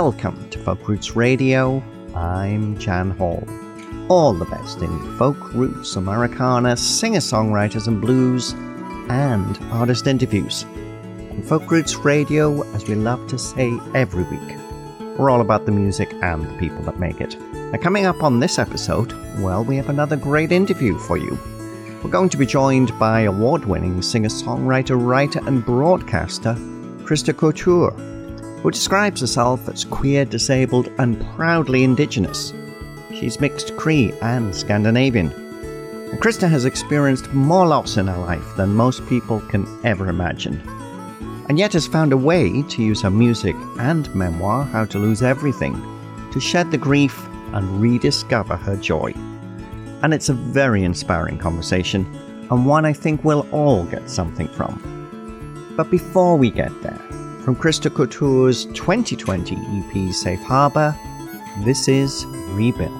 Welcome 0.00 0.48
to 0.50 0.60
Folk 0.60 0.86
Roots 0.86 1.16
Radio. 1.16 1.82
I'm 2.14 2.78
Jan 2.78 3.10
Hall. 3.10 3.42
All 4.08 4.32
the 4.32 4.44
best 4.44 4.78
in 4.80 5.16
folk 5.18 5.52
roots, 5.52 5.96
Americana, 5.96 6.76
singer 6.76 7.18
songwriters 7.18 7.88
and 7.88 8.00
blues, 8.00 8.52
and 9.10 9.58
artist 9.72 10.06
interviews. 10.06 10.64
Folk 11.46 11.68
Roots 11.68 11.96
Radio, 11.96 12.62
as 12.74 12.86
we 12.86 12.94
love 12.94 13.26
to 13.26 13.38
say 13.38 13.76
every 13.92 14.22
week, 14.22 14.56
we're 15.18 15.30
all 15.30 15.40
about 15.40 15.66
the 15.66 15.72
music 15.72 16.14
and 16.22 16.46
the 16.46 16.58
people 16.58 16.82
that 16.82 17.00
make 17.00 17.20
it. 17.20 17.36
Now, 17.52 17.78
coming 17.78 18.06
up 18.06 18.22
on 18.22 18.38
this 18.38 18.60
episode, 18.60 19.12
well, 19.40 19.64
we 19.64 19.74
have 19.78 19.88
another 19.88 20.14
great 20.14 20.52
interview 20.52 20.96
for 20.96 21.16
you. 21.16 21.36
We're 22.04 22.10
going 22.10 22.28
to 22.28 22.36
be 22.36 22.46
joined 22.46 22.96
by 23.00 23.22
award 23.22 23.64
winning 23.64 24.00
singer 24.02 24.28
songwriter, 24.28 24.96
writer, 24.96 25.40
and 25.44 25.66
broadcaster 25.66 26.54
Christa 27.02 27.36
Couture, 27.36 27.92
who 28.68 28.72
describes 28.72 29.22
herself 29.22 29.66
as 29.70 29.82
queer, 29.82 30.26
disabled, 30.26 30.92
and 30.98 31.18
proudly 31.36 31.84
indigenous. 31.84 32.52
She's 33.14 33.40
mixed 33.40 33.74
Cree 33.78 34.12
and 34.20 34.54
Scandinavian. 34.54 35.32
And 35.32 36.20
Christa 36.20 36.50
has 36.50 36.66
experienced 36.66 37.32
more 37.32 37.66
loss 37.66 37.96
in 37.96 38.08
her 38.08 38.18
life 38.18 38.56
than 38.58 38.74
most 38.74 39.06
people 39.06 39.40
can 39.40 39.66
ever 39.84 40.10
imagine, 40.10 40.60
and 41.48 41.58
yet 41.58 41.72
has 41.72 41.86
found 41.86 42.12
a 42.12 42.18
way 42.18 42.62
to 42.64 42.82
use 42.82 43.00
her 43.00 43.10
music 43.10 43.56
and 43.78 44.14
memoir, 44.14 44.64
How 44.64 44.84
to 44.84 44.98
Lose 44.98 45.22
Everything, 45.22 45.72
to 46.30 46.38
shed 46.38 46.70
the 46.70 46.76
grief 46.76 47.26
and 47.54 47.80
rediscover 47.80 48.56
her 48.56 48.76
joy. 48.76 49.14
And 50.02 50.12
it's 50.12 50.28
a 50.28 50.34
very 50.34 50.84
inspiring 50.84 51.38
conversation, 51.38 52.04
and 52.50 52.66
one 52.66 52.84
I 52.84 52.92
think 52.92 53.24
we'll 53.24 53.48
all 53.50 53.84
get 53.86 54.10
something 54.10 54.48
from. 54.48 55.74
But 55.74 55.90
before 55.90 56.36
we 56.36 56.50
get 56.50 56.82
there, 56.82 57.00
from 57.48 57.56
Christa 57.56 57.88
Couture's 57.88 58.66
2020 58.74 59.56
EP 59.56 60.12
Safe 60.12 60.42
Harbor, 60.42 60.94
this 61.60 61.88
is 61.88 62.26
Rebuild. 62.50 62.97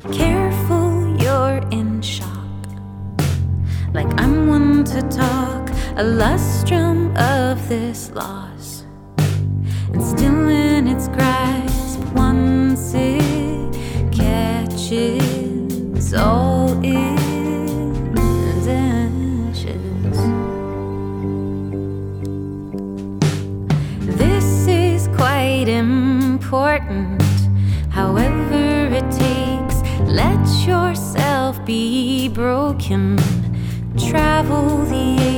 Careful, 0.00 1.16
you're 1.20 1.60
in 1.72 2.00
shock. 2.00 2.28
Like 3.92 4.06
I'm 4.20 4.46
one 4.46 4.84
to 4.84 5.02
talk, 5.02 5.68
a 5.96 6.04
lustrum 6.04 7.10
of 7.18 7.68
this 7.68 8.12
loss. 8.12 8.84
And 9.92 10.00
still 10.00 10.32
yourself 30.68 31.64
be 31.64 32.28
broken. 32.28 33.16
Travel 33.96 34.84
the 34.84 35.37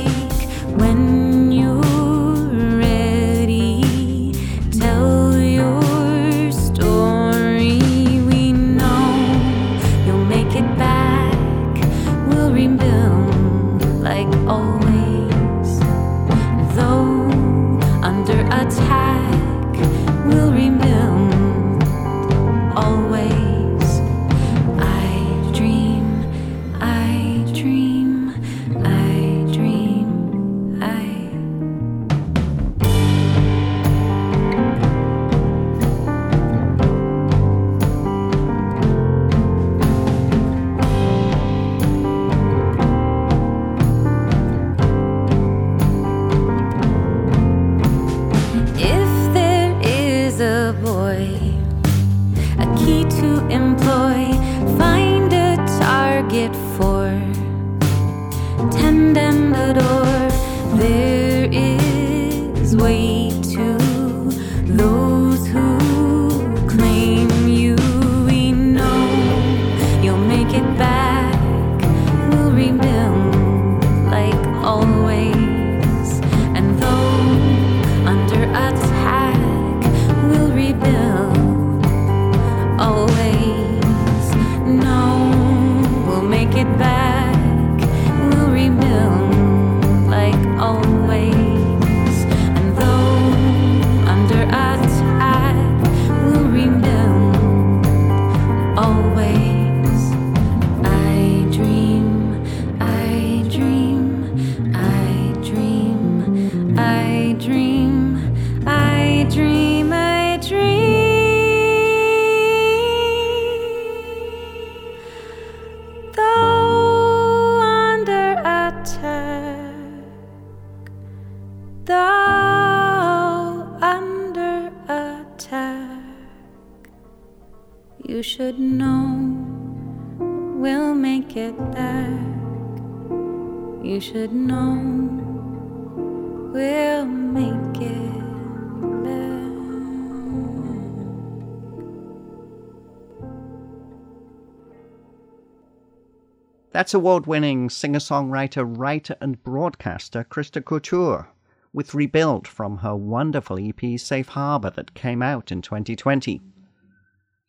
That's 146.91 146.97
award 146.97 147.25
winning 147.25 147.69
singer 147.69 147.99
songwriter, 147.99 148.65
writer, 148.67 149.15
and 149.21 149.41
broadcaster 149.41 150.25
Christa 150.25 150.61
Couture 150.61 151.29
with 151.71 151.93
Rebuild 151.93 152.49
from 152.49 152.79
her 152.79 152.93
wonderful 152.97 153.57
EP 153.57 153.97
Safe 153.97 154.27
Harbor 154.27 154.71
that 154.71 154.93
came 154.93 155.21
out 155.21 155.53
in 155.53 155.61
2020. 155.61 156.41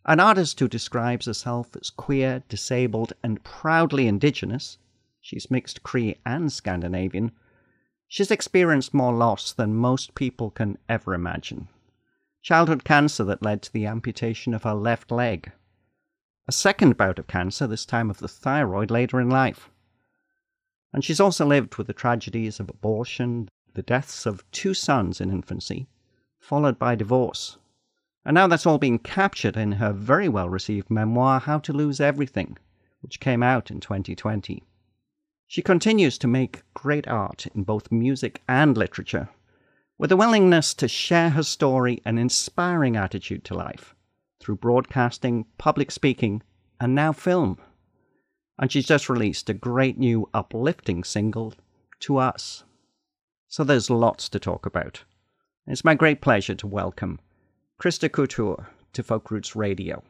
An 0.07 0.21
artist 0.21 0.61
who 0.61 0.69
describes 0.69 1.27
herself 1.27 1.75
as 1.75 1.91
queer, 1.91 2.45
disabled, 2.49 3.15
and 3.25 3.43
proudly 3.43 4.07
indigenous, 4.07 4.79
she's 5.21 5.51
mixed 5.51 5.83
Cree 5.83 6.19
and 6.25 6.53
Scandinavian, 6.53 7.33
she's 8.07 8.31
experienced 8.31 8.95
more 8.95 9.13
loss 9.13 9.53
than 9.53 9.75
most 9.75 10.15
people 10.15 10.53
can 10.53 10.79
ever 10.89 11.15
imagine. 11.15 11.67
Childhood 12.43 12.85
cancer 12.85 13.25
that 13.25 13.43
led 13.43 13.61
to 13.63 13.73
the 13.73 13.87
amputation 13.87 14.55
of 14.55 14.63
her 14.63 14.75
left 14.75 15.11
leg. 15.11 15.51
A 16.49 16.53
second 16.53 16.97
bout 16.97 17.21
of 17.21 17.29
cancer, 17.29 17.69
this 17.69 17.87
time 17.87 18.11
of 18.11 18.19
the 18.19 18.27
thyroid, 18.27 18.91
later 18.91 19.21
in 19.21 19.31
life. 19.31 19.71
And 20.93 21.05
she's 21.05 21.21
also 21.21 21.47
lived 21.47 21.77
with 21.77 21.87
the 21.87 21.93
tragedies 21.93 22.59
of 22.59 22.69
abortion, 22.69 23.49
the 23.75 23.83
deaths 23.83 24.27
of 24.27 24.51
two 24.51 24.75
sons 24.75 25.21
in 25.21 25.31
infancy, 25.31 25.87
followed 26.41 26.81
by 26.81 26.97
divorce. 26.97 27.59
And 28.25 28.35
now 28.35 28.49
that's 28.49 28.67
all 28.67 28.79
being 28.79 28.99
captured 28.99 29.57
in 29.57 29.73
her 29.73 29.93
very 29.93 30.29
well 30.29 30.49
received 30.49 30.91
memoir, 30.91 31.39
How 31.39 31.61
to 31.61 31.73
Lose 31.73 32.01
Everything, 32.01 32.59
which 33.03 33.21
came 33.21 33.45
out 33.45 33.71
in 33.71 33.79
2020. 33.79 34.65
She 35.47 35.63
continues 35.63 36.19
to 36.19 36.27
make 36.27 36.65
great 36.75 37.07
art 37.07 37.47
in 37.55 37.63
both 37.63 37.93
music 37.93 38.43
and 38.49 38.77
literature, 38.77 39.29
with 39.97 40.11
a 40.11 40.17
willingness 40.17 40.75
to 40.75 40.89
share 40.89 41.31
her 41.31 41.45
story 41.45 42.03
and 42.05 42.19
inspiring 42.19 42.97
attitude 42.97 43.45
to 43.45 43.55
life 43.55 43.95
through 44.43 44.57
broadcasting, 44.57 45.47
public 45.57 45.91
speaking, 45.91 46.43
and 46.81 46.95
now 46.95 47.13
film. 47.13 47.59
And 48.59 48.71
she's 48.71 48.87
just 48.87 49.09
released 49.09 49.49
a 49.49 49.55
great 49.55 49.99
new 49.99 50.29
uplifting 50.35 51.05
single, 51.05 51.55
To 52.01 52.19
Us. 52.19 52.65
So 53.49 53.65
there's 53.65 53.89
lots 53.89 54.29
to 54.31 54.41
talk 54.41 54.67
about. 54.67 55.05
It's 55.67 55.85
my 55.85 55.95
great 55.95 56.21
pleasure 56.21 56.57
to 56.57 56.67
welcome 56.67 57.21
Christa 57.81 58.11
Couture 58.11 58.69
to 58.93 59.03
Folk 59.03 59.31
Roots 59.31 59.55
Radio. 59.55 60.03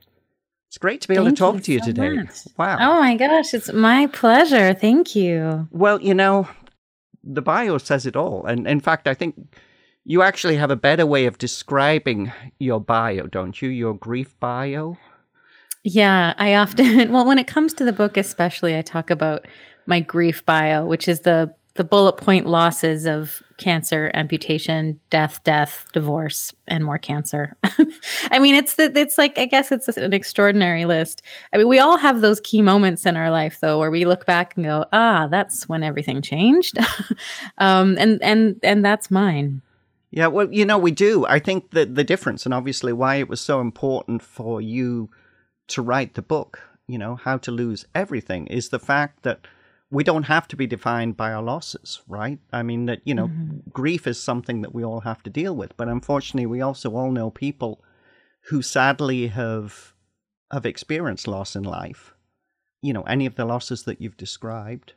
It's 0.68 0.78
great 0.78 1.02
to 1.02 1.08
be 1.08 1.14
able 1.14 1.26
Thank 1.26 1.36
to 1.36 1.40
talk 1.40 1.62
to 1.62 1.72
you 1.72 1.80
so 1.80 1.84
today. 1.86 2.14
much. 2.14 2.30
Wow. 2.56 2.78
Oh 2.80 3.00
my 3.00 3.14
gosh, 3.16 3.52
it's 3.52 3.70
my 3.72 4.06
pleasure. 4.06 4.72
Thank 4.72 5.14
you. 5.14 5.68
Well, 5.70 6.00
you 6.00 6.14
know, 6.14 6.48
the 7.22 7.42
bio 7.42 7.76
says 7.76 8.06
it 8.06 8.16
all. 8.16 8.46
And 8.46 8.66
in 8.66 8.80
fact, 8.80 9.06
I 9.06 9.12
think 9.12 9.54
you 10.04 10.22
actually 10.22 10.56
have 10.56 10.70
a 10.70 10.76
better 10.76 11.06
way 11.06 11.26
of 11.26 11.38
describing 11.38 12.32
your 12.58 12.80
bio, 12.80 13.26
don't 13.26 13.60
you? 13.62 13.68
Your 13.68 13.94
grief 13.94 14.38
bio? 14.40 14.98
Yeah, 15.84 16.34
I 16.38 16.54
often, 16.54 17.12
well, 17.12 17.24
when 17.24 17.38
it 17.38 17.46
comes 17.46 17.74
to 17.74 17.84
the 17.84 17.92
book, 17.92 18.16
especially, 18.16 18.76
I 18.76 18.82
talk 18.82 19.10
about 19.10 19.46
my 19.86 20.00
grief 20.00 20.44
bio, 20.44 20.84
which 20.84 21.08
is 21.08 21.20
the 21.20 21.54
the 21.74 21.84
bullet 21.84 22.18
point 22.18 22.46
losses 22.46 23.06
of 23.06 23.42
cancer, 23.56 24.10
amputation, 24.12 25.00
death, 25.08 25.42
death, 25.42 25.86
divorce, 25.94 26.52
and 26.68 26.84
more 26.84 26.98
cancer. 26.98 27.56
I 28.30 28.38
mean, 28.38 28.54
it's 28.54 28.74
the, 28.74 28.92
it's 28.94 29.16
like 29.16 29.38
I 29.38 29.46
guess 29.46 29.72
it's 29.72 29.88
an 29.88 30.12
extraordinary 30.12 30.84
list. 30.84 31.22
I 31.50 31.56
mean, 31.56 31.68
we 31.68 31.78
all 31.78 31.96
have 31.96 32.20
those 32.20 32.40
key 32.40 32.60
moments 32.60 33.06
in 33.06 33.16
our 33.16 33.30
life 33.30 33.58
though, 33.60 33.78
where 33.78 33.90
we 33.90 34.04
look 34.04 34.26
back 34.26 34.54
and 34.54 34.66
go, 34.66 34.84
"Ah, 34.92 35.28
that's 35.30 35.66
when 35.66 35.82
everything 35.82 36.20
changed," 36.20 36.76
um, 37.58 37.96
and 37.98 38.22
and 38.22 38.60
and 38.62 38.84
that's 38.84 39.10
mine. 39.10 39.62
Yeah, 40.12 40.26
well, 40.26 40.52
you 40.52 40.66
know, 40.66 40.76
we 40.76 40.90
do. 40.90 41.24
I 41.26 41.38
think 41.38 41.70
that 41.70 41.94
the 41.94 42.04
difference, 42.04 42.44
and 42.44 42.52
obviously 42.52 42.92
why 42.92 43.16
it 43.16 43.30
was 43.30 43.40
so 43.40 43.62
important 43.62 44.22
for 44.22 44.60
you 44.60 45.08
to 45.68 45.80
write 45.80 46.14
the 46.14 46.22
book, 46.22 46.60
you 46.86 46.98
know, 46.98 47.16
How 47.16 47.38
to 47.38 47.50
Lose 47.50 47.86
Everything, 47.94 48.46
is 48.48 48.68
the 48.68 48.78
fact 48.78 49.22
that 49.22 49.46
we 49.90 50.04
don't 50.04 50.24
have 50.24 50.46
to 50.48 50.56
be 50.56 50.66
defined 50.66 51.16
by 51.16 51.32
our 51.32 51.42
losses, 51.42 52.02
right? 52.06 52.38
I 52.52 52.62
mean, 52.62 52.86
that, 52.86 53.00
you 53.04 53.14
know, 53.14 53.28
mm-hmm. 53.28 53.70
grief 53.70 54.06
is 54.06 54.22
something 54.22 54.60
that 54.60 54.74
we 54.74 54.84
all 54.84 55.00
have 55.00 55.22
to 55.22 55.30
deal 55.30 55.56
with. 55.56 55.74
But 55.78 55.88
unfortunately, 55.88 56.46
we 56.46 56.60
also 56.60 56.94
all 56.94 57.10
know 57.10 57.30
people 57.30 57.82
who 58.48 58.60
sadly 58.60 59.28
have 59.28 59.94
have 60.52 60.66
experienced 60.66 61.26
loss 61.26 61.56
in 61.56 61.62
life, 61.62 62.12
you 62.82 62.92
know, 62.92 63.02
any 63.02 63.24
of 63.24 63.36
the 63.36 63.46
losses 63.46 63.84
that 63.84 64.02
you've 64.02 64.18
described, 64.18 64.92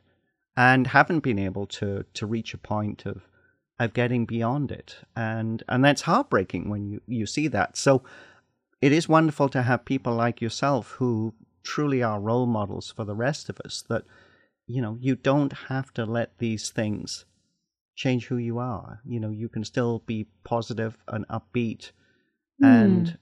and 0.54 0.88
haven't 0.88 1.20
been 1.20 1.38
able 1.38 1.66
to 1.66 2.04
to 2.12 2.26
reach 2.26 2.52
a 2.52 2.58
point 2.58 3.06
of 3.06 3.22
of 3.78 3.92
getting 3.92 4.26
beyond 4.26 4.70
it. 4.70 4.96
And 5.14 5.62
and 5.68 5.84
that's 5.84 6.02
heartbreaking 6.02 6.68
when 6.68 6.88
you, 6.88 7.00
you 7.06 7.26
see 7.26 7.48
that. 7.48 7.76
So 7.76 8.02
it 8.80 8.92
is 8.92 9.08
wonderful 9.08 9.48
to 9.50 9.62
have 9.62 9.84
people 9.84 10.14
like 10.14 10.40
yourself 10.40 10.92
who 10.92 11.34
truly 11.62 12.02
are 12.02 12.20
role 12.20 12.46
models 12.46 12.92
for 12.94 13.04
the 13.04 13.14
rest 13.14 13.48
of 13.48 13.60
us 13.64 13.82
that 13.88 14.04
you 14.66 14.80
know 14.80 14.96
you 15.00 15.16
don't 15.16 15.52
have 15.68 15.92
to 15.92 16.04
let 16.04 16.38
these 16.38 16.70
things 16.70 17.24
change 17.96 18.26
who 18.26 18.36
you 18.36 18.58
are 18.58 19.00
you 19.04 19.18
know 19.18 19.30
you 19.30 19.48
can 19.48 19.64
still 19.64 20.02
be 20.06 20.26
positive 20.44 20.96
and 21.08 21.26
upbeat 21.28 21.90
and 22.62 23.08
hmm. 23.08 23.14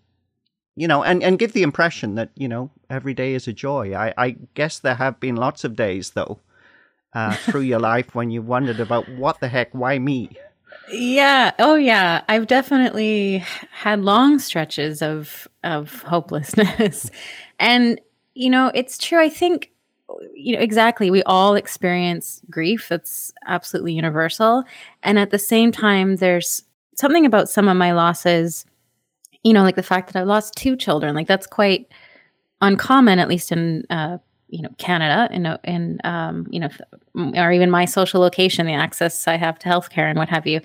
you 0.77 0.87
know 0.87 1.03
and 1.03 1.23
and 1.23 1.39
give 1.39 1.53
the 1.53 1.63
impression 1.63 2.17
that 2.17 2.31
you 2.35 2.49
know 2.49 2.71
every 2.91 3.15
day 3.15 3.35
is 3.35 3.49
a 3.49 3.53
joy 3.53 3.95
i 3.95 4.13
i 4.19 4.37
guess 4.55 4.79
there 4.79 4.97
have 4.97 5.19
been 5.19 5.37
lots 5.37 5.65
of 5.65 5.75
days 5.75 6.11
though 6.11 6.39
uh, 7.15 7.35
through 7.37 7.63
your 7.63 7.79
life 7.79 8.15
when 8.15 8.31
you 8.31 8.43
wondered 8.43 8.81
about 8.81 9.09
what 9.11 9.41
the 9.41 9.49
heck 9.49 9.73
why 9.73 9.99
me 9.99 10.31
Yeah. 10.93 11.53
Oh, 11.59 11.77
yeah. 11.77 12.23
I've 12.29 12.47
definitely 12.47 13.45
had 13.73 14.03
long 14.03 14.39
stretches 14.39 15.03
of 15.03 15.49
of 15.63 16.03
hopelessness, 16.03 17.11
and 17.59 18.01
you 18.35 18.51
know, 18.51 18.71
it's 18.75 18.99
true. 18.99 19.21
I 19.21 19.29
think 19.29 19.71
you 20.35 20.55
know 20.55 20.61
exactly. 20.61 21.11
We 21.11 21.23
all 21.23 21.55
experience 21.55 22.43
grief. 22.51 22.89
That's 22.89 23.33
absolutely 23.47 23.95
universal, 23.95 24.65
and 25.03 25.19
at 25.19 25.31
the 25.31 25.39
same 25.39 25.73
time, 25.73 26.17
there's 26.17 26.65
something 26.97 27.25
about 27.25 27.49
some 27.49 27.69
of 27.69 27.77
my 27.77 27.93
losses. 27.93 28.67
You 29.43 29.53
know, 29.53 29.63
like 29.63 29.77
the 29.77 29.83
fact 29.83 30.13
that 30.13 30.21
I 30.21 30.25
lost 30.25 30.55
two 30.55 30.77
children. 30.77 31.15
Like 31.15 31.29
that's 31.29 31.47
quite 31.47 31.89
uncommon, 32.61 33.19
at 33.19 33.29
least 33.29 33.53
in 33.53 33.85
uh, 33.91 34.19
you 34.55 34.63
know 34.63 34.71
Canada, 34.79 35.29
and 35.33 35.47
a- 35.47 35.61
in 35.65 36.01
um, 36.05 36.47
you 36.51 36.61
know, 36.61 36.69
or 37.37 37.53
even 37.53 37.71
my 37.71 37.85
social 37.85 38.21
location, 38.21 38.67
the 38.67 38.73
access 38.73 39.27
I 39.27 39.37
have 39.37 39.59
to 39.61 39.69
healthcare 39.69 40.09
and 40.09 40.19
what 40.19 40.29
have 40.29 40.47
you. 40.47 40.61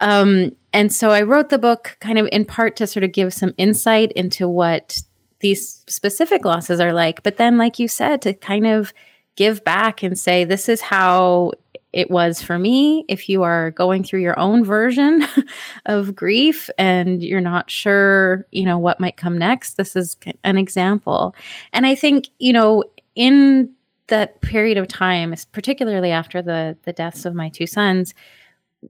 Um, 0.00 0.54
and 0.72 0.92
so 0.92 1.10
I 1.10 1.22
wrote 1.22 1.48
the 1.48 1.58
book 1.58 1.96
kind 2.00 2.18
of 2.18 2.28
in 2.32 2.44
part 2.44 2.76
to 2.76 2.86
sort 2.86 3.04
of 3.04 3.12
give 3.12 3.32
some 3.32 3.54
insight 3.56 4.12
into 4.12 4.48
what 4.48 5.00
these 5.40 5.82
specific 5.88 6.44
losses 6.44 6.80
are 6.80 6.92
like, 6.92 7.22
but 7.22 7.36
then, 7.36 7.58
like 7.58 7.78
you 7.78 7.88
said, 7.88 8.20
to 8.22 8.34
kind 8.34 8.66
of 8.66 8.92
give 9.36 9.64
back 9.64 10.02
and 10.02 10.18
say, 10.18 10.44
this 10.44 10.68
is 10.68 10.80
how 10.80 11.52
it 11.94 12.10
was 12.10 12.42
for 12.42 12.58
me. 12.58 13.04
If 13.08 13.28
you 13.28 13.44
are 13.44 13.70
going 13.70 14.02
through 14.02 14.20
your 14.20 14.38
own 14.38 14.64
version 14.64 15.24
of 15.86 16.16
grief 16.16 16.68
and 16.76 17.22
you're 17.22 17.40
not 17.40 17.70
sure, 17.70 18.46
you 18.50 18.64
know, 18.64 18.78
what 18.78 18.98
might 18.98 19.16
come 19.16 19.38
next, 19.38 19.76
this 19.76 19.94
is 19.94 20.16
an 20.42 20.58
example. 20.58 21.36
And 21.72 21.86
I 21.86 21.94
think, 21.94 22.28
you 22.40 22.52
know, 22.52 22.82
in 23.14 23.70
that 24.08 24.40
period 24.40 24.76
of 24.76 24.88
time, 24.88 25.34
particularly 25.52 26.10
after 26.10 26.42
the 26.42 26.76
the 26.84 26.92
deaths 26.92 27.24
of 27.24 27.34
my 27.34 27.48
two 27.48 27.66
sons, 27.66 28.14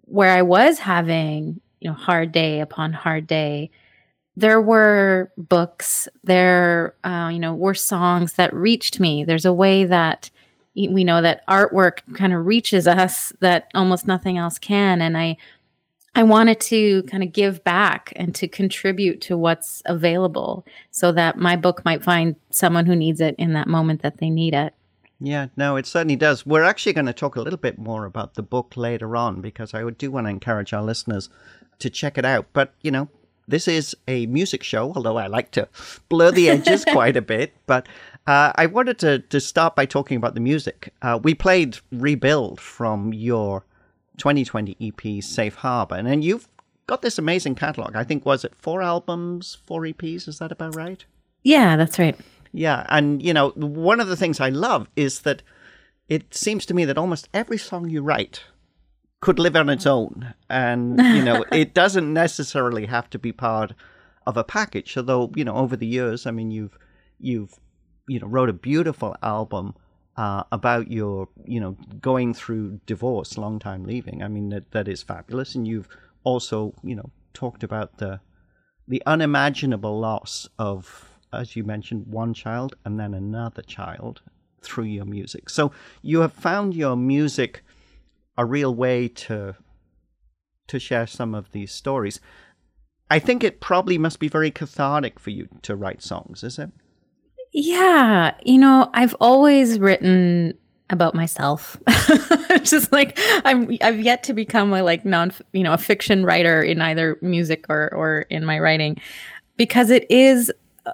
where 0.03 0.31
I 0.31 0.43
was 0.43 0.79
having, 0.79 1.61
you 1.81 1.91
know, 1.91 1.95
hard 1.95 2.33
day 2.33 2.61
upon 2.61 2.93
hard 2.93 3.27
day, 3.27 3.71
there 4.37 4.61
were 4.61 5.31
books, 5.37 6.09
there, 6.25 6.95
uh, 7.05 7.31
you 7.33 7.39
know, 7.39 7.55
were 7.55 7.75
songs 7.75 8.35
that 8.35 8.53
reached 8.53 8.99
me. 8.99 9.25
There's 9.25 9.45
a 9.45 9.53
way 9.53 9.85
that 9.85 10.31
we 10.75 11.05
know 11.05 11.23
that 11.23 11.47
artwork 11.47 11.99
kind 12.15 12.33
of 12.33 12.45
reaches 12.47 12.89
us 12.89 13.33
that 13.41 13.71
almost 13.75 14.09
nothing 14.09 14.39
else 14.39 14.59
can. 14.59 15.01
And 15.01 15.17
I, 15.17 15.37
I 16.17 16.23
wanted 16.23 16.61
to 16.61 17.03
kind 17.05 17.23
of 17.23 17.33
give 17.33 17.65
back 17.65 18.13
and 18.15 18.35
to 18.37 18.47
contribute 18.47 19.21
to 19.23 19.37
what's 19.37 19.83
available 19.87 20.65
so 20.91 21.11
that 21.13 21.39
my 21.39 21.57
book 21.57 21.85
might 21.85 22.05
find 22.05 22.37
someone 22.51 22.87
who 22.87 22.95
needs 22.95 23.21
it 23.21 23.35
in 23.37 23.53
that 23.55 23.67
moment 23.67 24.03
that 24.03 24.19
they 24.19 24.31
need 24.31 24.55
it. 24.55 24.75
Yeah, 25.21 25.49
no, 25.57 25.77
it 25.77 25.87
certainly 25.87 26.17
does. 26.17 26.45
We're 26.45 26.63
actually 26.63 26.93
going 26.93 27.07
to 27.07 27.13
talk 27.13 27.37
a 27.37 27.41
little 27.41 27.59
bit 27.59 27.79
more 27.79 28.05
about 28.05 28.35
the 28.35 28.43
book 28.43 28.75
later 28.77 29.17
on 29.17 29.41
because 29.41 29.75
I 29.75 29.89
do 29.91 30.11
want 30.11 30.27
to 30.27 30.31
encourage 30.31 30.73
our 30.73 30.83
listeners 30.83 31.31
to 31.79 31.91
check 31.91 32.19
it 32.19 32.25
out. 32.25 32.47
But, 32.53 32.75
you 32.83 32.91
know, 32.91 33.09
this 33.49 33.67
is 33.67 33.97
a 34.07 34.27
music 34.27 34.63
show, 34.63 34.93
although 34.95 35.17
I 35.17 35.27
like 35.27 35.51
to 35.53 35.69
blur 36.09 36.31
the 36.31 36.51
edges 36.51 36.85
quite 36.93 37.17
a 37.17 37.23
bit. 37.23 37.55
But 37.67 37.89
uh, 38.27 38.53
I 38.55 38.67
wanted 38.67 38.99
to, 39.01 39.19
to 39.21 39.41
start 39.41 39.75
by 39.75 39.87
talking 39.87 40.17
about 40.17 40.35
the 40.35 40.41
music. 40.41 40.93
Uh, 41.03 41.19
we 41.23 41.35
played 41.35 41.79
Rebuild 41.91 42.61
from 42.61 43.13
your 43.13 43.65
2020 44.19 44.77
EP, 44.81 45.23
Safe 45.23 45.57
Harbor. 45.57 45.97
And 45.97 46.07
then 46.07 46.23
you've 46.23 46.49
got 46.87 47.03
this 47.03 47.19
amazing 47.19 47.55
catalog. 47.55 47.97
I 47.97 48.05
think, 48.05 48.25
was 48.25 48.45
it 48.45 48.55
four 48.55 48.83
albums, 48.83 49.59
four 49.65 49.83
EPs? 49.83 50.29
Is 50.29 50.39
that 50.39 50.53
about 50.53 50.75
right? 50.75 51.05
Yeah, 51.43 51.77
that's 51.77 51.99
right. 51.99 52.17
Yeah, 52.53 52.87
and 52.89 53.21
you 53.21 53.35
know, 53.35 53.51
one 53.51 53.99
of 53.99 54.07
the 54.07 54.17
things 54.17 54.41
I 54.41 54.49
love 54.49 54.89
is 54.95 55.23
that 55.23 55.43
it 56.09 56.35
seems 56.35 56.65
to 56.67 56.75
me 56.75 56.85
that 56.85 56.97
almost 56.97 57.29
every 57.35 57.59
song 57.59 57.91
you 57.91 58.01
write 58.01 58.45
could 59.21 59.39
live 59.39 59.57
on 59.57 59.69
its 59.69 59.87
own, 59.87 60.35
and 60.49 60.99
you 60.99 61.23
know, 61.23 61.45
it 61.53 61.75
doesn't 61.75 62.13
necessarily 62.13 62.87
have 62.87 63.11
to 63.11 63.19
be 63.19 63.33
part 63.33 63.73
of 64.25 64.37
a 64.37 64.45
package. 64.45 64.97
Although 64.97 65.33
you 65.35 65.45
know, 65.45 65.57
over 65.57 65.77
the 65.77 65.87
years, 65.87 66.27
I 66.27 66.31
mean, 66.31 66.53
you've 66.53 66.79
you've 67.19 67.59
you 68.07 68.21
know 68.21 68.29
wrote 68.29 68.51
a 68.51 68.55
beautiful 68.55 69.17
album 69.21 69.75
uh, 70.17 70.45
about 70.53 70.91
your 70.91 71.29
you 71.45 71.61
know 71.61 71.77
going 72.01 72.35
through 72.35 72.81
divorce, 72.87 73.37
long 73.37 73.59
time 73.59 73.85
leaving. 73.85 74.23
I 74.23 74.29
mean, 74.29 74.49
that 74.51 74.71
that 74.73 74.89
is 74.89 75.03
fabulous, 75.03 75.55
and 75.55 75.67
you've 75.67 75.89
also 76.23 76.75
you 76.83 76.95
know 76.95 77.11
talked 77.33 77.63
about 77.63 77.99
the 77.99 78.21
the 78.87 79.03
unimaginable 79.07 79.99
loss 79.99 80.49
of, 80.59 81.11
as 81.33 81.57
you 81.57 81.65
mentioned, 81.65 82.07
one 82.07 82.35
child 82.35 82.75
and 82.85 83.01
then 83.01 83.15
another 83.15 83.63
child 83.63 84.21
through 84.61 84.85
your 84.85 85.05
music. 85.05 85.49
So 85.49 85.73
you 86.03 86.21
have 86.21 86.33
found 86.33 86.75
your 86.75 86.97
music 86.97 87.63
a 88.37 88.45
real 88.45 88.75
way 88.75 89.09
to 89.09 89.57
to 90.67 90.79
share 90.79 91.07
some 91.07 91.35
of 91.35 91.53
these 91.53 91.73
stories. 91.73 92.21
I 93.11 93.19
think 93.19 93.45
it 93.45 93.61
probably 93.61 93.99
must 93.99 94.19
be 94.19 94.29
very 94.29 94.51
cathartic 94.51 95.21
for 95.21 95.31
you 95.31 95.49
to 95.63 95.77
write 95.77 96.03
songs, 96.03 96.43
is 96.43 96.59
it? 96.59 96.71
Yeah, 97.57 98.35
you 98.45 98.59
know, 98.59 98.91
I've 98.95 99.15
always 99.21 99.79
written 99.79 100.55
about 100.91 101.15
myself. 101.15 101.77
just 102.65 102.91
like 102.91 103.17
I'm 103.45 103.79
I've 103.81 104.01
yet 104.01 104.25
to 104.25 104.35
become 104.35 104.73
a 104.73 104.83
like 104.83 105.05
non 105.05 105.33
you 105.53 105.63
know 105.63 105.73
a 105.73 105.79
fiction 105.79 106.25
writer 106.25 106.61
in 106.63 106.83
either 106.83 107.17
music 107.23 107.67
or 107.69 107.95
or 107.95 108.23
in 108.23 108.45
my 108.45 108.59
writing 108.59 109.01
because 109.57 109.91
it 109.91 110.05
is 110.11 110.51
uh, 110.85 110.93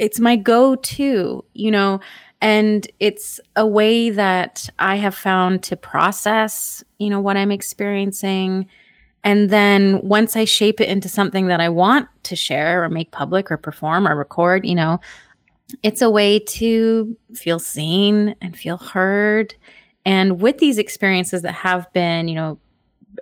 it's 0.00 0.18
my 0.18 0.34
go-to, 0.34 1.44
you 1.54 1.70
know, 1.70 2.00
and 2.40 2.88
it's 2.98 3.38
a 3.54 3.66
way 3.66 4.10
that 4.10 4.68
I 4.80 4.96
have 4.96 5.14
found 5.14 5.62
to 5.64 5.76
process, 5.76 6.82
you 6.98 7.08
know, 7.08 7.20
what 7.20 7.36
I'm 7.36 7.52
experiencing 7.52 8.66
and 9.22 9.50
then 9.50 10.00
once 10.02 10.34
I 10.34 10.44
shape 10.44 10.80
it 10.80 10.88
into 10.88 11.08
something 11.08 11.46
that 11.48 11.60
I 11.60 11.68
want 11.68 12.08
to 12.24 12.36
share 12.36 12.82
or 12.82 12.88
make 12.88 13.10
public 13.10 13.50
or 13.50 13.58
perform 13.58 14.08
or 14.08 14.16
record, 14.16 14.64
you 14.64 14.74
know, 14.74 14.98
it's 15.82 16.02
a 16.02 16.10
way 16.10 16.38
to 16.38 17.16
feel 17.34 17.58
seen 17.58 18.34
and 18.40 18.56
feel 18.56 18.78
heard. 18.78 19.54
And 20.04 20.40
with 20.40 20.58
these 20.58 20.78
experiences 20.78 21.42
that 21.42 21.52
have 21.52 21.92
been, 21.92 22.28
you 22.28 22.34
know, 22.34 22.58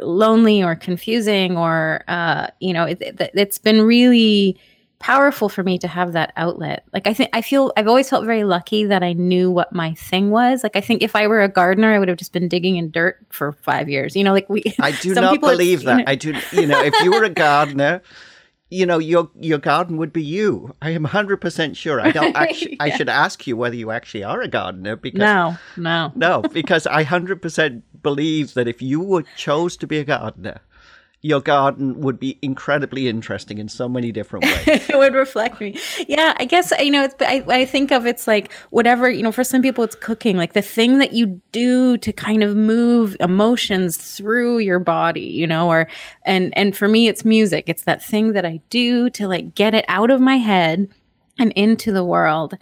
lonely 0.01 0.63
or 0.63 0.77
confusing 0.77 1.57
or, 1.57 2.05
uh, 2.09 2.49
you 2.61 2.73
know, 2.73 2.85
it, 2.85 3.01
it, 3.01 3.31
it's 3.35 3.59
been 3.59 3.83
really 3.83 4.59
powerful 4.99 5.49
for 5.49 5.63
me 5.63 5.79
to 5.79 5.89
have 5.89 6.13
that 6.13 6.33
outlet. 6.37 6.85
Like 6.93 7.07
I 7.07 7.15
think 7.15 7.31
I 7.33 7.43
feel 7.43 7.73
I've 7.77 7.87
always 7.87 8.09
felt 8.11 8.25
very 8.25 8.45
lucky 8.45 8.85
that 8.85 9.03
I 9.03 9.13
knew 9.13 9.51
what 9.51 9.73
my 9.73 9.95
thing 9.95 10.31
was. 10.31 10.63
Like 10.63 10.77
I 10.77 10.81
think 10.81 11.03
if 11.03 11.15
I 11.15 11.27
were 11.27 11.43
a 11.43 11.49
gardener, 11.49 11.93
I 11.95 11.99
would 11.99 12.09
have 12.09 12.19
just 12.19 12.33
been 12.33 12.49
digging 12.49 12.77
in 12.77 12.91
dirt 12.91 13.19
for 13.31 13.53
five 13.53 13.89
years. 13.89 14.17
You 14.17 14.25
know, 14.25 14.33
like 14.33 14.49
we. 14.49 14.63
I 14.81 14.93
do 14.93 15.15
not 15.15 15.41
believe 15.41 15.85
that. 15.85 15.99
You 15.99 16.05
know, 16.05 16.11
I 16.11 16.15
do. 16.15 16.35
You 16.53 16.67
know, 16.67 16.83
if 16.83 16.95
you 17.03 17.13
were 17.13 17.25
a 17.25 17.31
gardener. 17.31 18.03
You 18.71 18.85
know 18.85 18.99
your 18.99 19.31
your 19.41 19.59
garden 19.59 19.97
would 19.97 20.13
be 20.13 20.23
you. 20.23 20.75
I 20.83 20.91
am 20.91 21.05
hundred 21.05 21.39
percent 21.41 21.77
sure. 21.77 22.01
I 22.01 22.11
don't 22.11 22.37
actually. 22.37 22.73
yeah. 22.73 22.85
I 22.85 22.91
should 22.91 23.09
ask 23.09 23.47
you 23.47 23.57
whether 23.57 23.77
you 23.77 23.91
actually 23.91 24.25
are 24.25 24.43
a 24.43 24.49
gardener 24.49 24.97
because 24.97 25.21
no, 25.21 25.57
no, 25.77 26.13
no. 26.15 26.43
Because 26.43 26.87
I 26.87 27.03
hundred 27.03 27.41
percent 27.41 27.85
believe 28.03 28.55
that 28.55 28.69
if 28.69 28.83
you 28.83 29.01
were 29.01 29.25
chose 29.37 29.77
to 29.79 29.87
be 29.87 29.99
a 29.99 30.05
gardener, 30.05 30.61
your 31.21 31.41
garden 31.41 32.01
would 32.01 32.21
be 32.21 32.39
incredibly 32.43 33.09
interesting 33.09 33.59
in 33.59 33.69
so 33.69 33.89
many 33.89 34.13
different 34.13 34.45
ways. 34.45 34.67
it 34.89 34.97
would 34.97 35.15
reflect 35.15 35.61
me. 35.61 35.77
Yeah, 36.07 36.35
I 36.39 36.45
guess 36.45 36.73
you 36.79 36.93
know. 36.93 37.05
It's, 37.05 37.15
I, 37.21 37.45
I 37.49 37.65
think 37.65 37.91
of 37.91 38.07
it's 38.07 38.29
like 38.29 38.53
whatever 38.71 39.11
you 39.11 39.23
know. 39.23 39.33
For 39.33 39.43
some 39.43 39.61
people, 39.61 39.83
it's 39.83 39.97
cooking, 39.97 40.37
like 40.37 40.53
the 40.53 40.63
thing 40.63 40.99
that 40.99 41.13
you 41.13 41.41
do 41.51 41.99
to 41.99 42.13
kind 42.13 42.45
of 42.45 42.55
move 42.55 43.17
emotions 43.19 43.97
through 43.97 44.59
your 44.59 44.79
body, 44.79 45.23
you 45.27 45.47
know. 45.47 45.69
Or 45.69 45.89
and 46.25 46.57
and 46.57 46.77
for 46.77 46.87
me, 46.87 47.09
it's 47.09 47.25
music. 47.25 47.65
It's 47.67 47.83
that 47.83 48.03
thing 48.03 48.33
that 48.35 48.47
I 48.47 48.61
do 48.71 49.11
to 49.11 49.27
like 49.27 49.57
get 49.57 49.75
it 49.75 49.85
out 49.89 50.11
of 50.11 50.21
my 50.21 50.37
head 50.37 50.89
and 51.41 51.53
into 51.53 51.91
the 51.91 52.05
world 52.05 52.57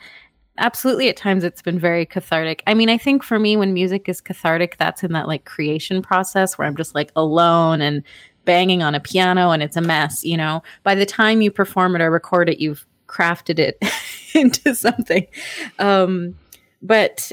absolutely 0.59 1.09
at 1.09 1.17
times 1.17 1.45
it's 1.45 1.61
been 1.61 1.79
very 1.79 2.07
cathartic 2.07 2.63
i 2.67 2.73
mean 2.73 2.89
i 2.89 2.97
think 2.97 3.23
for 3.23 3.39
me 3.39 3.57
when 3.57 3.75
music 3.75 4.09
is 4.09 4.21
cathartic 4.21 4.77
that's 4.79 5.05
in 5.05 5.13
that 5.13 5.29
like 5.29 5.45
creation 5.45 6.01
process 6.01 6.57
where 6.57 6.67
i'm 6.67 6.77
just 6.77 6.95
like 6.95 7.13
alone 7.15 7.81
and 7.81 8.03
banging 8.47 8.83
on 8.83 8.95
a 8.95 9.01
piano 9.01 9.51
and 9.51 9.63
it's 9.63 9.77
a 9.77 9.83
mess, 9.83 10.25
you 10.25 10.37
know, 10.37 10.63
by 10.83 10.95
the 10.95 11.05
time 11.05 11.43
you 11.43 11.51
perform 11.51 11.95
it 11.95 12.01
or 12.01 12.11
record 12.11 12.49
it, 12.49 12.59
you've 12.59 12.87
crafted 13.07 13.59
it 13.59 13.79
into 14.35 14.75
something. 14.75 15.27
Um, 15.79 16.35
but 16.81 17.31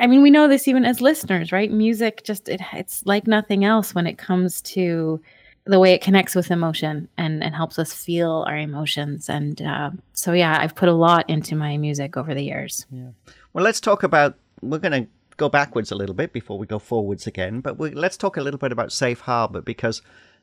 I 0.00 0.06
mean, 0.06 0.22
we 0.22 0.30
know 0.30 0.48
this 0.48 0.66
even 0.66 0.84
as 0.84 1.00
listeners, 1.00 1.52
right? 1.52 1.70
Music 1.70 2.24
just 2.24 2.48
it, 2.48 2.60
it's 2.72 3.04
like 3.06 3.26
nothing 3.26 3.64
else 3.64 3.94
when 3.94 4.06
it 4.06 4.18
comes 4.18 4.60
to 4.62 5.20
the 5.66 5.80
way 5.80 5.92
it 5.92 6.02
connects 6.02 6.34
with 6.34 6.50
emotion 6.50 7.08
and, 7.16 7.42
and 7.42 7.54
helps 7.54 7.78
us 7.78 7.92
feel 7.92 8.44
our 8.46 8.56
emotions. 8.56 9.28
And 9.28 9.60
uh, 9.62 9.90
so, 10.12 10.32
yeah, 10.32 10.58
I've 10.60 10.74
put 10.74 10.88
a 10.88 10.94
lot 10.94 11.28
into 11.28 11.56
my 11.56 11.76
music 11.76 12.16
over 12.16 12.34
the 12.34 12.42
years. 12.42 12.86
Yeah. 12.90 13.10
Well, 13.52 13.64
let's 13.64 13.80
talk 13.80 14.02
about. 14.02 14.36
We're 14.60 14.78
going 14.78 15.04
to 15.04 15.10
go 15.36 15.48
backwards 15.48 15.90
a 15.90 15.94
little 15.94 16.14
bit 16.14 16.32
before 16.32 16.58
we 16.58 16.66
go 16.66 16.78
forwards 16.78 17.26
again, 17.26 17.60
but 17.60 17.78
we, 17.78 17.90
let's 17.90 18.16
talk 18.16 18.36
a 18.36 18.40
little 18.40 18.58
bit 18.58 18.72
about 18.72 18.92
Safe 18.92 19.20
Harbor 19.20 19.60
because 19.60 20.00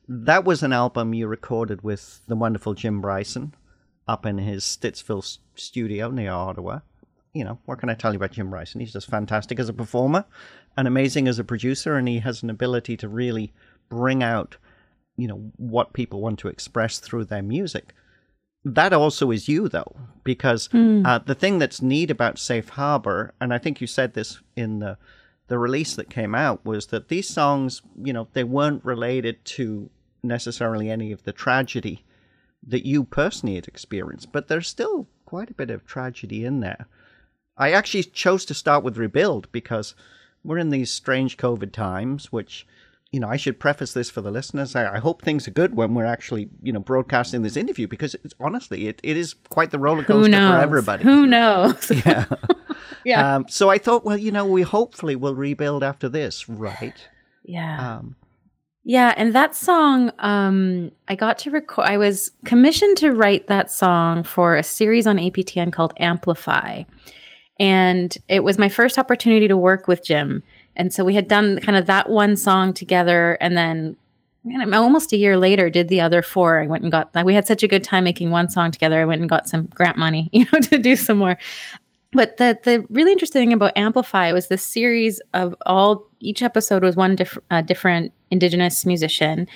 that 0.08 0.44
was 0.44 0.64
an 0.64 0.74
album 0.74 1.14
you 1.14 1.28
recorded 1.28 1.84
with 1.84 2.22
the 2.28 2.36
wonderful 2.36 2.74
Jim 2.74 3.02
Bryson 3.02 3.54
up 4.08 4.26
in 4.26 4.38
his 4.38 4.64
Stittsville 4.64 5.38
studio 5.56 6.10
near 6.10 6.32
Ottawa. 6.32 6.80
You 7.34 7.46
know, 7.46 7.60
what 7.66 7.80
can 7.80 7.90
I 7.90 7.94
tell 7.94 8.12
you 8.12 8.18
about 8.18 8.32
Jim 8.32 8.50
Bryson? 8.50 8.82
He's 8.82 8.94
just 8.94 9.10
fantastic 9.10 9.60
as 9.60 9.70
a 9.70 9.74
performer 9.74 10.26
and 10.76 10.88
amazing 10.88 11.28
as 11.28 11.40
a 11.40 11.44
producer, 11.44 11.96
and 11.96 12.08
he 12.08 12.20
has 12.20 12.44
an 12.44 12.50
ability 12.50 12.98
to 12.98 13.08
really 13.08 13.54
bring 13.90 14.22
out, 14.22 14.58
you 15.16 15.28
know, 15.28 15.52
what 15.58 15.94
people 15.94 16.22
want 16.22 16.40
to 16.40 16.48
express 16.48 17.00
through 17.00 17.26
their 17.26 17.44
music. 17.44 17.94
That 18.66 18.94
also 18.94 19.32
is 19.32 19.48
you, 19.48 19.70
though, 19.70 19.96
because 20.24 20.68
mm. 20.70 21.06
uh, 21.06 21.20
the 21.20 21.36
thing 21.36 21.58
that's 21.58 21.82
neat 21.82 22.12
about 22.12 22.38
Safe 22.38 22.70
Harbor, 22.70 23.34
and 23.40 23.54
I 23.54 23.58
think 23.58 23.82
you 23.82 23.88
said 23.88 24.14
this 24.14 24.40
in 24.56 24.80
the 24.80 24.98
the 25.52 25.60
release 25.60 25.98
that 25.98 26.10
came 26.10 26.34
out 26.34 26.66
was 26.66 26.88
that 26.88 27.10
these 27.10 27.28
songs, 27.28 27.82
you 28.02 28.14
know, 28.14 28.26
they 28.32 28.46
weren't 28.46 28.86
related 28.86 29.44
to 29.44 29.90
necessarily 30.24 30.90
any 30.90 31.12
of 31.12 31.24
the 31.24 31.34
tragedy 31.34 32.06
that 32.66 32.88
you 32.88 33.04
personally 33.04 33.56
had 33.56 33.68
experienced, 33.68 34.32
but 34.32 34.48
there's 34.48 34.70
still 34.70 35.10
quite 35.26 35.50
a 35.50 35.54
bit 35.54 35.70
of 35.70 35.86
tragedy 35.86 36.46
in 36.46 36.62
there. 36.62 36.88
I 37.58 37.74
actually 37.74 38.04
chose 38.06 38.46
to 38.46 38.54
start 38.54 38.82
with 38.82 38.96
Rebuild 38.96 39.52
because 39.52 39.94
we're 40.42 40.58
in 40.58 40.70
these 40.70 40.90
strange 40.90 41.36
COVID 41.36 41.74
times, 41.74 42.32
which, 42.32 42.66
you 43.12 43.20
know, 43.20 43.28
I 43.28 43.36
should 43.36 43.60
preface 43.60 43.92
this 43.92 44.10
for 44.10 44.22
the 44.22 44.32
listeners. 44.32 44.74
I, 44.74 44.96
I 44.96 45.00
hope 45.00 45.22
things 45.22 45.50
are 45.50 45.52
good 45.52 45.76
when 45.76 45.94
we're 45.94 46.06
actually, 46.06 46.48
you 46.62 46.72
know, 46.72 46.80
broadcasting 46.80 47.42
this 47.42 47.58
interview 47.58 47.90
because 47.90 48.16
it's, 48.24 48.34
honestly, 48.40 48.88
it, 48.88 49.02
it 49.04 49.18
is 49.18 49.34
quite 49.50 49.72
the 49.72 49.80
roller 49.80 50.06
coaster 50.06 50.32
for 50.32 50.62
everybody. 50.62 51.04
Who 51.04 51.28
knows? 51.28 51.92
yeah. 52.06 52.24
yeah. 53.04 53.36
Um, 53.36 53.46
so 53.48 53.70
I 53.70 53.78
thought, 53.78 54.06
well, 54.06 54.18
you 54.18 54.32
know, 54.32 54.46
we 54.46 54.62
hopefully 54.62 55.16
will 55.16 55.36
rebuild 55.36 55.84
after 55.84 56.10
this, 56.10 56.48
right? 56.50 56.96
Yeah. 57.44 57.98
Um, 57.98 58.16
yeah, 58.84 59.14
and 59.16 59.34
that 59.36 59.56
song, 59.56 60.12
um, 60.20 60.92
I 61.08 61.16
got 61.16 61.38
to 61.40 61.52
record. 61.52 61.86
I 61.88 61.98
was 61.98 62.32
commissioned 62.46 62.98
to 62.98 63.12
write 63.12 63.48
that 63.48 63.72
song 63.72 64.24
for 64.24 64.56
a 64.56 64.64
series 64.64 65.06
on 65.06 65.18
APTN 65.18 65.72
called 65.72 65.94
Amplify, 65.98 66.84
and 67.60 68.18
it 68.28 68.44
was 68.44 68.58
my 68.58 68.70
first 68.70 68.98
opportunity 68.98 69.48
to 69.48 69.56
work 69.56 69.88
with 69.88 70.04
Jim. 70.04 70.42
And 70.76 70.92
so 70.92 71.04
we 71.04 71.14
had 71.14 71.28
done 71.28 71.60
kind 71.60 71.78
of 71.78 71.86
that 71.86 72.10
one 72.10 72.36
song 72.36 72.74
together, 72.74 73.38
and 73.40 73.56
then 73.56 73.98
man, 74.44 74.74
almost 74.74 75.14
a 75.14 75.18
year 75.18 75.38
later, 75.38 75.70
did 75.70 75.88
the 75.88 76.02
other 76.02 76.24
four. 76.24 76.60
I 76.60 76.66
went 76.66 76.82
and 76.82 76.92
got. 76.92 77.14
Like 77.14 77.26
we 77.26 77.36
had 77.36 77.46
such 77.46 77.62
a 77.62 77.68
good 77.68 77.84
time 77.84 78.04
making 78.04 78.32
one 78.32 78.50
song 78.50 78.72
together. 78.72 79.00
I 79.00 79.06
went 79.06 79.22
and 79.22 79.30
got 79.30 79.48
some 79.48 79.68
grant 79.68 79.98
money, 79.98 80.30
you 80.34 80.46
know, 80.52 80.60
to 80.60 80.80
do 80.80 80.96
some 80.96 81.20
more 81.20 81.38
but 82.12 82.38
the 82.38 82.60
the 82.64 82.86
really 82.90 83.12
interesting 83.12 83.42
thing 83.42 83.54
about 83.54 83.78
Amplify 83.78 84.32
was 84.34 84.48
this 84.48 84.64
series 84.64 85.22
of 85.34 85.56
all 85.66 86.08
each 86.20 86.42
episode 86.42 86.84
was 86.84 86.96
one 86.96 87.18
uh, 87.50 87.62
different 87.62 88.12
indigenous 88.30 88.86
musician. 88.86 89.48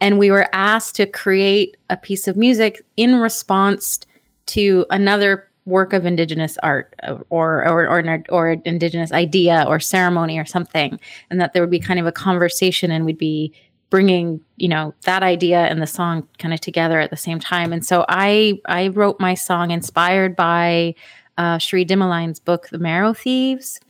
And 0.00 0.18
we 0.18 0.30
were 0.30 0.48
asked 0.52 0.96
to 0.96 1.06
create 1.06 1.76
a 1.90 1.96
piece 1.96 2.28
of 2.28 2.36
music 2.36 2.84
in 2.96 3.16
response 3.16 4.00
to 4.46 4.84
another 4.90 5.48
work 5.64 5.92
of 5.92 6.04
indigenous 6.04 6.58
art 6.62 6.94
uh, 7.04 7.18
or 7.30 7.66
or 7.66 7.88
or, 7.88 8.24
or 8.28 8.50
indigenous 8.64 9.12
idea 9.12 9.64
or 9.68 9.78
ceremony 9.78 10.38
or 10.38 10.44
something 10.44 10.98
and 11.30 11.40
that 11.40 11.52
there 11.52 11.62
would 11.62 11.70
be 11.70 11.78
kind 11.78 12.00
of 12.00 12.06
a 12.06 12.12
conversation 12.12 12.90
and 12.90 13.04
we'd 13.04 13.16
be 13.16 13.52
bringing 13.88 14.40
you 14.56 14.68
know 14.68 14.92
that 15.02 15.22
idea 15.22 15.60
and 15.66 15.80
the 15.80 15.86
song 15.86 16.26
kind 16.38 16.52
of 16.52 16.60
together 16.60 16.98
at 16.98 17.10
the 17.10 17.16
same 17.16 17.38
time. 17.38 17.72
And 17.72 17.86
so 17.86 18.04
i 18.08 18.60
i 18.66 18.88
wrote 18.88 19.20
my 19.20 19.34
song 19.34 19.70
inspired 19.70 20.34
by 20.34 20.94
uh, 21.38 21.58
Cherie 21.58 21.84
Dimeline's 21.84 22.40
book, 22.40 22.68
The 22.68 22.78
Marrow 22.78 23.12
Thieves, 23.12 23.80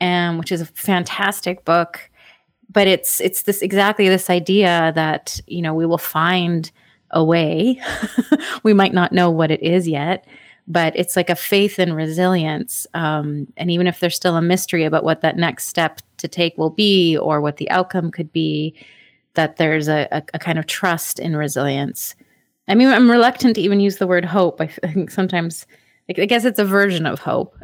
um, 0.00 0.38
which 0.38 0.52
is 0.52 0.60
a 0.60 0.66
fantastic 0.66 1.64
book. 1.64 2.10
But 2.70 2.88
it's 2.88 3.20
it's 3.20 3.42
this 3.42 3.62
exactly 3.62 4.08
this 4.08 4.30
idea 4.30 4.92
that 4.94 5.40
you 5.46 5.62
know 5.62 5.74
we 5.74 5.86
will 5.86 5.98
find 5.98 6.70
a 7.10 7.22
way. 7.22 7.80
we 8.62 8.74
might 8.74 8.92
not 8.92 9.12
know 9.12 9.30
what 9.30 9.50
it 9.50 9.62
is 9.62 9.86
yet, 9.86 10.26
but 10.66 10.96
it's 10.96 11.14
like 11.14 11.30
a 11.30 11.36
faith 11.36 11.78
and 11.78 11.94
resilience. 11.94 12.86
Um, 12.94 13.46
and 13.56 13.70
even 13.70 13.86
if 13.86 14.00
there's 14.00 14.16
still 14.16 14.36
a 14.36 14.42
mystery 14.42 14.84
about 14.84 15.04
what 15.04 15.20
that 15.20 15.36
next 15.36 15.68
step 15.68 16.00
to 16.18 16.28
take 16.28 16.58
will 16.58 16.70
be 16.70 17.16
or 17.16 17.40
what 17.40 17.58
the 17.58 17.70
outcome 17.70 18.10
could 18.10 18.32
be, 18.32 18.74
that 19.34 19.56
there's 19.56 19.88
a, 19.88 20.08
a, 20.10 20.22
a 20.34 20.38
kind 20.38 20.58
of 20.58 20.66
trust 20.66 21.18
in 21.18 21.36
resilience. 21.36 22.14
I 22.66 22.74
mean, 22.74 22.88
I'm 22.88 23.10
reluctant 23.10 23.56
to 23.56 23.60
even 23.60 23.80
use 23.80 23.98
the 23.98 24.06
word 24.06 24.24
hope. 24.24 24.60
I 24.60 24.66
think 24.92 25.10
sometimes 25.10 25.66
I 26.08 26.26
guess 26.26 26.44
it's 26.44 26.58
a 26.58 26.66
version 26.66 27.06
of 27.06 27.18
hope, 27.18 27.56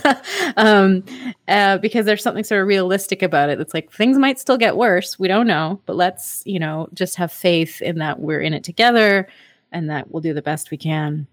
um, 0.56 1.04
uh, 1.48 1.76
because 1.78 2.06
there's 2.06 2.22
something 2.22 2.42
sort 2.42 2.62
of 2.62 2.66
realistic 2.66 3.22
about 3.22 3.50
it. 3.50 3.60
It's 3.60 3.74
like 3.74 3.92
things 3.92 4.16
might 4.16 4.38
still 4.38 4.56
get 4.56 4.78
worse. 4.78 5.18
We 5.18 5.28
don't 5.28 5.46
know, 5.46 5.80
but 5.84 5.94
let's 5.94 6.42
you 6.46 6.58
know 6.58 6.88
just 6.94 7.16
have 7.16 7.30
faith 7.30 7.82
in 7.82 7.98
that 7.98 8.20
we're 8.20 8.40
in 8.40 8.54
it 8.54 8.64
together, 8.64 9.28
and 9.70 9.90
that 9.90 10.10
we'll 10.10 10.22
do 10.22 10.32
the 10.32 10.40
best 10.40 10.70
we 10.70 10.78
can. 10.78 11.26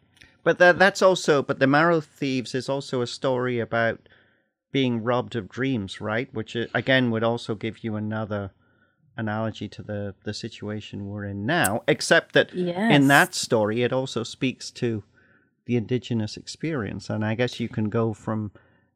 But 0.43 0.58
that, 0.60 0.77
that's 0.77 1.01
also, 1.01 1.41
but 1.41 1.60
the 1.60 1.67
Marrow 1.67 2.01
Thieves 2.01 2.55
is 2.55 2.67
also 2.67 3.01
a 3.01 3.08
story 3.08 3.60
about 3.60 4.10
being 4.72 5.03
robbed 5.03 5.36
of 5.36 5.48
dreams, 5.48 6.01
right? 6.01 6.34
Which 6.34 6.55
uh, 6.55 6.65
again 6.74 7.12
would 7.12 7.24
also 7.24 7.55
give 7.55 7.84
you 7.84 7.96
another 7.96 8.51
analogy 9.15 9.67
to 9.70 9.84
the 9.84 10.15
the 10.24 10.34
situation 10.34 11.08
we're 11.08 11.25
in 11.25 11.46
now, 11.46 11.84
except 11.88 12.34
that 12.34 12.53
yes. 12.53 12.93
in 12.93 13.08
that 13.08 13.36
story 13.36 13.84
it 13.84 13.93
also 13.93 14.24
speaks 14.24 14.70
to 14.72 15.03
the 15.65 15.75
indigenous 15.75 16.38
experience. 16.38 17.10
And 17.10 17.24
I 17.25 17.36
guess 17.36 17.60
you 17.60 17.70
can 17.70 17.89
go 17.89 18.13
from, 18.13 18.51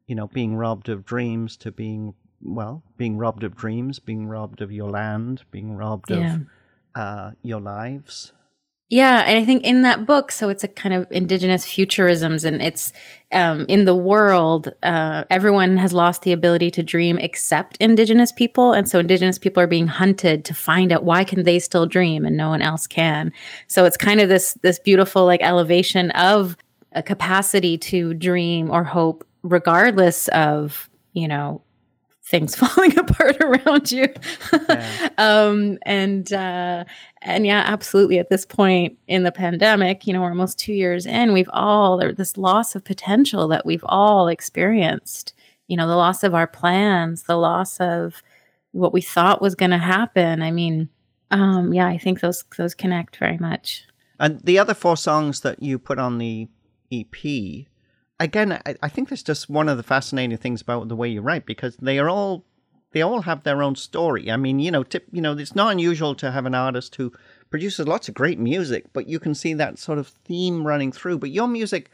you 0.06 0.14
know, 0.14 0.26
being 0.28 0.56
robbed 0.56 0.88
of 0.88 1.04
dreams 1.04 1.56
to 1.58 1.70
being 1.70 2.14
well, 2.42 2.82
being 2.96 3.16
robbed 3.16 3.44
of 3.44 3.56
dreams, 3.56 3.98
being 3.98 4.26
robbed 4.26 4.60
of 4.60 4.70
your 4.70 4.90
land, 4.90 5.42
being 5.50 5.76
robbed 5.76 6.10
yeah. 6.10 6.36
of 6.36 6.46
uh, 6.94 7.30
your 7.42 7.60
lives. 7.60 8.32
Yeah, 8.88 9.24
and 9.26 9.36
I 9.36 9.44
think 9.44 9.64
in 9.64 9.82
that 9.82 10.06
book, 10.06 10.30
so 10.30 10.48
it's 10.48 10.62
a 10.62 10.68
kind 10.68 10.94
of 10.94 11.08
indigenous 11.10 11.66
futurisms, 11.66 12.44
and 12.44 12.62
it's 12.62 12.92
um, 13.32 13.66
in 13.68 13.84
the 13.84 13.96
world, 13.96 14.72
uh, 14.84 15.24
everyone 15.28 15.76
has 15.76 15.92
lost 15.92 16.22
the 16.22 16.30
ability 16.30 16.70
to 16.72 16.84
dream 16.84 17.18
except 17.18 17.76
indigenous 17.78 18.30
people, 18.30 18.72
and 18.72 18.88
so 18.88 19.00
indigenous 19.00 19.40
people 19.40 19.60
are 19.60 19.66
being 19.66 19.88
hunted 19.88 20.44
to 20.44 20.54
find 20.54 20.92
out 20.92 21.02
why 21.02 21.24
can 21.24 21.42
they 21.42 21.58
still 21.58 21.86
dream 21.86 22.24
and 22.24 22.36
no 22.36 22.48
one 22.48 22.62
else 22.62 22.86
can. 22.86 23.32
So 23.66 23.84
it's 23.86 23.96
kind 23.96 24.20
of 24.20 24.28
this 24.28 24.54
this 24.62 24.78
beautiful 24.78 25.24
like 25.26 25.42
elevation 25.42 26.12
of 26.12 26.56
a 26.92 27.02
capacity 27.02 27.76
to 27.78 28.14
dream 28.14 28.70
or 28.70 28.84
hope, 28.84 29.26
regardless 29.42 30.28
of 30.28 30.88
you 31.12 31.26
know 31.26 31.60
things 32.26 32.54
falling 32.56 32.98
apart 32.98 33.36
around 33.40 33.90
you. 33.90 34.06
Yeah. 34.52 35.08
um, 35.18 35.78
and 35.82 36.32
uh, 36.32 36.84
and 37.26 37.46
yeah, 37.46 37.62
absolutely. 37.66 38.18
At 38.18 38.30
this 38.30 38.46
point 38.46 38.98
in 39.08 39.22
the 39.22 39.32
pandemic, 39.32 40.06
you 40.06 40.12
know, 40.12 40.20
we're 40.20 40.30
almost 40.30 40.58
two 40.58 40.72
years 40.72 41.06
in. 41.06 41.32
We've 41.32 41.50
all 41.52 41.98
this 42.14 42.36
loss 42.36 42.74
of 42.74 42.84
potential 42.84 43.48
that 43.48 43.66
we've 43.66 43.84
all 43.84 44.28
experienced. 44.28 45.34
You 45.66 45.76
know, 45.76 45.86
the 45.88 45.96
loss 45.96 46.22
of 46.22 46.34
our 46.34 46.46
plans, 46.46 47.24
the 47.24 47.36
loss 47.36 47.78
of 47.80 48.22
what 48.72 48.92
we 48.92 49.00
thought 49.00 49.42
was 49.42 49.54
going 49.54 49.72
to 49.72 49.78
happen. 49.78 50.40
I 50.40 50.50
mean, 50.50 50.88
um, 51.30 51.74
yeah, 51.74 51.86
I 51.86 51.98
think 51.98 52.20
those 52.20 52.44
those 52.56 52.74
connect 52.74 53.16
very 53.16 53.38
much. 53.38 53.84
And 54.18 54.40
the 54.40 54.58
other 54.58 54.74
four 54.74 54.96
songs 54.96 55.40
that 55.40 55.62
you 55.62 55.78
put 55.78 55.98
on 55.98 56.18
the 56.18 56.48
EP 56.90 57.66
again, 58.20 58.52
I, 58.52 58.76
I 58.82 58.88
think 58.88 59.08
that's 59.08 59.22
just 59.22 59.50
one 59.50 59.68
of 59.68 59.76
the 59.76 59.82
fascinating 59.82 60.36
things 60.38 60.60
about 60.60 60.88
the 60.88 60.96
way 60.96 61.08
you 61.08 61.20
write 61.20 61.46
because 61.46 61.76
they 61.76 61.98
are 61.98 62.08
all 62.08 62.44
they 62.96 63.02
all 63.02 63.20
have 63.20 63.42
their 63.42 63.62
own 63.62 63.76
story. 63.76 64.30
I 64.30 64.38
mean, 64.38 64.58
you 64.58 64.70
know, 64.70 64.82
tip, 64.82 65.06
you 65.12 65.20
know, 65.20 65.36
it's 65.36 65.54
not 65.54 65.70
unusual 65.70 66.14
to 66.14 66.30
have 66.30 66.46
an 66.46 66.54
artist 66.54 66.96
who 66.96 67.12
produces 67.50 67.86
lots 67.86 68.08
of 68.08 68.14
great 68.14 68.38
music, 68.38 68.86
but 68.94 69.06
you 69.06 69.20
can 69.20 69.34
see 69.34 69.52
that 69.52 69.78
sort 69.78 69.98
of 69.98 70.08
theme 70.24 70.66
running 70.66 70.92
through. 70.92 71.18
But 71.18 71.28
your 71.28 71.46
music, 71.46 71.90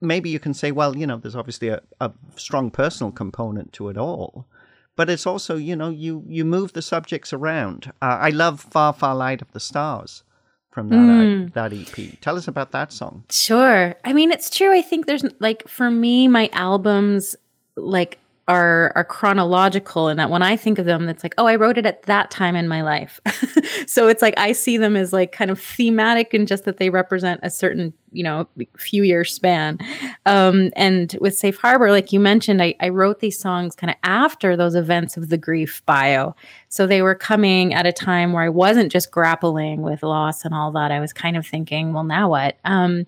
maybe 0.00 0.30
you 0.30 0.40
can 0.40 0.54
say, 0.54 0.72
well, 0.72 0.96
you 0.96 1.06
know, 1.06 1.18
there's 1.18 1.36
obviously 1.36 1.68
a, 1.68 1.82
a 2.00 2.10
strong 2.36 2.70
personal 2.70 3.12
component 3.12 3.74
to 3.74 3.90
it 3.90 3.98
all, 3.98 4.46
but 4.96 5.10
it's 5.10 5.26
also, 5.26 5.56
you 5.56 5.76
know, 5.76 5.90
you 5.90 6.24
you 6.26 6.42
move 6.46 6.72
the 6.72 6.80
subjects 6.80 7.34
around. 7.34 7.92
Uh, 8.00 8.16
I 8.18 8.30
love 8.30 8.58
Far 8.62 8.94
Far 8.94 9.14
Light 9.14 9.42
of 9.42 9.52
the 9.52 9.60
Stars 9.60 10.24
from 10.70 10.88
that 10.88 10.96
mm. 10.96 11.52
that 11.52 11.74
EP. 11.74 12.18
Tell 12.22 12.38
us 12.38 12.48
about 12.48 12.72
that 12.72 12.92
song. 12.92 13.24
Sure. 13.28 13.94
I 14.06 14.14
mean, 14.14 14.32
it's 14.32 14.48
true. 14.48 14.72
I 14.72 14.80
think 14.80 15.04
there's 15.04 15.24
like 15.38 15.68
for 15.68 15.90
me, 15.90 16.28
my 16.28 16.48
albums 16.54 17.36
like 17.76 18.18
are 18.48 18.92
are 18.94 19.04
chronological 19.04 20.06
and 20.06 20.20
that 20.20 20.30
when 20.30 20.42
I 20.42 20.56
think 20.56 20.78
of 20.78 20.86
them, 20.86 21.08
it's 21.08 21.24
like, 21.24 21.34
oh, 21.36 21.46
I 21.46 21.56
wrote 21.56 21.78
it 21.78 21.86
at 21.86 22.02
that 22.02 22.30
time 22.30 22.54
in 22.54 22.68
my 22.68 22.82
life. 22.82 23.20
so 23.86 24.06
it's 24.06 24.22
like 24.22 24.34
I 24.36 24.52
see 24.52 24.76
them 24.76 24.96
as 24.96 25.12
like 25.12 25.32
kind 25.32 25.50
of 25.50 25.60
thematic 25.60 26.32
and 26.32 26.46
just 26.46 26.64
that 26.64 26.76
they 26.76 26.88
represent 26.88 27.40
a 27.42 27.50
certain, 27.50 27.92
you 28.12 28.22
know, 28.22 28.46
few 28.76 29.02
year 29.02 29.24
span. 29.24 29.78
Um, 30.26 30.70
and 30.76 31.16
with 31.20 31.36
Safe 31.36 31.58
Harbor, 31.58 31.90
like 31.90 32.12
you 32.12 32.20
mentioned, 32.20 32.62
I, 32.62 32.76
I 32.78 32.90
wrote 32.90 33.18
these 33.18 33.38
songs 33.38 33.74
kind 33.74 33.90
of 33.90 33.96
after 34.04 34.56
those 34.56 34.76
events 34.76 35.16
of 35.16 35.28
the 35.28 35.38
grief 35.38 35.84
bio. 35.84 36.36
So 36.68 36.86
they 36.86 37.02
were 37.02 37.16
coming 37.16 37.74
at 37.74 37.84
a 37.84 37.92
time 37.92 38.32
where 38.32 38.44
I 38.44 38.48
wasn't 38.48 38.92
just 38.92 39.10
grappling 39.10 39.82
with 39.82 40.04
loss 40.04 40.44
and 40.44 40.54
all 40.54 40.70
that. 40.72 40.92
I 40.92 41.00
was 41.00 41.12
kind 41.12 41.36
of 41.36 41.44
thinking, 41.44 41.92
well, 41.92 42.04
now 42.04 42.30
what? 42.30 42.58
Um, 42.64 43.06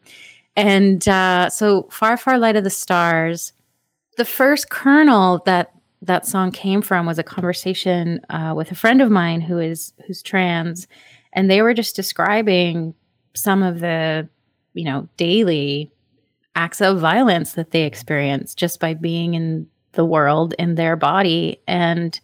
and 0.56 1.06
uh, 1.08 1.48
so 1.50 1.84
Far, 1.92 2.16
Far 2.16 2.36
Light 2.38 2.56
of 2.56 2.64
the 2.64 2.70
Stars 2.70 3.52
the 4.18 4.24
first 4.24 4.68
kernel 4.68 5.40
that 5.46 5.72
that 6.02 6.26
song 6.26 6.52
came 6.52 6.82
from 6.82 7.06
was 7.06 7.18
a 7.18 7.24
conversation 7.24 8.20
uh, 8.28 8.52
with 8.54 8.70
a 8.70 8.74
friend 8.74 9.00
of 9.00 9.10
mine 9.10 9.40
who 9.40 9.58
is 9.58 9.92
who's 10.06 10.22
trans, 10.22 10.86
and 11.32 11.50
they 11.50 11.62
were 11.62 11.72
just 11.72 11.96
describing 11.96 12.94
some 13.34 13.62
of 13.62 13.80
the 13.80 14.28
you 14.74 14.84
know 14.84 15.08
daily 15.16 15.90
acts 16.54 16.80
of 16.80 16.98
violence 16.98 17.52
that 17.52 17.70
they 17.70 17.84
experience 17.84 18.54
just 18.54 18.80
by 18.80 18.92
being 18.92 19.34
in 19.34 19.66
the 19.92 20.04
world 20.04 20.54
in 20.58 20.74
their 20.74 20.96
body. 20.96 21.60
And 21.66 22.18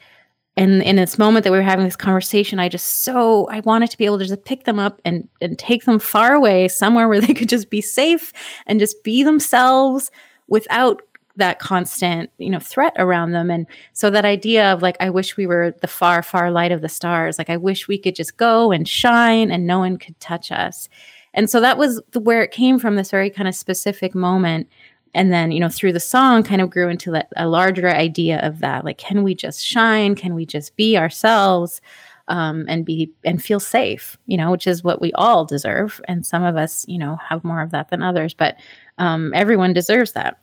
and 0.57 0.83
in 0.83 0.97
this 0.97 1.19
moment 1.19 1.45
that 1.45 1.53
we 1.53 1.59
were 1.59 1.65
having 1.65 1.85
this 1.85 1.97
conversation 1.97 2.61
i 2.61 2.69
just 2.69 3.03
so 3.03 3.49
i 3.49 3.59
wanted 3.61 3.91
to 3.91 3.99
be 3.99 4.05
able 4.05 4.21
to 4.21 4.25
just 4.25 4.45
pick 4.45 4.63
them 4.67 4.79
up 4.79 5.01
and 5.05 5.29
and 5.41 5.59
take 5.59 5.85
them 5.85 5.99
far 5.99 6.33
away 6.33 6.69
somewhere 6.69 7.09
where 7.09 7.21
they 7.27 7.35
could 7.35 7.49
just 7.49 7.71
be 7.71 7.81
safe 7.81 8.33
and 8.69 8.79
just 8.79 9.03
be 9.03 9.25
themselves 9.25 10.13
without 10.47 11.03
that 11.37 11.59
constant 11.59 12.31
you 12.39 12.51
know 12.51 12.59
threat 12.59 12.93
around 12.97 13.33
them. 13.33 13.51
And 13.51 13.67
so 13.93 14.11
that 14.11 14.25
idea 14.25 14.73
of 14.73 14.83
like 14.83 14.97
i 15.01 15.11
wish 15.11 15.37
we 15.37 15.47
were 15.47 15.75
the 15.81 15.87
far 15.87 16.23
far 16.23 16.51
light 16.51 16.73
of 16.73 16.81
the 16.81 16.89
stars. 16.89 17.39
Like 17.39 17.51
i 17.51 17.57
wish 17.57 17.89
we 17.89 17.99
could 17.99 18.15
just 18.15 18.37
go 18.37 18.73
and 18.73 18.89
shine 18.89 19.51
and 19.51 19.67
no 19.67 19.79
one 19.79 19.97
could 19.97 20.19
touch 20.21 20.53
us. 20.53 20.89
And 21.33 21.51
so 21.51 21.61
that 21.61 21.79
was 21.79 22.01
the, 22.13 22.21
where 22.21 22.43
it 22.43 22.53
came 22.53 22.79
from 22.79 22.95
this 22.97 23.11
very 23.11 23.31
kind 23.31 23.49
of 23.49 23.55
specific 23.55 24.15
moment. 24.15 24.69
And 25.13 25.33
then 25.33 25.51
you 25.53 25.61
know 25.61 25.69
through 25.69 25.93
the 25.93 26.01
song 26.01 26.43
kind 26.43 26.61
of 26.61 26.71
grew 26.71 26.89
into 26.89 27.11
that, 27.13 27.29
a 27.37 27.49
larger 27.49 27.89
idea 27.89 28.41
of 28.41 28.61
that. 28.61 28.85
Like 28.85 28.99
can 28.99 29.23
we 29.23 29.35
just 29.35 29.65
shine? 29.65 30.15
Can 30.15 30.35
we 30.35 30.47
just 30.47 30.77
be 30.77 30.97
ourselves 30.97 31.81
um, 32.29 32.65
and 32.69 32.87
be 32.87 33.13
and 33.23 33.43
feel 33.43 33.61
safe 33.61 34.17
you 34.25 34.39
know 34.39 34.51
which 34.51 34.67
is 34.67 34.85
what 34.85 35.01
we 35.01 35.13
all 35.15 35.45
deserve. 35.45 36.01
And 36.07 36.25
some 36.25 36.45
of 36.45 36.57
us 36.57 36.87
you 36.87 36.99
know 36.99 37.17
have 37.29 37.43
more 37.43 37.61
of 37.61 37.73
that 37.73 37.91
than 37.91 38.03
others. 38.03 38.35
But 38.35 38.57
um, 38.99 39.33
everyone 39.35 39.73
deserves 39.73 40.13
that 40.13 40.39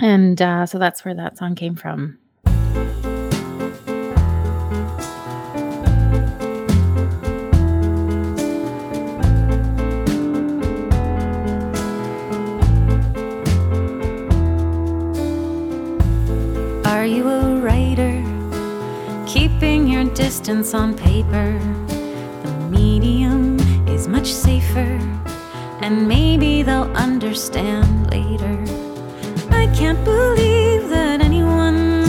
and 0.00 0.40
uh, 0.40 0.66
so 0.66 0.78
that's 0.78 1.04
where 1.04 1.14
that 1.14 1.36
song 1.36 1.54
came 1.54 1.74
from. 1.74 2.18
Are 16.86 17.06
you 17.06 17.28
a 17.28 17.56
writer? 17.60 18.24
Keeping 19.26 19.86
your 19.86 20.04
distance 20.14 20.74
on 20.74 20.94
paper. 20.94 21.58
The 22.42 22.68
medium 22.70 23.58
is 23.88 24.08
much 24.08 24.32
safer, 24.32 24.98
and 25.80 26.08
maybe 26.08 26.62
they'll 26.62 26.92
understand 26.96 28.10
later 28.10 28.89
can't 29.80 30.04
believe 30.04 30.90
that 30.90 31.22
anyone 31.22 32.02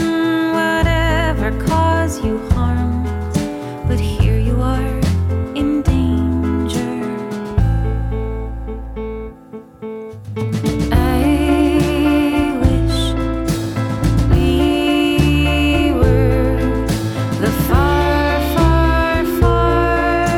would 0.54 0.86
ever 0.86 1.50
cause 1.64 2.22
you 2.22 2.36
harm, 2.50 3.02
but 3.88 3.98
here 3.98 4.38
you 4.38 4.60
are 4.60 5.00
in 5.54 5.80
danger. 5.80 6.92
I 10.92 11.24
wish 12.62 12.98
we 14.32 15.92
were 15.92 16.60
the 17.40 17.52
far, 17.68 18.38
far, 18.54 19.24
far 19.40 20.28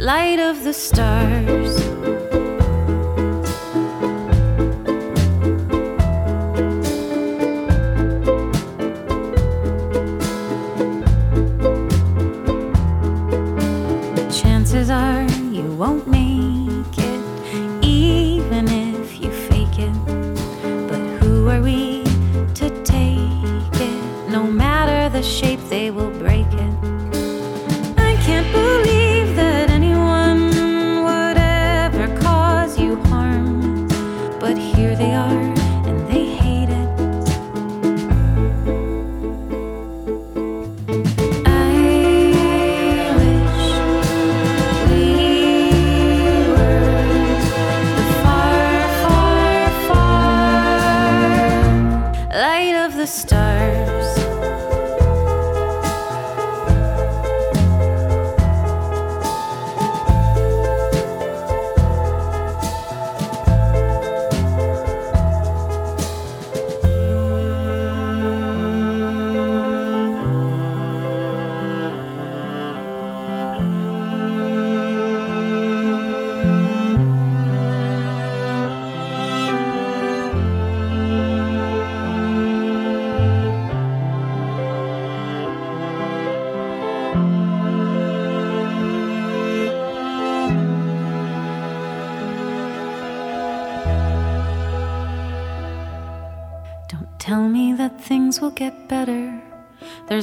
light 0.00 0.40
of 0.40 0.64
the 0.64 0.72
stars. 0.72 1.85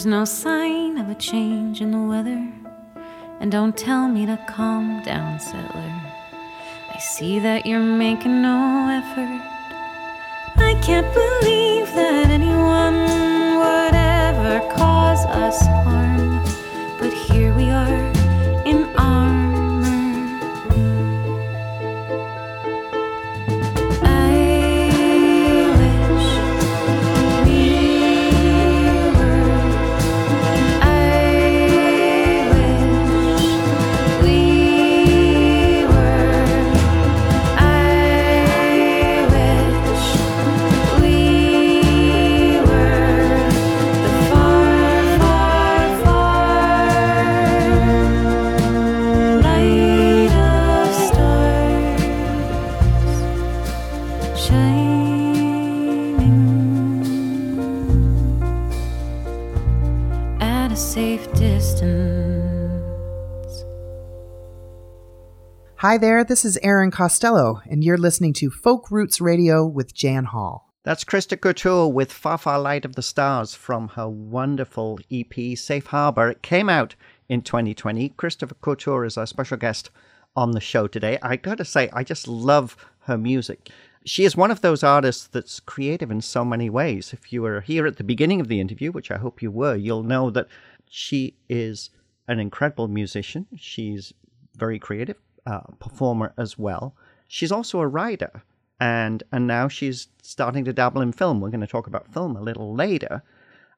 There's 0.03 0.11
no 0.11 0.25
sign 0.25 0.97
of 0.97 1.07
a 1.07 1.15
change 1.15 1.79
in 1.79 1.91
the 1.91 1.97
weather. 1.97 2.45
And 3.39 3.49
don't 3.49 3.77
tell 3.77 4.09
me 4.09 4.25
to 4.25 4.37
calm 4.49 5.01
down, 5.01 5.39
settler. 5.39 6.01
I 6.93 6.97
see 6.99 7.39
that 7.39 7.65
you're 7.65 7.79
making 7.79 8.41
no 8.41 8.89
effort. 8.99 9.41
I 10.57 10.77
can't 10.83 11.07
believe 11.13 11.87
that 11.95 12.29
anyone 12.29 12.99
would 13.61 13.95
ever 13.95 14.59
cause 14.75 15.25
us 15.27 15.61
harm. 15.85 16.43
But 16.99 17.13
here 17.13 17.55
we 17.55 17.69
are 17.69 17.95
in 18.65 18.83
armor. 18.97 19.42
Shining 54.53 54.93
at 60.39 60.71
a 60.71 60.75
safe 60.75 61.31
distance. 61.33 62.53
Hi 65.77 65.97
there, 65.97 66.23
this 66.23 66.45
is 66.45 66.57
Aaron 66.61 66.91
Costello, 66.91 67.61
and 67.69 67.83
you're 67.83 67.97
listening 67.97 68.33
to 68.33 68.51
Folk 68.51 68.91
Roots 68.91 69.19
Radio 69.19 69.65
with 69.65 69.93
Jan 69.93 70.25
Hall. 70.25 70.71
That's 70.83 71.03
Christa 71.03 71.39
Couture 71.39 71.87
with 71.87 72.11
Far 72.11 72.37
Far 72.37 72.59
Light 72.59 72.85
of 72.85 72.95
the 72.95 73.01
Stars 73.01 73.55
from 73.55 73.87
her 73.89 74.07
wonderful 74.07 74.99
EP 75.11 75.57
Safe 75.57 75.87
Harbor. 75.87 76.29
It 76.29 76.43
came 76.43 76.69
out 76.69 76.95
in 77.27 77.41
2020. 77.41 78.09
Christopher 78.09 78.55
Couture 78.55 79.05
is 79.05 79.17
our 79.17 79.25
special 79.25 79.57
guest 79.57 79.89
on 80.35 80.51
the 80.51 80.59
show 80.61 80.87
today. 80.87 81.17
I 81.21 81.37
gotta 81.37 81.65
say, 81.65 81.89
I 81.93 82.03
just 82.03 82.27
love 82.27 82.75
her 83.05 83.17
music. 83.17 83.69
She 84.05 84.25
is 84.25 84.35
one 84.35 84.51
of 84.51 84.61
those 84.61 84.83
artists 84.83 85.27
that's 85.27 85.59
creative 85.59 86.11
in 86.11 86.21
so 86.21 86.43
many 86.43 86.69
ways. 86.69 87.13
If 87.13 87.31
you 87.31 87.41
were 87.41 87.61
here 87.61 87.87
at 87.87 87.97
the 87.97 88.03
beginning 88.03 88.41
of 88.41 88.49
the 88.49 88.59
interview, 88.59 88.91
which 88.91 89.11
I 89.11 89.17
hope 89.17 89.41
you 89.41 89.49
were, 89.49 89.75
you'll 89.75 90.03
know 90.03 90.29
that 90.31 90.47
she 90.89 91.35
is 91.47 91.89
an 92.27 92.39
incredible 92.39 92.87
musician. 92.87 93.47
She's 93.57 94.13
very 94.55 94.77
creative, 94.77 95.17
uh, 95.45 95.61
performer 95.79 96.33
as 96.37 96.57
well. 96.57 96.95
She's 97.27 97.51
also 97.51 97.79
a 97.79 97.87
writer, 97.87 98.43
and 98.79 99.23
and 99.31 99.47
now 99.47 99.67
she's 99.67 100.09
starting 100.21 100.65
to 100.65 100.73
dabble 100.73 101.01
in 101.01 101.13
film. 101.13 101.39
We're 101.39 101.49
going 101.49 101.61
to 101.61 101.67
talk 101.67 101.87
about 101.87 102.13
film 102.13 102.35
a 102.35 102.41
little 102.41 102.75
later. 102.75 103.23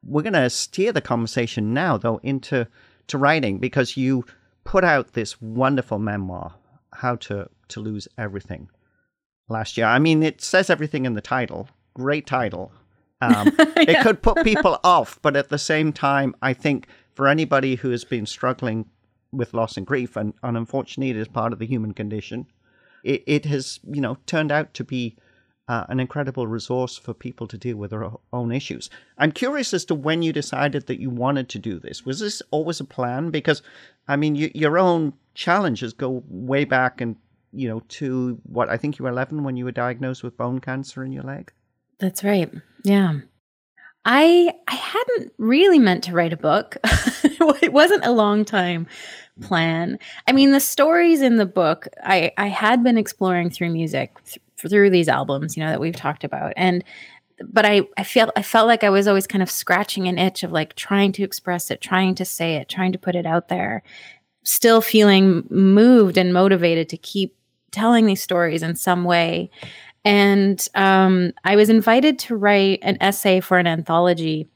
We're 0.04 0.24
going 0.24 0.34
to 0.34 0.50
steer 0.50 0.92
the 0.92 1.02
conversation 1.02 1.74
now, 1.74 1.98
though, 1.98 2.20
into 2.24 2.68
to 3.08 3.18
writing 3.18 3.60
because 3.60 3.98
you 3.98 4.26
put 4.64 4.84
out 4.84 5.14
this 5.14 5.40
wonderful 5.42 6.00
memoir, 6.00 6.56
"How 6.94 7.16
to 7.18 7.50
to 7.70 7.80
Lose 7.80 8.08
Everything," 8.18 8.70
last 9.48 9.78
year. 9.78 9.88
I 9.88 10.00
mean, 10.00 10.24
it 10.24 10.42
says 10.42 10.70
everything 10.70 11.06
in 11.06 11.14
the 11.14 11.22
title. 11.22 11.70
Great 11.94 12.26
title. 12.26 12.72
Um, 13.22 13.52
It 13.78 14.02
could 14.02 14.22
put 14.22 14.44
people 14.44 14.80
off, 14.84 15.20
but 15.22 15.36
at 15.36 15.50
the 15.50 15.58
same 15.58 15.94
time, 15.94 16.36
I 16.42 16.54
think 16.54 16.88
for 17.14 17.28
anybody 17.28 17.76
who 17.76 17.92
has 17.92 18.04
been 18.04 18.26
struggling 18.26 18.86
with 19.32 19.54
loss 19.54 19.78
and 19.78 19.86
grief, 19.86 20.16
and, 20.16 20.34
and 20.44 20.58
unfortunately 20.58 21.12
it 21.12 21.18
is 21.18 21.28
part 21.28 21.54
of 21.54 21.60
the 21.60 21.68
human 21.68 21.94
condition, 21.94 22.48
it, 23.04 23.24
it 23.28 23.46
has, 23.46 23.80
you 23.92 24.02
know, 24.02 24.18
turned 24.26 24.52
out 24.52 24.74
to 24.74 24.84
be 24.84 25.18
uh, 25.68 25.86
an 25.90 26.00
incredible 26.00 26.48
resource 26.48 26.98
for 26.98 27.14
people 27.14 27.48
to 27.48 27.58
deal 27.58 27.78
with 27.78 27.92
their 27.92 28.10
own 28.34 28.52
issues. 28.52 28.90
I'm 29.18 29.32
curious 29.32 29.74
as 29.74 29.86
to 29.86 29.96
when 29.96 30.22
you 30.22 30.32
decided 30.32 30.88
that 30.88 31.00
you 31.00 31.10
wanted 31.10 31.50
to 31.50 31.60
do 31.60 31.80
this. 31.80 32.06
Was 32.06 32.20
this 32.20 32.42
always 32.52 32.80
a 32.80 32.86
plan? 32.86 33.32
Because, 33.32 33.62
I 34.08 34.16
mean, 34.16 34.36
you, 34.36 34.52
your 34.54 34.78
own 34.78 35.14
challenges 35.34 35.94
go 35.94 36.24
way 36.28 36.66
back 36.66 37.02
and, 37.02 37.16
you 37.56 37.68
know, 37.68 37.82
to 37.88 38.40
what 38.44 38.70
I 38.70 38.78
think 38.78 38.98
you 38.98 39.04
were 39.04 39.10
11 39.10 39.44
when 39.44 39.58
you 39.58 39.66
were 39.66 39.72
diagnosed 39.72 40.24
with 40.24 40.38
bone 40.38 40.60
cancer 40.60 41.04
in 41.04 41.12
your 41.12 41.24
leg. 41.24 41.52
That's 42.00 42.24
right. 42.24 42.52
Yeah. 42.84 43.20
I 44.06 44.54
I 44.68 44.76
hadn't 44.76 45.34
really 45.38 45.80
meant 45.80 46.04
to 46.06 46.14
write 46.14 46.34
a 46.34 46.38
book. 46.38 46.78
it 46.84 47.74
wasn't 47.74 48.06
a 48.06 48.12
long 48.12 48.46
time 48.46 48.88
plan. 49.42 50.00
I 50.28 50.32
mean, 50.32 50.52
the 50.52 50.60
stories 50.60 51.22
in 51.22 51.38
the 51.38 51.46
book 51.46 51.88
I 52.04 52.32
I 52.38 52.48
had 52.48 52.84
been 52.84 52.98
exploring 52.98 53.50
through 53.50 53.72
music 53.72 54.12
th- 54.26 54.40
through 54.58 54.92
these 54.92 55.10
albums, 55.10 55.58
you 55.58 55.64
know, 55.64 55.70
that 55.72 55.80
we've 55.82 55.96
talked 55.96 56.24
about. 56.24 56.54
And 56.56 56.84
but 57.44 57.66
I 57.66 57.82
I 57.98 58.04
felt 58.04 58.32
I 58.36 58.44
felt 58.44 58.68
like 58.68 58.84
I 58.84 58.90
was 58.90 59.08
always 59.08 59.28
kind 59.28 59.42
of 59.42 59.50
scratching 59.50 60.08
an 60.08 60.20
itch 60.20 60.44
of 60.44 60.52
like 60.52 60.76
trying 60.76 61.12
to 61.14 61.24
express 61.24 61.72
it, 61.72 61.82
trying 61.82 62.14
to 62.16 62.26
say 62.26 62.56
it, 62.56 62.70
trying 62.70 62.92
to 62.92 63.00
put 63.00 63.16
it 63.16 63.26
out 63.26 63.48
there. 63.48 63.82
Still 64.44 64.82
feeling 64.82 65.48
moved 65.50 66.18
and 66.18 66.32
motivated 66.32 66.90
to 66.90 66.98
keep 66.98 67.36
telling 67.76 68.06
these 68.06 68.24
stories 68.24 68.64
in 68.64 68.76
some 68.76 69.04
way. 69.04 69.52
And 70.06 70.66
um, 70.76 71.34
I 71.44 71.56
was 71.56 71.70
invited 71.70 72.18
to 72.20 72.36
write 72.36 72.80
an 72.84 72.98
essay 73.02 73.40
for 73.42 73.58
an 73.58 73.68
anthology 73.68 74.48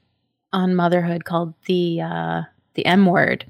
on 0.53 0.75
motherhood 0.75 1.25
called 1.25 1.53
the 1.65 2.01
uh, 2.01 2.41
the 2.75 2.86
M 2.86 3.05
Word. 3.05 3.45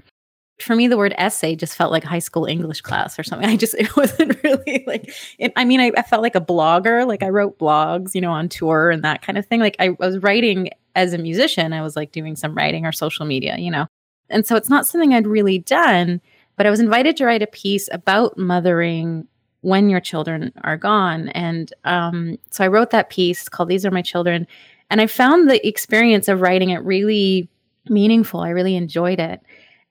For 0.59 0.75
me, 0.75 0.89
the 0.89 0.97
word 0.97 1.13
essay 1.17 1.55
just 1.55 1.75
felt 1.75 1.89
like 1.89 2.03
high 2.03 2.19
school 2.19 2.45
English 2.45 2.81
class 2.81 3.17
or 3.17 3.23
something. 3.23 3.47
I 3.49 3.55
just 3.55 3.75
it 3.75 3.95
wasn't 3.95 4.37
really 4.43 4.83
like. 4.87 5.13
It, 5.37 5.53
I 5.55 5.65
mean, 5.65 5.79
I, 5.79 5.91
I 5.95 6.01
felt 6.01 6.21
like 6.21 6.35
a 6.35 6.41
blogger. 6.41 7.05
Like 7.05 7.21
I 7.21 7.29
wrote 7.29 7.59
blogs, 7.59 8.15
you 8.15 8.21
know, 8.21 8.31
on 8.31 8.49
tour 8.49 8.89
and 8.89 9.03
that 9.03 9.21
kind 9.21 9.37
of 9.37 9.45
thing. 9.45 9.59
Like 9.59 9.75
I 9.79 9.89
was 9.99 10.17
writing 10.19 10.69
as 10.95 11.13
a 11.13 11.17
musician. 11.17 11.73
I 11.73 11.81
was 11.81 11.95
like 11.95 12.11
doing 12.11 12.35
some 12.35 12.55
writing 12.55 12.85
or 12.85 12.91
social 12.91 13.25
media, 13.25 13.57
you 13.57 13.71
know. 13.71 13.87
And 14.29 14.45
so 14.45 14.55
it's 14.55 14.69
not 14.69 14.87
something 14.87 15.13
I'd 15.13 15.27
really 15.27 15.59
done, 15.59 16.21
but 16.55 16.65
I 16.65 16.69
was 16.69 16.79
invited 16.79 17.17
to 17.17 17.25
write 17.25 17.41
a 17.41 17.47
piece 17.47 17.89
about 17.91 18.37
mothering 18.37 19.27
when 19.61 19.89
your 19.89 19.99
children 19.99 20.51
are 20.63 20.77
gone. 20.77 21.29
And 21.29 21.73
um, 21.83 22.37
so 22.49 22.63
I 22.63 22.67
wrote 22.67 22.91
that 22.91 23.09
piece 23.09 23.49
called 23.49 23.69
These 23.69 23.85
Are 23.85 23.91
My 23.91 24.01
Children. 24.01 24.47
And 24.89 25.01
I 25.01 25.07
found 25.07 25.49
the 25.49 25.65
experience 25.67 26.27
of 26.27 26.41
writing 26.41 26.69
it 26.69 26.83
really 26.83 27.49
meaningful. 27.89 28.39
I 28.39 28.49
really 28.49 28.75
enjoyed 28.75 29.19
it. 29.19 29.41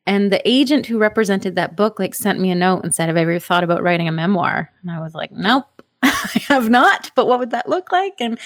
And 0.07 0.33
the 0.33 0.40
agent 0.48 0.87
who 0.87 0.98
represented 0.98 1.54
that 1.57 1.76
book 1.76 1.98
like 1.98 2.14
sent 2.14 2.40
me 2.40 2.50
a 2.50 2.54
note 2.54 2.83
and 2.83 2.94
said, 2.94 3.09
Have 3.09 3.16
I 3.18 3.22
ever 3.22 3.38
thought 3.38 3.62
about 3.62 3.83
writing 3.83 4.09
a 4.09 4.12
memoir? 4.12 4.72
And 4.83 4.90
I 4.90 5.00
was 5.00 5.14
like, 5.14 5.31
Nope. 5.33 5.66
I 6.02 6.42
have 6.46 6.70
not, 6.70 7.11
but 7.16 7.26
what 7.26 7.40
would 7.40 7.50
that 7.50 7.68
look 7.68 7.90
like? 7.90 8.14
And 8.20 8.38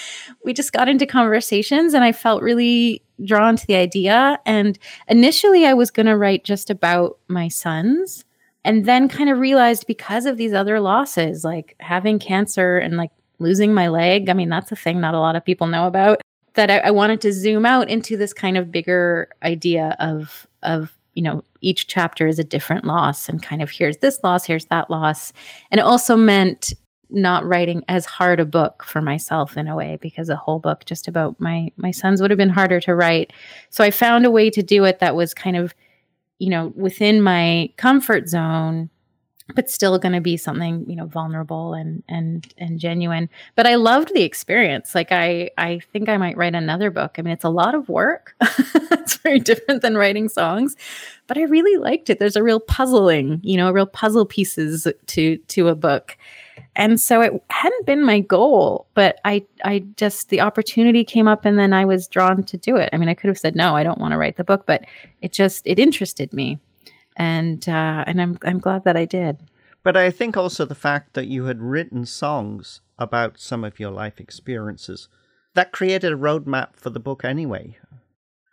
we 0.43 0.53
just 0.53 0.73
got 0.73 0.89
into 0.89 1.05
conversations 1.05 1.93
and 1.93 2.03
I 2.03 2.11
felt 2.11 2.41
really 2.41 3.03
drawn 3.23 3.55
to 3.55 3.67
the 3.67 3.75
idea. 3.75 4.39
And 4.45 4.77
initially, 5.07 5.65
I 5.65 5.75
was 5.75 5.91
going 5.91 6.07
to 6.07 6.17
write 6.17 6.43
just 6.43 6.71
about 6.71 7.19
my 7.27 7.47
sons 7.47 8.25
and 8.65 8.85
then 8.85 9.09
kind 9.09 9.29
of 9.29 9.39
realized 9.39 9.87
because 9.87 10.25
of 10.25 10.37
these 10.37 10.53
other 10.53 10.79
losses, 10.79 11.43
like 11.43 11.75
having 11.79 12.19
cancer 12.19 12.77
and 12.77 12.97
like 12.97 13.11
losing 13.39 13.73
my 13.73 13.89
leg. 13.89 14.29
I 14.29 14.33
mean, 14.33 14.49
that's 14.49 14.71
a 14.71 14.75
thing 14.75 15.01
not 15.01 15.15
a 15.15 15.19
lot 15.19 15.35
of 15.35 15.45
people 15.45 15.67
know 15.67 15.87
about. 15.87 16.21
That 16.55 16.69
I, 16.69 16.77
I 16.79 16.91
wanted 16.91 17.19
to 17.21 17.33
zoom 17.33 17.65
out 17.65 17.89
into 17.89 18.15
this 18.15 18.33
kind 18.33 18.57
of 18.57 18.71
bigger 18.71 19.29
idea 19.41 19.95
of 19.99 20.47
of 20.61 20.95
you 21.13 21.23
know 21.23 21.43
each 21.61 21.87
chapter 21.87 22.27
is 22.27 22.39
a 22.39 22.43
different 22.43 22.85
loss 22.85 23.27
and 23.27 23.41
kind 23.41 23.61
of 23.61 23.69
here's 23.69 23.97
this 23.97 24.19
loss, 24.23 24.45
here's 24.45 24.65
that 24.65 24.89
loss, 24.89 25.33
and 25.71 25.79
it 25.79 25.83
also 25.83 26.15
meant 26.15 26.73
not 27.09 27.45
writing 27.45 27.83
as 27.87 28.05
hard 28.05 28.39
a 28.39 28.45
book 28.45 28.83
for 28.83 29.01
myself 29.01 29.55
in 29.55 29.67
a 29.67 29.75
way 29.75 29.97
because 30.01 30.29
a 30.29 30.35
whole 30.35 30.59
book 30.59 30.83
just 30.85 31.07
about 31.07 31.39
my 31.39 31.71
my 31.77 31.91
sons 31.91 32.21
would 32.21 32.31
have 32.31 32.37
been 32.37 32.49
harder 32.49 32.79
to 32.81 32.95
write. 32.95 33.33
So 33.69 33.83
I 33.83 33.91
found 33.91 34.25
a 34.25 34.31
way 34.31 34.49
to 34.49 34.63
do 34.63 34.83
it 34.83 34.99
that 34.99 35.15
was 35.15 35.33
kind 35.33 35.55
of 35.55 35.73
you 36.43 36.49
know 36.49 36.73
within 36.75 37.21
my 37.21 37.69
comfort 37.77 38.27
zone 38.27 38.89
but 39.55 39.69
still 39.69 39.99
going 39.99 40.13
to 40.13 40.21
be 40.21 40.37
something 40.37 40.85
you 40.89 40.95
know 40.95 41.05
vulnerable 41.05 41.73
and 41.73 42.03
and 42.07 42.53
and 42.57 42.79
genuine. 42.79 43.29
But 43.55 43.67
i 43.67 43.75
loved 43.75 44.13
the 44.13 44.23
experience. 44.23 44.93
Like 44.95 45.11
i 45.11 45.49
i 45.57 45.79
think 45.91 46.09
i 46.09 46.17
might 46.17 46.37
write 46.37 46.55
another 46.55 46.91
book. 46.91 47.15
I 47.17 47.21
mean 47.21 47.33
it's 47.33 47.43
a 47.45 47.49
lot 47.49 47.75
of 47.75 47.89
work. 47.89 48.35
It's 49.03 49.17
very 49.17 49.39
different 49.39 49.81
than 49.81 49.97
writing 49.97 50.29
songs 50.29 50.77
but 51.27 51.37
i 51.37 51.41
really 51.43 51.77
liked 51.77 52.09
it. 52.09 52.19
There's 52.19 52.37
a 52.37 52.43
real 52.43 52.59
puzzling 52.59 53.39
you 53.43 53.57
know 53.57 53.71
real 53.71 53.85
puzzle 53.85 54.25
pieces 54.25 54.87
to 55.07 55.37
to 55.37 55.67
a 55.67 55.75
book 55.75 56.17
and 56.75 56.99
so 56.99 57.21
it 57.21 57.31
hadn't 57.49 57.85
been 57.85 58.03
my 58.03 58.19
goal 58.19 58.87
but 58.93 59.19
i 59.25 59.43
i 59.63 59.83
just 59.97 60.29
the 60.29 60.41
opportunity 60.41 61.03
came 61.03 61.27
up 61.27 61.45
and 61.45 61.57
then 61.57 61.73
i 61.73 61.85
was 61.85 62.07
drawn 62.07 62.43
to 62.43 62.57
do 62.57 62.75
it 62.75 62.89
i 62.93 62.97
mean 62.97 63.09
i 63.09 63.13
could 63.13 63.27
have 63.27 63.37
said 63.37 63.55
no 63.55 63.75
i 63.75 63.83
don't 63.83 63.99
want 63.99 64.11
to 64.11 64.17
write 64.17 64.37
the 64.37 64.43
book 64.43 64.65
but 64.65 64.85
it 65.21 65.31
just 65.31 65.65
it 65.65 65.79
interested 65.79 66.31
me 66.33 66.59
and 67.15 67.67
uh, 67.67 68.03
and 68.07 68.21
I'm 68.21 68.37
I'm 68.43 68.59
glad 68.59 68.83
that 68.85 68.97
I 68.97 69.05
did. 69.05 69.37
But 69.83 69.97
I 69.97 70.11
think 70.11 70.37
also 70.37 70.65
the 70.65 70.75
fact 70.75 71.13
that 71.13 71.27
you 71.27 71.45
had 71.45 71.61
written 71.61 72.05
songs 72.05 72.81
about 72.97 73.39
some 73.39 73.63
of 73.63 73.79
your 73.79 73.91
life 73.91 74.19
experiences 74.19 75.09
that 75.55 75.71
created 75.71 76.13
a 76.13 76.17
roadmap 76.17 76.75
for 76.75 76.89
the 76.89 76.99
book 76.99 77.25
anyway. 77.25 77.77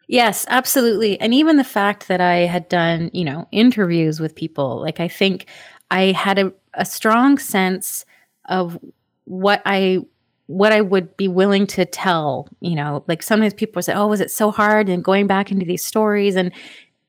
Yes, 0.09 0.45
absolutely. 0.49 1.21
And 1.21 1.33
even 1.33 1.57
the 1.57 1.63
fact 1.63 2.09
that 2.09 2.21
I 2.21 2.39
had 2.39 2.69
done, 2.69 3.11
you 3.13 3.25
know, 3.25 3.47
interviews 3.53 4.19
with 4.19 4.35
people, 4.35 4.81
like 4.81 4.99
I 4.99 5.07
think 5.07 5.47
I 5.91 6.13
had 6.13 6.39
a, 6.39 6.53
a 6.75 6.85
strong 6.85 7.39
sense 7.39 8.05
of 8.49 8.79
what 9.25 9.63
I 9.67 9.99
what 10.47 10.73
I 10.73 10.81
would 10.81 11.17
be 11.17 11.29
willing 11.29 11.65
to 11.69 11.85
tell, 11.85 12.49
you 12.61 12.75
know, 12.75 13.05
like 13.07 13.23
sometimes 13.23 13.55
people 13.55 13.81
say, 13.83 13.95
"Oh, 13.95 14.09
was 14.09 14.21
it 14.21 14.31
so 14.31 14.51
hard?" 14.51 14.89
and 14.89 15.05
going 15.05 15.27
back 15.27 15.53
into 15.53 15.67
these 15.67 15.85
stories 15.85 16.37
and 16.37 16.53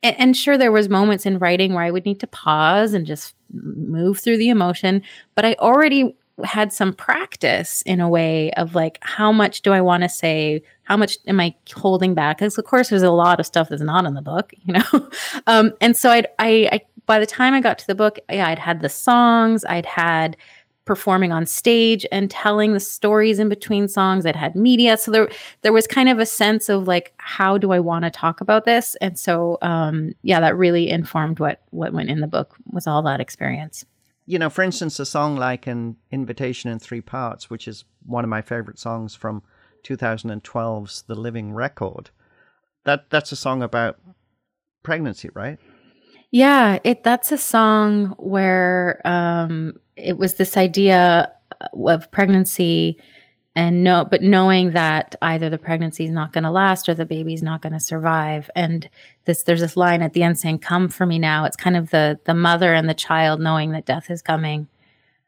and, 0.03 0.35
sure 0.35 0.57
there 0.57 0.71
was 0.71 0.89
moments 0.89 1.27
in 1.27 1.37
writing 1.37 1.73
where 1.73 1.83
I 1.83 1.91
would 1.91 2.05
need 2.05 2.19
to 2.21 2.27
pause 2.27 2.93
and 2.95 3.05
just 3.05 3.35
move 3.53 4.19
through 4.19 4.37
the 4.37 4.49
emotion, 4.49 5.03
but 5.35 5.45
I 5.45 5.55
already 5.59 6.15
had 6.43 6.73
some 6.73 6.93
practice 6.93 7.83
in 7.83 7.99
a 7.99 8.09
way 8.09 8.51
of 8.53 8.73
like 8.75 8.97
how 9.01 9.31
much 9.31 9.61
do 9.61 9.71
I 9.73 9.81
want 9.81 10.03
to 10.03 10.09
say? 10.09 10.63
How 10.91 10.97
much 10.97 11.17
am 11.25 11.39
I 11.39 11.55
holding 11.73 12.13
back? 12.13 12.39
Because 12.39 12.57
of 12.57 12.65
course 12.65 12.89
there's 12.89 13.01
a 13.01 13.11
lot 13.11 13.39
of 13.39 13.45
stuff 13.45 13.69
that's 13.69 13.81
not 13.81 14.03
in 14.03 14.13
the 14.13 14.21
book, 14.21 14.51
you 14.65 14.73
know. 14.73 15.09
um, 15.47 15.71
and 15.79 15.95
so 15.95 16.09
I'd, 16.09 16.27
I, 16.37 16.67
I 16.69 16.81
by 17.05 17.17
the 17.17 17.25
time 17.25 17.53
I 17.53 17.61
got 17.61 17.79
to 17.79 17.87
the 17.87 17.95
book, 17.95 18.19
yeah, 18.29 18.49
I'd 18.49 18.59
had 18.59 18.81
the 18.81 18.89
songs, 18.89 19.63
I'd 19.63 19.85
had 19.85 20.35
performing 20.83 21.31
on 21.31 21.45
stage 21.45 22.05
and 22.11 22.29
telling 22.29 22.73
the 22.73 22.81
stories 22.81 23.39
in 23.39 23.47
between 23.47 23.87
songs. 23.87 24.25
I'd 24.25 24.35
had 24.35 24.53
media, 24.53 24.97
so 24.97 25.11
there 25.11 25.29
there 25.61 25.71
was 25.71 25.87
kind 25.87 26.09
of 26.09 26.19
a 26.19 26.25
sense 26.25 26.67
of 26.67 26.89
like 26.89 27.13
how 27.19 27.57
do 27.57 27.71
I 27.71 27.79
want 27.79 28.03
to 28.03 28.11
talk 28.11 28.41
about 28.41 28.65
this? 28.65 28.97
And 28.99 29.17
so 29.17 29.59
um, 29.61 30.11
yeah, 30.23 30.41
that 30.41 30.57
really 30.57 30.89
informed 30.89 31.39
what 31.39 31.61
what 31.69 31.93
went 31.93 32.09
in 32.09 32.19
the 32.19 32.27
book 32.27 32.57
was 32.69 32.85
all 32.85 33.01
that 33.03 33.21
experience 33.21 33.85
you 34.25 34.39
know, 34.39 34.49
for 34.49 34.61
instance, 34.61 34.99
a 34.99 35.05
song 35.05 35.35
like 35.35 35.67
an 35.67 35.97
Invitation 36.11 36.71
in 36.71 36.79
Three 36.79 37.01
Parts, 37.01 37.49
which 37.49 37.67
is 37.67 37.83
one 38.05 38.23
of 38.23 38.29
my 38.29 38.41
favorite 38.41 38.79
songs 38.79 39.15
from 39.15 39.41
2012's 39.83 41.03
The 41.03 41.15
Living 41.15 41.53
Record, 41.53 42.09
that 42.85 43.09
that's 43.09 43.31
a 43.31 43.35
song 43.35 43.61
about 43.61 43.99
pregnancy, 44.83 45.29
right? 45.33 45.59
Yeah, 46.31 46.79
it 46.83 47.03
that's 47.03 47.31
a 47.31 47.37
song 47.37 48.15
where 48.17 49.01
um, 49.05 49.73
it 49.95 50.17
was 50.17 50.35
this 50.35 50.55
idea 50.57 51.31
of 51.73 52.11
pregnancy 52.11 52.97
and 53.53 53.83
no 53.83 54.05
but 54.05 54.21
knowing 54.21 54.71
that 54.71 55.15
either 55.21 55.49
the 55.49 55.57
pregnancy 55.57 56.05
is 56.05 56.11
not 56.11 56.31
going 56.31 56.45
to 56.45 56.51
last 56.51 56.87
or 56.87 56.93
the 56.93 57.05
baby's 57.05 57.43
not 57.43 57.61
going 57.61 57.73
to 57.73 57.79
survive. 57.79 58.49
And 58.55 58.89
this 59.25 59.43
there's 59.43 59.59
this 59.59 59.75
line 59.75 60.01
at 60.01 60.13
the 60.13 60.23
end 60.23 60.39
saying 60.39 60.59
come 60.59 60.87
for 60.87 61.05
me 61.05 61.19
now. 61.19 61.43
It's 61.45 61.57
kind 61.57 61.75
of 61.75 61.89
the 61.89 62.19
the 62.23 62.33
mother 62.33 62.73
and 62.73 62.87
the 62.87 62.93
child 62.93 63.41
knowing 63.41 63.71
that 63.71 63.85
death 63.85 64.09
is 64.09 64.21
coming 64.21 64.67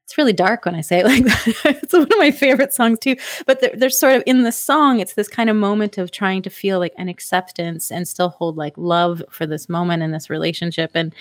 it's 0.03 0.17
really 0.17 0.33
dark 0.33 0.65
when 0.65 0.75
i 0.75 0.81
say 0.81 0.99
it 0.99 1.05
like 1.13 1.23
that. 1.23 1.79
It's 1.83 1.93
one 1.93 2.03
of 2.03 2.17
my 2.17 2.31
favorite 2.31 2.73
songs 2.73 2.99
too 2.99 3.15
but 3.45 3.61
there, 3.61 3.71
there's 3.75 3.97
sort 3.97 4.15
of 4.15 4.23
in 4.25 4.43
the 4.43 4.51
song 4.51 4.99
it's 4.99 5.13
this 5.13 5.27
kind 5.27 5.49
of 5.49 5.55
moment 5.55 5.97
of 5.97 6.11
trying 6.11 6.41
to 6.41 6.49
feel 6.49 6.79
like 6.79 6.93
an 6.97 7.09
acceptance 7.09 7.91
and 7.91 8.07
still 8.07 8.29
hold 8.29 8.57
like 8.57 8.73
love 8.77 9.23
for 9.29 9.45
this 9.45 9.69
moment 9.69 10.03
in 10.03 10.11
this 10.11 10.29
relationship 10.29 10.91
and 10.93 11.13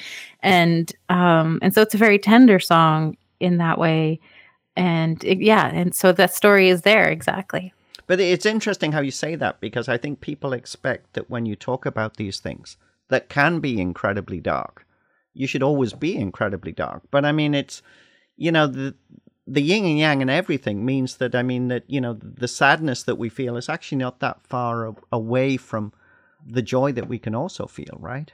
and 0.42 0.92
um 1.08 1.58
and 1.62 1.74
so 1.74 1.82
it's 1.82 1.94
a 1.94 1.98
very 1.98 2.18
tender 2.18 2.58
song 2.58 3.16
in 3.42 3.58
that 3.58 3.78
way. 3.78 4.20
And 4.74 5.22
it, 5.24 5.42
yeah 5.42 5.70
and 5.74 5.94
so 5.94 6.12
that 6.12 6.32
story 6.32 6.70
is 6.70 6.82
there 6.82 7.08
exactly. 7.10 7.74
But 8.06 8.20
it's 8.20 8.46
interesting 8.46 8.92
how 8.92 9.00
you 9.00 9.10
say 9.10 9.36
that 9.36 9.60
because 9.60 9.88
i 9.88 9.98
think 9.98 10.20
people 10.20 10.52
expect 10.52 11.12
that 11.12 11.28
when 11.28 11.44
you 11.44 11.56
talk 11.56 11.84
about 11.84 12.16
these 12.16 12.40
things 12.40 12.76
that 13.08 13.28
can 13.28 13.60
be 13.60 13.80
incredibly 13.80 14.40
dark 14.40 14.86
you 15.34 15.46
should 15.46 15.62
always 15.62 15.94
be 15.94 16.14
incredibly 16.14 16.72
dark. 16.72 17.02
But 17.10 17.24
i 17.24 17.32
mean 17.32 17.54
it's 17.54 17.82
you 18.36 18.52
know 18.52 18.66
the 18.66 18.94
the 19.46 19.60
yin 19.60 19.84
and 19.84 19.98
yang 19.98 20.22
and 20.22 20.30
everything 20.30 20.84
means 20.84 21.16
that 21.16 21.34
i 21.34 21.42
mean 21.42 21.68
that 21.68 21.84
you 21.88 22.00
know 22.00 22.14
the 22.14 22.48
sadness 22.48 23.02
that 23.02 23.16
we 23.16 23.28
feel 23.28 23.56
is 23.56 23.68
actually 23.68 23.98
not 23.98 24.20
that 24.20 24.46
far 24.46 24.94
away 25.10 25.56
from 25.56 25.92
the 26.46 26.62
joy 26.62 26.92
that 26.92 27.08
we 27.08 27.18
can 27.18 27.34
also 27.34 27.66
feel 27.66 27.96
right 27.98 28.32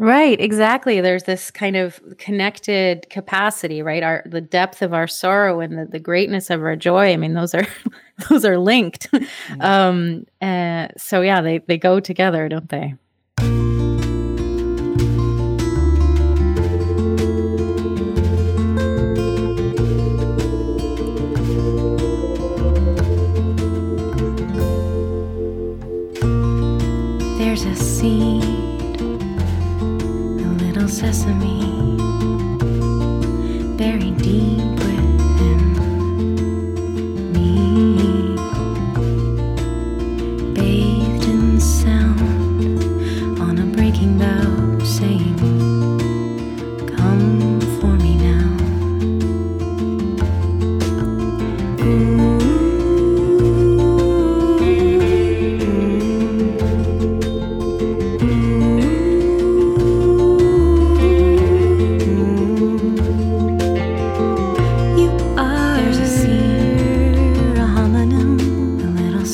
Right, 0.00 0.40
exactly. 0.40 1.00
There's 1.00 1.24
this 1.24 1.50
kind 1.50 1.74
of 1.74 2.00
connected 2.18 3.10
capacity, 3.10 3.82
right? 3.82 4.04
Our 4.04 4.22
the 4.24 4.40
depth 4.40 4.80
of 4.80 4.94
our 4.94 5.08
sorrow 5.08 5.58
and 5.58 5.76
the, 5.76 5.86
the 5.86 5.98
greatness 5.98 6.50
of 6.50 6.62
our 6.62 6.76
joy. 6.76 7.12
I 7.12 7.16
mean, 7.16 7.34
those 7.34 7.52
are 7.52 7.66
those 8.28 8.44
are 8.44 8.58
linked. 8.58 9.10
Mm-hmm. 9.10 9.60
Um, 9.60 10.24
uh, 10.40 10.86
so 10.96 11.20
yeah, 11.20 11.40
they 11.40 11.58
they 11.58 11.78
go 11.78 11.98
together, 11.98 12.48
don't 12.48 12.68
they? 12.68 12.94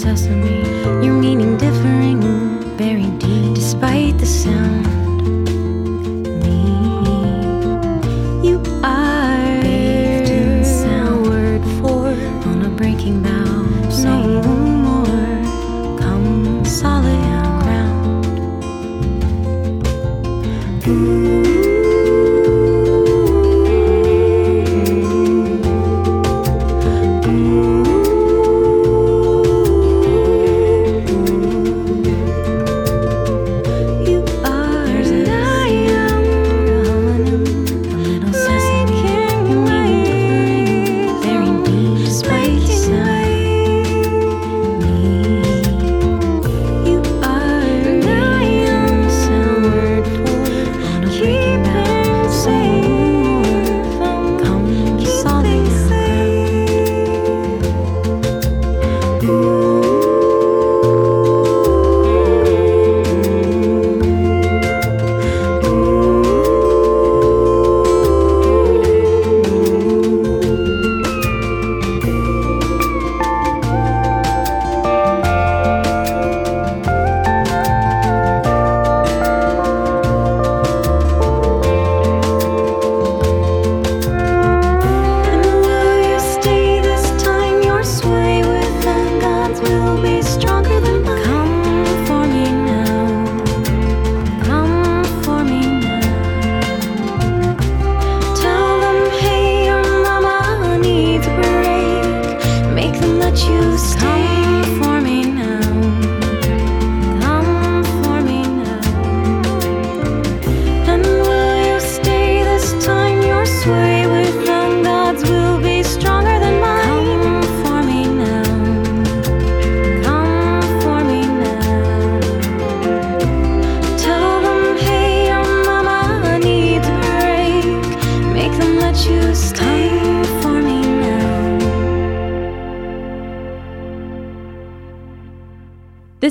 sesame. 0.04 0.60
Your 1.02 1.14
meaning 1.14 1.56
differing, 1.56 2.20
buried 2.76 3.18
deep, 3.18 3.54
despite 3.54 4.18
the 4.18 4.26
sound. 4.26 4.93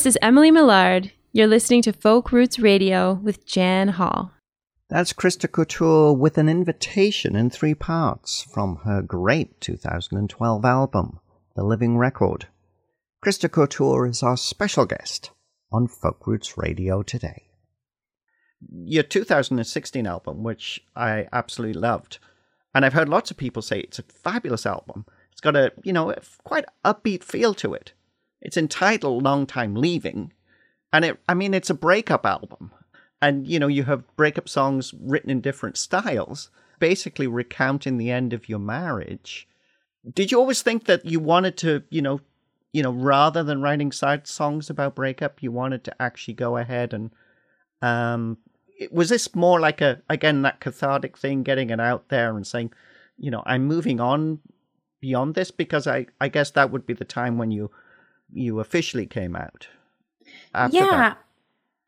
This 0.04 0.16
is 0.16 0.20
Emily 0.22 0.52
Millard. 0.52 1.14
You're 1.32 1.48
listening 1.48 1.82
to 1.84 1.94
Folk 1.94 2.34
Roots 2.34 2.60
Radio 2.60 3.14
with 3.14 3.46
Jan 3.46 3.88
Hall. 3.88 4.34
That's 4.90 5.14
Christa 5.14 5.50
Couture 5.50 6.12
with 6.12 6.38
an 6.38 6.50
invitation 6.50 7.38
in 7.38 7.50
three 7.50 7.74
parts 7.74 8.46
from 8.54 8.82
her 8.84 9.02
great 9.02 9.62
2012 9.62 10.66
album, 10.66 11.22
The 11.56 11.64
Living 11.64 11.98
Record. 11.98 12.48
Christa 13.24 13.50
Couture 13.50 14.06
is 14.06 14.22
our 14.22 14.36
special 14.36 14.86
guest 14.86 15.32
on 15.72 15.88
Folk 15.88 16.28
Roots 16.28 16.58
Radio 16.58 17.02
today. 17.02 17.44
Your 18.70 19.04
2016 19.04 20.06
album, 20.06 20.44
which 20.44 20.86
I 20.98 21.30
absolutely 21.32 21.80
loved, 21.80 22.20
and 22.76 22.84
I've 22.84 22.92
heard 22.92 23.08
lots 23.08 23.32
of 23.32 23.38
people 23.38 23.62
say 23.62 23.80
it's 23.80 24.00
a 24.00 24.04
fabulous 24.04 24.66
album. 24.66 25.06
It's 25.32 25.40
got 25.40 25.56
a, 25.56 25.72
you 25.82 25.94
know, 25.94 26.14
quite 26.44 26.66
upbeat 26.84 27.24
feel 27.24 27.54
to 27.54 27.74
it. 27.74 27.94
It's 28.44 28.58
entitled 28.58 29.24
Long 29.24 29.48
Time 29.48 29.74
Leaving, 29.74 30.32
and 30.92 31.04
it, 31.04 31.20
I 31.28 31.34
mean, 31.34 31.56
it's 31.56 31.72
a 31.72 31.76
breakup 31.76 32.26
album. 32.26 32.72
And, 33.22 33.48
you 33.48 33.58
know, 33.58 33.68
you 33.68 33.86
have 33.86 34.16
breakup 34.18 34.50
songs 34.50 34.94
written 35.00 35.30
in 35.30 35.40
different 35.40 35.78
styles, 35.78 36.52
basically 36.80 37.26
recounting 37.26 37.98
the 37.98 38.12
end 38.12 38.34
of 38.34 38.50
your 38.50 38.60
marriage. 38.60 39.48
Did 40.14 40.30
you 40.30 40.40
always 40.40 40.62
think 40.62 40.86
that 40.86 41.06
you 41.06 41.22
wanted 41.22 41.56
to, 41.60 41.84
you 41.90 42.02
know, 42.02 42.20
you 42.74 42.84
know, 42.84 42.92
rather 42.92 43.42
than 43.42 43.62
writing 43.62 43.94
side 43.94 44.28
songs 44.28 44.70
about 44.70 44.96
breakup, 44.96 45.42
you 45.42 45.54
wanted 45.54 45.86
to 45.86 46.02
actually 46.02 46.34
go 46.34 46.58
ahead 46.58 46.94
and, 46.94 47.12
um, 47.82 48.38
was 48.92 49.10
this 49.10 49.34
more 49.34 49.60
like 49.60 49.82
a 49.82 50.02
again 50.10 50.42
that 50.42 50.60
cathartic 50.60 51.18
thing, 51.18 51.44
getting 51.44 51.70
it 51.70 51.80
out 51.80 52.10
there 52.10 52.36
and 52.36 52.46
saying, 52.46 52.74
you 53.18 53.32
know, 53.32 53.44
I'm 53.46 53.66
moving 53.66 54.00
on 54.00 54.40
beyond 55.00 55.36
this 55.36 55.52
because 55.52 55.88
I 55.88 56.08
I 56.20 56.28
guess 56.28 56.52
that 56.52 56.72
would 56.72 56.86
be 56.86 56.94
the 56.94 57.06
time 57.06 57.38
when 57.38 57.52
you 57.52 57.72
you 58.34 58.60
officially 58.60 59.06
came 59.06 59.36
out. 59.36 59.68
yeah, 60.72 60.90
that. 60.90 61.18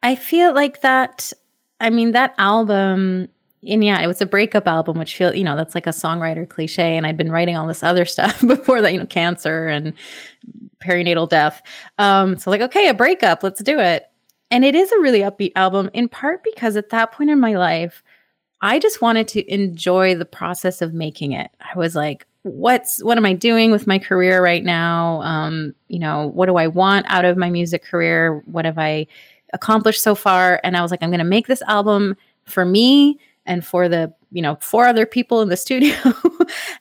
I 0.03 0.15
feel 0.15 0.53
like 0.53 0.81
that. 0.81 1.33
I 1.79 1.89
mean, 1.89 2.11
that 2.11 2.35
album 2.37 3.29
and 3.67 3.83
yeah, 3.83 4.01
it 4.01 4.07
was 4.07 4.21
a 4.21 4.25
breakup 4.25 4.67
album, 4.67 4.97
which 4.97 5.15
feel 5.15 5.35
you 5.35 5.43
know 5.43 5.55
that's 5.55 5.75
like 5.75 5.87
a 5.87 5.91
songwriter 5.91 6.47
cliche. 6.47 6.97
And 6.97 7.05
I'd 7.05 7.17
been 7.17 7.31
writing 7.31 7.57
all 7.57 7.67
this 7.67 7.83
other 7.83 8.05
stuff 8.05 8.41
before 8.41 8.81
that, 8.81 8.93
you 8.93 8.99
know, 8.99 9.05
cancer 9.05 9.67
and 9.67 9.93
perinatal 10.79 11.29
death. 11.29 11.61
Um, 11.97 12.37
so 12.37 12.49
like, 12.49 12.61
okay, 12.61 12.87
a 12.87 12.93
breakup, 12.93 13.43
let's 13.43 13.63
do 13.63 13.79
it. 13.79 14.09
And 14.51 14.63
it 14.63 14.75
is 14.75 14.91
a 14.91 14.99
really 14.99 15.21
upbeat 15.21 15.53
album, 15.55 15.89
in 15.93 16.07
part 16.07 16.43
because 16.43 16.75
at 16.75 16.89
that 16.89 17.11
point 17.11 17.31
in 17.31 17.39
my 17.39 17.55
life, 17.55 18.03
I 18.61 18.79
just 18.79 19.01
wanted 19.01 19.27
to 19.29 19.53
enjoy 19.53 20.15
the 20.15 20.25
process 20.25 20.81
of 20.81 20.93
making 20.93 21.31
it. 21.31 21.49
I 21.59 21.77
was 21.77 21.95
like, 21.95 22.27
what's 22.45 23.03
what 23.03 23.17
am 23.17 23.25
I 23.25 23.33
doing 23.33 23.71
with 23.71 23.87
my 23.87 23.97
career 23.97 24.43
right 24.43 24.63
now? 24.63 25.21
Um, 25.21 25.73
you 25.87 25.97
know, 25.97 26.27
what 26.27 26.45
do 26.45 26.57
I 26.57 26.67
want 26.67 27.05
out 27.09 27.25
of 27.25 27.37
my 27.37 27.49
music 27.49 27.83
career? 27.83 28.43
What 28.45 28.65
have 28.65 28.77
I 28.77 29.07
accomplished 29.53 30.03
so 30.03 30.13
far? 30.13 30.61
And 30.63 30.77
I 30.77 30.81
was 30.81 30.91
like, 30.91 31.01
I'm 31.01 31.09
going 31.09 31.19
to 31.19 31.25
make 31.25 31.47
this 31.47 31.63
album 31.63 32.15
for 32.45 32.63
me 32.63 33.19
and 33.47 33.65
for 33.65 33.89
the 33.89 34.13
you 34.31 34.41
know 34.41 34.57
four 34.61 34.85
other 34.85 35.05
people 35.05 35.41
in 35.41 35.49
the 35.49 35.57
studio 35.65 35.95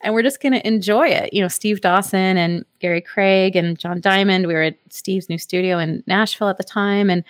and 0.02 0.12
we're 0.12 0.22
just 0.22 0.40
going 0.42 0.52
to 0.52 0.66
enjoy 0.66 1.06
it 1.06 1.32
you 1.32 1.40
know 1.40 1.48
steve 1.48 1.80
dawson 1.80 2.36
and 2.36 2.64
gary 2.80 3.00
craig 3.00 3.54
and 3.54 3.78
john 3.78 4.00
dymond 4.00 4.46
we 4.46 4.54
were 4.54 4.62
at 4.62 4.78
steve's 4.90 5.28
new 5.28 5.38
studio 5.38 5.78
in 5.78 6.02
nashville 6.06 6.48
at 6.48 6.56
the 6.56 6.64
time 6.64 7.10
and 7.10 7.22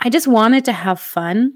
i 0.00 0.08
just 0.08 0.26
wanted 0.26 0.64
to 0.64 0.72
have 0.72 1.00
fun 1.00 1.52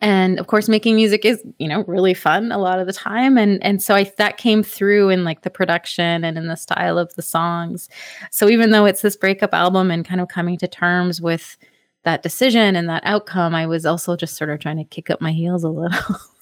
and 0.00 0.38
of 0.38 0.46
course 0.46 0.68
making 0.68 0.96
music 0.96 1.24
is 1.24 1.42
you 1.58 1.66
know 1.66 1.82
really 1.86 2.14
fun 2.14 2.52
a 2.52 2.58
lot 2.58 2.78
of 2.78 2.86
the 2.86 2.92
time. 2.92 3.38
And 3.38 3.62
and 3.64 3.82
so 3.82 3.94
i 3.94 4.04
that 4.18 4.36
came 4.36 4.62
through 4.62 5.08
in 5.10 5.24
like 5.24 5.42
the 5.42 5.50
production 5.50 6.24
and 6.24 6.36
in 6.36 6.46
the 6.46 6.56
style 6.56 6.98
of 6.98 7.14
the 7.14 7.22
songs. 7.22 7.88
So 8.30 8.48
even 8.48 8.70
though 8.70 8.84
it's 8.84 9.02
this 9.02 9.16
breakup 9.16 9.54
album 9.54 9.90
and 9.90 10.04
kind 10.04 10.20
of 10.20 10.28
coming 10.28 10.58
to 10.58 10.68
terms 10.68 11.20
with 11.20 11.56
that 12.04 12.22
decision 12.22 12.76
and 12.76 12.88
that 12.88 13.02
outcome 13.04 13.54
i 13.54 13.66
was 13.66 13.84
also 13.84 14.16
just 14.16 14.36
sort 14.36 14.50
of 14.50 14.60
trying 14.60 14.76
to 14.76 14.84
kick 14.84 15.10
up 15.10 15.20
my 15.20 15.32
heels 15.32 15.64
a 15.64 15.68
little. 15.68 16.16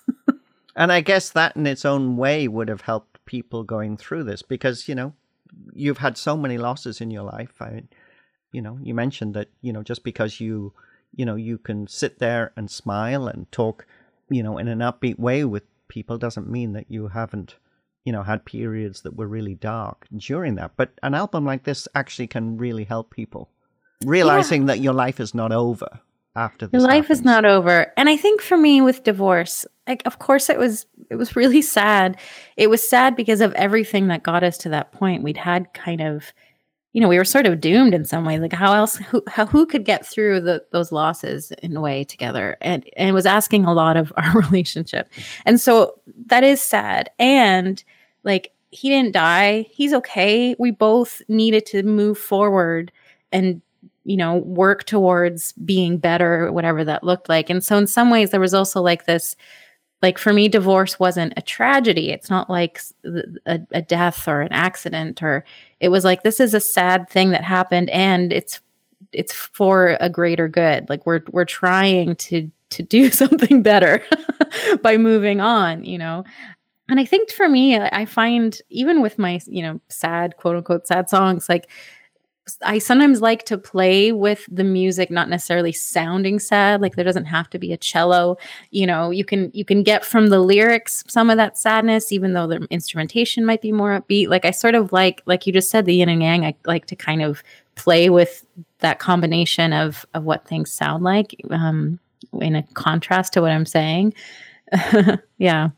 And 0.76 0.92
I 0.92 1.00
guess 1.00 1.30
that 1.30 1.56
in 1.56 1.66
its 1.66 1.86
own 1.86 2.18
way 2.18 2.46
would 2.46 2.68
have 2.68 2.82
helped 2.82 3.24
people 3.24 3.64
going 3.64 3.96
through 3.96 4.24
this 4.24 4.42
because, 4.42 4.86
you 4.86 4.94
know, 4.94 5.14
you've 5.72 5.98
had 5.98 6.18
so 6.18 6.36
many 6.36 6.58
losses 6.58 7.00
in 7.00 7.10
your 7.10 7.22
life. 7.22 7.54
I, 7.60 7.84
you 8.52 8.60
know, 8.60 8.78
you 8.82 8.94
mentioned 8.94 9.34
that, 9.34 9.48
you 9.62 9.72
know, 9.72 9.82
just 9.82 10.04
because 10.04 10.38
you, 10.38 10.74
you 11.14 11.24
know, 11.24 11.36
you 11.36 11.58
can 11.58 11.86
sit 11.86 12.18
there 12.18 12.52
and 12.56 12.70
smile 12.70 13.26
and 13.26 13.50
talk, 13.52 13.86
you 14.28 14.42
know, 14.42 14.58
in 14.58 14.68
an 14.68 14.80
upbeat 14.80 15.18
way 15.18 15.44
with 15.44 15.64
people 15.88 16.18
doesn't 16.18 16.50
mean 16.50 16.72
that 16.72 16.90
you 16.90 17.08
haven't, 17.08 17.56
you 18.04 18.12
know, 18.12 18.22
had 18.22 18.44
periods 18.44 19.02
that 19.02 19.16
were 19.16 19.28
really 19.28 19.54
dark 19.54 20.06
during 20.16 20.56
that. 20.56 20.72
But 20.76 20.92
an 21.02 21.14
album 21.14 21.44
like 21.44 21.64
this 21.64 21.88
actually 21.94 22.26
can 22.26 22.56
really 22.56 22.84
help 22.84 23.10
people 23.10 23.50
realizing 24.04 24.62
yeah. 24.62 24.66
that 24.68 24.80
your 24.80 24.92
life 24.92 25.20
is 25.20 25.34
not 25.34 25.52
over 25.52 26.00
after 26.34 26.66
this. 26.66 26.80
Your 26.80 26.88
life 26.88 27.04
happens. 27.04 27.20
is 27.20 27.24
not 27.24 27.44
over. 27.44 27.92
And 27.96 28.08
I 28.08 28.16
think 28.16 28.42
for 28.42 28.56
me 28.56 28.80
with 28.80 29.04
divorce, 29.04 29.66
like 29.88 30.02
of 30.04 30.18
course 30.18 30.50
it 30.50 30.58
was 30.58 30.86
it 31.10 31.16
was 31.16 31.34
really 31.34 31.62
sad. 31.76 32.18
It 32.56 32.68
was 32.68 32.86
sad 32.86 33.16
because 33.16 33.40
of 33.40 33.52
everything 33.54 34.08
that 34.08 34.22
got 34.22 34.44
us 34.44 34.58
to 34.58 34.68
that 34.70 34.92
point. 34.92 35.22
We'd 35.22 35.38
had 35.38 35.72
kind 35.72 36.00
of 36.00 36.32
you 36.96 37.02
know, 37.02 37.08
we 37.08 37.18
were 37.18 37.26
sort 37.26 37.44
of 37.44 37.60
doomed 37.60 37.92
in 37.92 38.06
some 38.06 38.24
way. 38.24 38.38
Like 38.38 38.54
how 38.54 38.72
else 38.72 38.96
who 38.96 39.22
how, 39.28 39.44
who 39.44 39.66
could 39.66 39.84
get 39.84 40.06
through 40.06 40.40
the, 40.40 40.64
those 40.70 40.90
losses 40.90 41.52
in 41.62 41.76
a 41.76 41.80
way 41.82 42.04
together? 42.04 42.56
And 42.62 42.88
and 42.96 43.14
was 43.14 43.26
asking 43.26 43.66
a 43.66 43.74
lot 43.74 43.98
of 43.98 44.14
our 44.16 44.40
relationship. 44.40 45.10
And 45.44 45.60
so 45.60 46.00
that 46.24 46.42
is 46.42 46.62
sad. 46.62 47.10
And 47.18 47.84
like 48.24 48.54
he 48.70 48.88
didn't 48.88 49.12
die. 49.12 49.66
He's 49.70 49.92
okay. 49.92 50.56
We 50.58 50.70
both 50.70 51.20
needed 51.28 51.66
to 51.66 51.82
move 51.82 52.16
forward 52.16 52.90
and 53.30 53.60
you 54.04 54.16
know, 54.16 54.36
work 54.36 54.84
towards 54.84 55.52
being 55.52 55.98
better, 55.98 56.50
whatever 56.50 56.82
that 56.84 57.04
looked 57.04 57.28
like. 57.28 57.50
And 57.50 57.62
so, 57.62 57.76
in 57.76 57.88
some 57.88 58.08
ways, 58.08 58.30
there 58.30 58.40
was 58.40 58.54
also 58.54 58.80
like 58.80 59.04
this, 59.04 59.36
like 60.02 60.18
for 60.18 60.32
me, 60.32 60.48
divorce 60.48 60.98
wasn't 60.98 61.32
a 61.36 61.42
tragedy. 61.42 62.10
It's 62.10 62.28
not 62.28 62.50
like 62.50 62.80
a, 63.46 63.60
a 63.72 63.82
death 63.82 64.28
or 64.28 64.42
an 64.42 64.52
accident, 64.52 65.22
or 65.22 65.44
it 65.80 65.88
was 65.88 66.04
like 66.04 66.22
this 66.22 66.38
is 66.40 66.54
a 66.54 66.60
sad 66.60 67.08
thing 67.08 67.30
that 67.30 67.44
happened, 67.44 67.90
and 67.90 68.32
it's 68.32 68.60
it's 69.12 69.32
for 69.32 69.96
a 70.00 70.10
greater 70.10 70.48
good. 70.48 70.88
Like 70.88 71.06
we're 71.06 71.22
we're 71.30 71.46
trying 71.46 72.16
to 72.16 72.50
to 72.70 72.82
do 72.82 73.10
something 73.22 73.62
better 73.62 74.02
by 74.82 74.96
moving 74.96 75.40
on, 75.40 75.84
you 75.84 75.98
know. 75.98 76.24
And 76.88 77.00
I 77.00 77.04
think 77.04 77.30
for 77.30 77.48
me, 77.48 77.76
I 77.76 78.04
find 78.04 78.60
even 78.70 79.02
with 79.02 79.18
my, 79.18 79.40
you 79.46 79.60
know, 79.60 79.80
sad, 79.88 80.36
quote 80.36 80.54
unquote, 80.54 80.86
sad 80.86 81.10
songs, 81.10 81.48
like 81.48 81.68
I 82.62 82.78
sometimes 82.78 83.20
like 83.20 83.44
to 83.46 83.58
play 83.58 84.12
with 84.12 84.46
the 84.50 84.62
music 84.62 85.10
not 85.10 85.28
necessarily 85.28 85.72
sounding 85.72 86.38
sad 86.38 86.80
like 86.80 86.94
there 86.94 87.04
doesn't 87.04 87.24
have 87.24 87.50
to 87.50 87.58
be 87.58 87.72
a 87.72 87.76
cello. 87.76 88.36
You 88.70 88.86
know 88.86 89.10
you 89.10 89.24
can 89.24 89.50
you 89.52 89.64
can 89.64 89.82
get 89.82 90.04
from 90.04 90.28
the 90.28 90.38
lyrics 90.38 91.02
some 91.08 91.28
of 91.28 91.38
that 91.38 91.58
sadness 91.58 92.12
even 92.12 92.34
though 92.34 92.46
the 92.46 92.66
instrumentation 92.70 93.44
might 93.44 93.62
be 93.62 93.72
more 93.72 94.00
upbeat. 94.00 94.28
Like 94.28 94.44
I 94.44 94.52
sort 94.52 94.76
of 94.76 94.92
like 94.92 95.22
like 95.26 95.46
you 95.46 95.52
just 95.52 95.70
said 95.70 95.86
the 95.86 95.94
yin 95.94 96.08
and 96.08 96.22
yang. 96.22 96.44
I 96.44 96.54
like 96.66 96.86
to 96.86 96.96
kind 96.96 97.22
of 97.22 97.42
play 97.74 98.10
with 98.10 98.46
that 98.78 99.00
combination 99.00 99.72
of 99.72 100.06
of 100.14 100.24
what 100.24 100.46
things 100.46 100.70
sound 100.70 101.02
like 101.02 101.34
um 101.50 101.98
in 102.40 102.54
a 102.54 102.62
contrast 102.74 103.32
to 103.32 103.40
what 103.40 103.50
I'm 103.50 103.66
saying. 103.66 104.14
Yeah. 105.38 105.70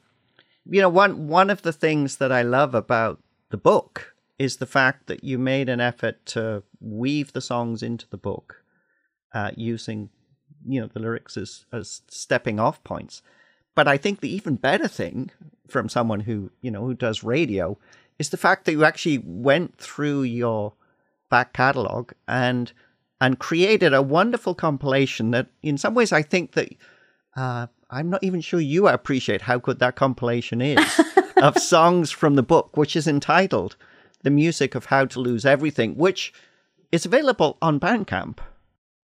You 0.71 0.83
know 0.83 0.89
one 0.91 1.29
one 1.29 1.49
of 1.49 1.63
the 1.63 1.73
things 1.73 2.19
that 2.19 2.31
I 2.31 2.43
love 2.43 2.75
about 2.75 3.21
the 3.49 3.57
book 3.57 4.15
is 4.39 4.57
the 4.57 4.67
fact 4.67 5.07
that 5.07 5.25
you 5.25 5.39
made 5.39 5.69
an 5.69 5.81
effort 5.81 6.25
to 6.27 6.63
weave 6.81 7.33
the 7.33 7.41
songs 7.41 7.83
into 7.83 8.09
the 8.09 8.17
book 8.17 8.63
uh, 9.35 9.51
using 9.57 10.11
you 10.67 10.81
know 10.81 10.87
the 10.87 11.01
lyrics 11.01 11.37
as, 11.37 11.65
as 11.73 12.03
stepping 12.09 12.59
off 12.59 12.83
points. 12.85 13.23
But 13.75 13.87
i 13.87 13.97
think 13.97 14.21
the 14.21 14.35
even 14.35 14.57
better 14.57 14.89
thing 14.89 15.31
from 15.69 15.89
someone 15.89 16.21
who 16.21 16.51
you 16.61 16.71
know 16.71 16.85
who 16.85 16.95
does 16.95 17.23
radio 17.23 17.79
is 18.19 18.31
the 18.31 18.37
fact 18.37 18.65
that 18.65 18.73
you 18.73 18.85
actually 18.85 19.19
went 19.19 19.79
through 19.79 20.23
your 20.23 20.75
back 21.31 21.53
catalog 21.53 22.13
and 22.27 22.73
and 23.21 23.39
created 23.39 23.93
a 23.93 24.03
wonderful 24.03 24.55
compilation 24.55 25.31
that 25.31 25.49
in 25.63 25.79
some 25.79 25.95
ways 25.95 26.13
i 26.13 26.23
think 26.23 26.53
that 26.53 26.75
uh, 27.37 27.67
i'm 27.91 28.11
not 28.11 28.25
even 28.25 28.41
sure 28.41 28.61
you 28.61 28.89
appreciate 28.89 29.43
how 29.43 29.59
good 29.59 29.79
that 29.79 29.97
compilation 29.97 30.61
is 30.61 31.01
of 31.37 31.59
songs 31.59 32.11
from 32.11 32.35
the 32.35 32.43
book 32.43 32.77
which 32.77 32.97
is 32.97 33.07
entitled 33.07 33.77
the 34.23 34.31
music 34.31 34.75
of 34.75 34.87
How 34.87 35.05
to 35.07 35.21
Lose 35.21 35.45
Everything, 35.45 35.97
which 35.97 36.33
is 36.93 37.07
available 37.07 37.59
on 37.63 37.79
Bandcamp. 37.79 38.39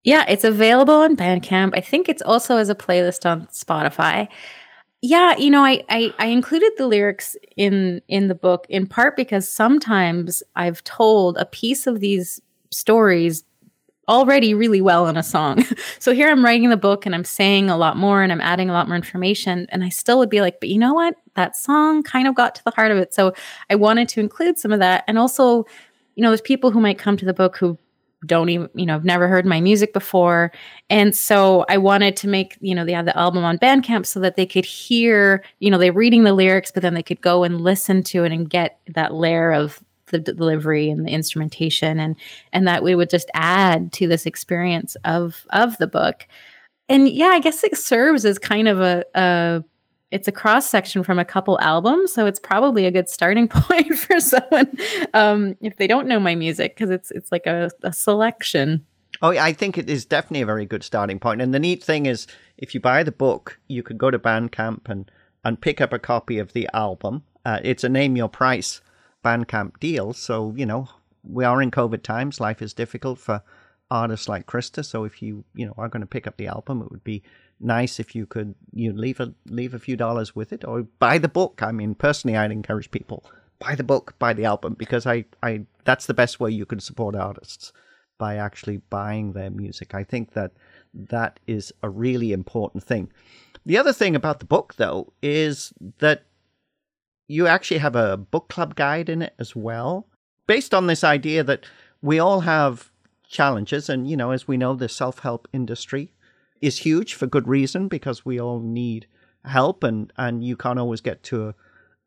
Yeah, 0.02 0.24
it's 0.28 0.44
available 0.44 0.94
on 0.94 1.16
Bandcamp. 1.16 1.72
I 1.74 1.80
think 1.80 2.08
it's 2.08 2.22
also 2.22 2.56
as 2.56 2.68
a 2.68 2.74
playlist 2.74 3.28
on 3.28 3.46
Spotify. 3.46 4.28
Yeah, 5.00 5.36
you 5.36 5.50
know, 5.50 5.64
I, 5.64 5.82
I, 5.88 6.14
I 6.18 6.26
included 6.26 6.72
the 6.76 6.86
lyrics 6.86 7.36
in 7.56 8.00
in 8.08 8.28
the 8.28 8.34
book 8.34 8.66
in 8.68 8.86
part 8.86 9.16
because 9.16 9.48
sometimes 9.48 10.42
I've 10.56 10.82
told 10.84 11.36
a 11.36 11.44
piece 11.44 11.86
of 11.86 12.00
these 12.00 12.40
stories 12.70 13.44
already 14.08 14.54
really 14.54 14.80
well 14.80 15.06
in 15.06 15.16
a 15.16 15.22
song. 15.22 15.64
so 15.98 16.12
here 16.12 16.28
I'm 16.28 16.44
writing 16.44 16.70
the 16.70 16.76
book 16.76 17.06
and 17.06 17.14
I'm 17.14 17.24
saying 17.24 17.70
a 17.70 17.76
lot 17.76 17.96
more 17.96 18.22
and 18.22 18.32
I'm 18.32 18.40
adding 18.40 18.68
a 18.68 18.72
lot 18.72 18.88
more 18.88 18.96
information. 18.96 19.66
And 19.70 19.84
I 19.84 19.88
still 19.88 20.18
would 20.18 20.30
be 20.30 20.40
like, 20.40 20.60
but 20.60 20.68
you 20.68 20.78
know 20.78 20.94
what? 20.94 21.14
That 21.34 21.56
song 21.56 22.02
kind 22.02 22.28
of 22.28 22.34
got 22.34 22.54
to 22.56 22.64
the 22.64 22.70
heart 22.70 22.90
of 22.90 22.98
it. 22.98 23.14
So 23.14 23.32
I 23.70 23.74
wanted 23.74 24.08
to 24.10 24.20
include 24.20 24.58
some 24.58 24.72
of 24.72 24.80
that. 24.80 25.04
And 25.06 25.18
also, 25.18 25.66
you 26.14 26.22
know, 26.22 26.30
there's 26.30 26.40
people 26.40 26.70
who 26.70 26.80
might 26.80 26.98
come 26.98 27.16
to 27.16 27.24
the 27.24 27.34
book 27.34 27.56
who 27.56 27.78
don't 28.26 28.48
even 28.48 28.68
you 28.74 28.86
know 28.86 28.94
have 28.94 29.04
never 29.04 29.28
heard 29.28 29.46
my 29.46 29.60
music 29.60 29.92
before 29.92 30.52
and 30.90 31.14
so 31.14 31.64
i 31.68 31.76
wanted 31.76 32.16
to 32.16 32.28
make 32.28 32.56
you 32.60 32.74
know 32.74 32.84
they 32.84 32.92
had 32.92 33.06
the 33.06 33.16
album 33.18 33.44
on 33.44 33.58
bandcamp 33.58 34.06
so 34.06 34.20
that 34.20 34.36
they 34.36 34.46
could 34.46 34.64
hear 34.64 35.44
you 35.58 35.70
know 35.70 35.78
they're 35.78 35.92
reading 35.92 36.24
the 36.24 36.32
lyrics 36.32 36.70
but 36.72 36.82
then 36.82 36.94
they 36.94 37.02
could 37.02 37.20
go 37.20 37.44
and 37.44 37.60
listen 37.60 38.02
to 38.02 38.24
it 38.24 38.32
and 38.32 38.50
get 38.50 38.78
that 38.88 39.14
layer 39.14 39.52
of 39.52 39.82
the 40.06 40.18
delivery 40.18 40.90
and 40.90 41.06
the 41.06 41.10
instrumentation 41.10 41.98
and 41.98 42.16
and 42.52 42.66
that 42.66 42.82
we 42.82 42.94
would 42.94 43.10
just 43.10 43.30
add 43.34 43.92
to 43.92 44.06
this 44.06 44.26
experience 44.26 44.96
of 45.04 45.46
of 45.50 45.76
the 45.78 45.86
book 45.86 46.26
and 46.88 47.08
yeah 47.08 47.28
i 47.28 47.40
guess 47.40 47.64
it 47.64 47.76
serves 47.76 48.24
as 48.24 48.38
kind 48.38 48.68
of 48.68 48.80
a, 48.80 49.04
a 49.14 49.64
it's 50.10 50.28
a 50.28 50.32
cross 50.32 50.68
section 50.68 51.02
from 51.02 51.18
a 51.18 51.24
couple 51.24 51.58
albums, 51.60 52.12
so 52.12 52.26
it's 52.26 52.38
probably 52.38 52.86
a 52.86 52.90
good 52.90 53.08
starting 53.08 53.48
point 53.48 53.94
for 53.96 54.20
someone 54.20 54.76
um, 55.12 55.56
if 55.60 55.76
they 55.76 55.86
don't 55.86 56.06
know 56.06 56.20
my 56.20 56.34
music 56.34 56.74
because 56.74 56.90
it's 56.90 57.10
it's 57.10 57.32
like 57.32 57.46
a, 57.46 57.70
a 57.82 57.92
selection. 57.92 58.84
Oh, 59.22 59.30
I 59.30 59.52
think 59.52 59.78
it 59.78 59.88
is 59.88 60.04
definitely 60.04 60.42
a 60.42 60.46
very 60.46 60.66
good 60.66 60.82
starting 60.82 61.18
point. 61.18 61.40
And 61.40 61.54
the 61.54 61.58
neat 61.58 61.82
thing 61.82 62.06
is, 62.06 62.26
if 62.58 62.74
you 62.74 62.80
buy 62.80 63.02
the 63.02 63.12
book, 63.12 63.58
you 63.68 63.82
could 63.82 63.98
go 63.98 64.10
to 64.10 64.18
Bandcamp 64.18 64.88
and 64.88 65.10
and 65.44 65.60
pick 65.60 65.80
up 65.80 65.92
a 65.92 65.98
copy 65.98 66.38
of 66.38 66.52
the 66.52 66.68
album. 66.72 67.22
Uh, 67.44 67.60
it's 67.62 67.84
a 67.84 67.88
name 67.88 68.16
your 68.16 68.28
price 68.28 68.80
Bandcamp 69.24 69.78
deal, 69.80 70.12
so 70.12 70.52
you 70.56 70.66
know 70.66 70.88
we 71.22 71.44
are 71.44 71.62
in 71.62 71.70
COVID 71.70 72.02
times. 72.02 72.40
Life 72.40 72.62
is 72.62 72.74
difficult 72.74 73.18
for 73.18 73.42
artists 73.90 74.28
like 74.28 74.46
Christa. 74.46 74.84
So 74.84 75.04
if 75.04 75.22
you 75.22 75.44
you 75.54 75.66
know 75.66 75.74
are 75.76 75.88
going 75.88 76.00
to 76.02 76.06
pick 76.06 76.26
up 76.26 76.36
the 76.36 76.46
album, 76.46 76.82
it 76.82 76.90
would 76.90 77.04
be 77.04 77.22
nice 77.60 78.00
if 78.00 78.14
you 78.14 78.26
could 78.26 78.54
you 78.72 78.92
leave 78.92 79.20
a 79.20 79.34
leave 79.46 79.74
a 79.74 79.78
few 79.78 79.96
dollars 79.96 80.34
with 80.34 80.52
it 80.52 80.64
or 80.64 80.82
buy 80.98 81.18
the 81.18 81.28
book. 81.28 81.62
I 81.62 81.72
mean, 81.72 81.94
personally, 81.94 82.36
I'd 82.36 82.52
encourage 82.52 82.90
people 82.90 83.24
buy 83.58 83.74
the 83.74 83.84
book, 83.84 84.14
buy 84.18 84.32
the 84.32 84.44
album 84.44 84.74
because 84.74 85.06
I 85.06 85.24
I 85.42 85.66
that's 85.84 86.06
the 86.06 86.14
best 86.14 86.40
way 86.40 86.50
you 86.50 86.66
can 86.66 86.80
support 86.80 87.14
artists 87.14 87.72
by 88.18 88.36
actually 88.36 88.78
buying 88.90 89.32
their 89.32 89.50
music. 89.50 89.94
I 89.94 90.04
think 90.04 90.32
that 90.34 90.52
that 90.94 91.40
is 91.46 91.72
a 91.82 91.88
really 91.88 92.32
important 92.32 92.84
thing. 92.84 93.10
The 93.66 93.78
other 93.78 93.92
thing 93.92 94.14
about 94.14 94.38
the 94.38 94.44
book 94.44 94.74
though 94.76 95.12
is 95.22 95.72
that 95.98 96.24
you 97.26 97.46
actually 97.46 97.78
have 97.78 97.96
a 97.96 98.16
book 98.16 98.48
club 98.48 98.74
guide 98.74 99.08
in 99.08 99.22
it 99.22 99.34
as 99.38 99.56
well 99.56 100.06
based 100.46 100.74
on 100.74 100.86
this 100.86 101.02
idea 101.02 101.42
that 101.42 101.64
we 102.02 102.18
all 102.18 102.40
have 102.40 102.90
challenges 103.26 103.88
and 103.88 104.08
you 104.08 104.16
know 104.16 104.30
as 104.30 104.46
we 104.46 104.56
know 104.56 104.74
the 104.74 104.88
self-help 104.88 105.48
industry 105.52 106.12
is 106.64 106.78
huge 106.78 107.14
for 107.14 107.26
good 107.26 107.46
reason 107.46 107.88
because 107.88 108.24
we 108.24 108.40
all 108.40 108.60
need 108.60 109.06
help 109.44 109.84
and, 109.84 110.12
and 110.16 110.42
you 110.42 110.56
can't 110.56 110.78
always 110.78 111.02
get 111.02 111.22
to 111.22 111.54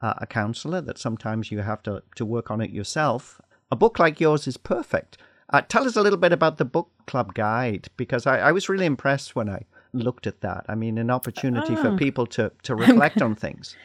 a, 0.02 0.16
a 0.22 0.28
counselor 0.28 0.82
that 0.82 0.98
sometimes 0.98 1.52
you 1.52 1.60
have 1.60 1.84
to, 1.84 2.02
to 2.16 2.26
work 2.26 2.50
on 2.50 2.60
it 2.60 2.72
yourself. 2.72 3.40
A 3.72 3.76
book 3.76 4.00
like 4.00 4.20
yours 4.20 4.48
is 4.48 4.58
perfect. 4.58 5.18
Uh, 5.50 5.62
tell 5.62 5.86
us 5.86 5.96
a 5.96 6.02
little 6.02 6.18
bit 6.18 6.34
about 6.34 6.58
the 6.58 6.66
book 6.66 6.90
club 7.06 7.34
guide 7.36 7.88
because 7.98 8.26
I, 8.26 8.40
I 8.40 8.52
was 8.52 8.68
really 8.68 8.86
impressed 8.86 9.36
when 9.36 9.48
I 9.50 9.66
looked 9.94 10.26
at 10.26 10.42
that. 10.42 10.66
I 10.68 10.76
mean, 10.76 10.98
an 10.98 11.12
opportunity 11.12 11.76
oh. 11.76 11.82
for 11.82 11.96
people 11.96 12.26
to, 12.28 12.52
to 12.64 12.76
reflect 12.76 13.22
on 13.22 13.36
things. 13.36 13.76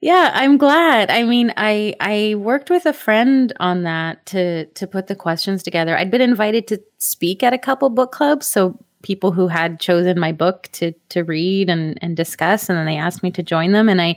Yeah, 0.00 0.30
I'm 0.34 0.58
glad. 0.58 1.10
I 1.10 1.22
mean, 1.22 1.54
I 1.56 1.94
I 2.00 2.34
worked 2.36 2.68
with 2.68 2.84
a 2.84 2.92
friend 2.92 3.52
on 3.60 3.84
that 3.84 4.26
to 4.26 4.66
to 4.66 4.86
put 4.86 5.06
the 5.06 5.14
questions 5.16 5.62
together. 5.62 5.96
I'd 5.96 6.10
been 6.10 6.20
invited 6.20 6.66
to 6.68 6.82
speak 6.98 7.42
at 7.42 7.54
a 7.54 7.58
couple 7.58 7.88
book 7.88 8.12
clubs, 8.12 8.46
so 8.46 8.78
people 9.06 9.30
who 9.30 9.46
had 9.46 9.78
chosen 9.78 10.18
my 10.18 10.32
book 10.32 10.68
to 10.72 10.92
to 11.10 11.22
read 11.22 11.70
and 11.70 11.96
and 12.02 12.16
discuss 12.16 12.68
and 12.68 12.76
then 12.76 12.86
they 12.86 12.96
asked 12.96 13.22
me 13.22 13.30
to 13.30 13.42
join 13.42 13.70
them 13.70 13.88
and 13.88 14.02
I 14.02 14.16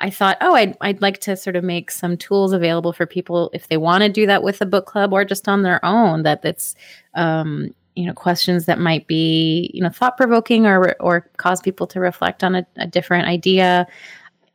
I 0.00 0.10
thought, 0.10 0.36
oh, 0.40 0.54
I'd, 0.54 0.76
I'd 0.80 1.00
like 1.00 1.20
to 1.20 1.36
sort 1.36 1.54
of 1.54 1.62
make 1.62 1.90
some 1.90 2.16
tools 2.16 2.52
available 2.52 2.92
for 2.92 3.06
people 3.06 3.48
if 3.54 3.68
they 3.68 3.76
want 3.76 4.02
to 4.02 4.08
do 4.08 4.26
that 4.26 4.42
with 4.42 4.60
a 4.60 4.66
book 4.66 4.86
club 4.86 5.12
or 5.12 5.24
just 5.24 5.48
on 5.48 5.62
their 5.62 5.82
own. 5.84 6.24
That 6.24 6.44
it's, 6.44 6.74
um, 7.14 7.72
you 7.94 8.04
know, 8.04 8.12
questions 8.12 8.66
that 8.66 8.80
might 8.80 9.06
be, 9.06 9.70
you 9.72 9.80
know, 9.80 9.88
thought 9.88 10.16
provoking 10.16 10.66
or 10.66 10.96
or 11.00 11.30
cause 11.36 11.60
people 11.60 11.86
to 11.86 12.00
reflect 12.00 12.42
on 12.42 12.56
a, 12.56 12.66
a 12.76 12.88
different 12.88 13.28
idea. 13.28 13.86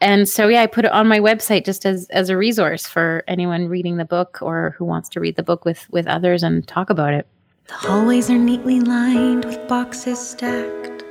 And 0.01 0.27
so, 0.27 0.49
yeah, 0.49 0.61
I 0.61 0.67
put 0.67 0.85
it 0.85 0.91
on 0.91 1.07
my 1.07 1.19
website 1.19 1.65
just 1.65 1.85
as 1.85 2.09
as 2.09 2.29
a 2.29 2.37
resource 2.37 2.85
for 2.85 3.23
anyone 3.27 3.69
reading 3.69 3.95
the 3.95 4.05
book 4.05 4.39
or 4.41 4.75
who 4.77 4.83
wants 4.83 5.07
to 5.09 5.21
read 5.21 5.37
the 5.37 5.43
book 5.43 5.63
with 5.63 5.89
with 5.89 6.05
others 6.05 6.43
and 6.43 6.67
talk 6.67 6.89
about 6.89 7.13
it. 7.13 7.27
The 7.69 7.75
hallways 7.75 8.31
are 8.31 8.37
neatly 8.37 8.79
lined 8.79 9.45
with 9.45 9.67
boxes 9.67 10.17
stacked. 10.17 11.03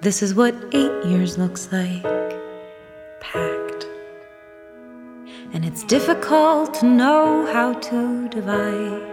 This 0.00 0.22
is 0.22 0.32
what 0.32 0.54
eight 0.72 1.04
years 1.06 1.36
looks 1.36 1.72
like, 1.72 2.04
packed. 3.18 3.84
And 5.52 5.64
it's 5.64 5.82
difficult 5.82 6.72
to 6.74 6.86
know 6.86 7.46
how 7.52 7.72
to 7.72 8.28
divide 8.28 9.10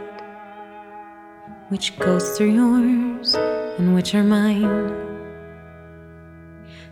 which 1.69 1.97
goes 1.97 2.37
through 2.37 2.53
yours 2.53 3.33
and 3.79 3.95
which 3.95 4.13
are 4.13 4.23
mine. 4.23 4.93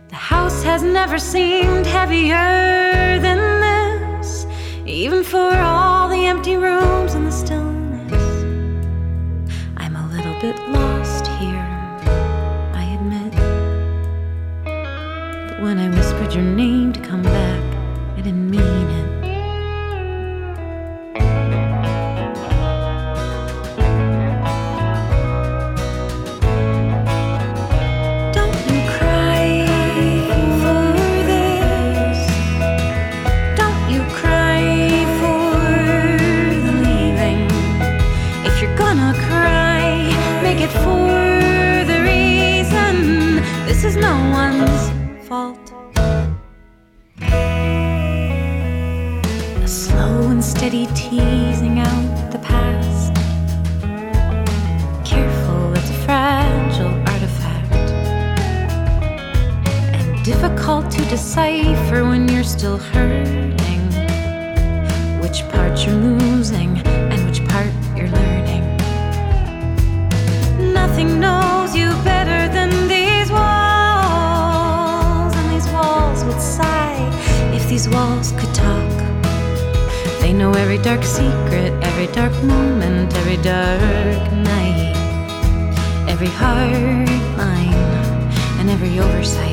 The 0.08 0.16
house 0.16 0.64
has 0.64 0.82
never 0.82 1.20
seemed 1.20 1.86
heavier 1.86 3.20
than 3.20 3.38
this, 3.60 4.44
even 4.86 5.22
for 5.22 5.52
all 5.52 6.08
the 6.08 6.26
empty 6.26 6.56
rooms 6.56 7.14
and 7.14 7.28
the 7.28 7.30
stillness 7.30 7.69
bit 10.40 10.58
lost 10.70 11.26
here, 11.26 11.68
I 12.72 12.84
admit. 12.98 13.32
But 14.64 15.60
when 15.60 15.78
I 15.78 15.90
whispered 15.94 16.32
your 16.32 16.44
name 16.44 16.94
to 16.94 17.00
come 17.00 17.22
back, 17.22 17.62
I 18.16 18.22
didn't 18.22 18.50
mean 18.50 18.89
teasing 50.94 51.78
out 51.78 52.30
the 52.32 52.38
past. 52.38 53.14
Careful, 55.04 55.72
it's 55.74 55.90
a 55.90 55.98
fragile 56.04 56.94
artifact. 57.12 57.72
And 59.94 60.24
difficult 60.24 60.90
to 60.92 61.04
decipher 61.06 62.04
when 62.04 62.28
you're 62.28 62.44
still 62.44 62.78
hurting. 62.78 63.58
Which 65.20 65.48
part 65.50 65.84
you're 65.84 65.94
losing 65.94 66.29
every 80.70 80.84
dark 80.84 81.02
secret, 81.02 81.72
every 81.82 82.06
dark 82.14 82.32
moment, 82.44 83.12
every 83.16 83.36
dark 83.38 84.32
night, 84.32 84.94
every 86.06 86.28
hard 86.28 87.08
line, 87.36 87.74
and 88.60 88.70
every 88.70 89.00
oversight. 89.00 89.49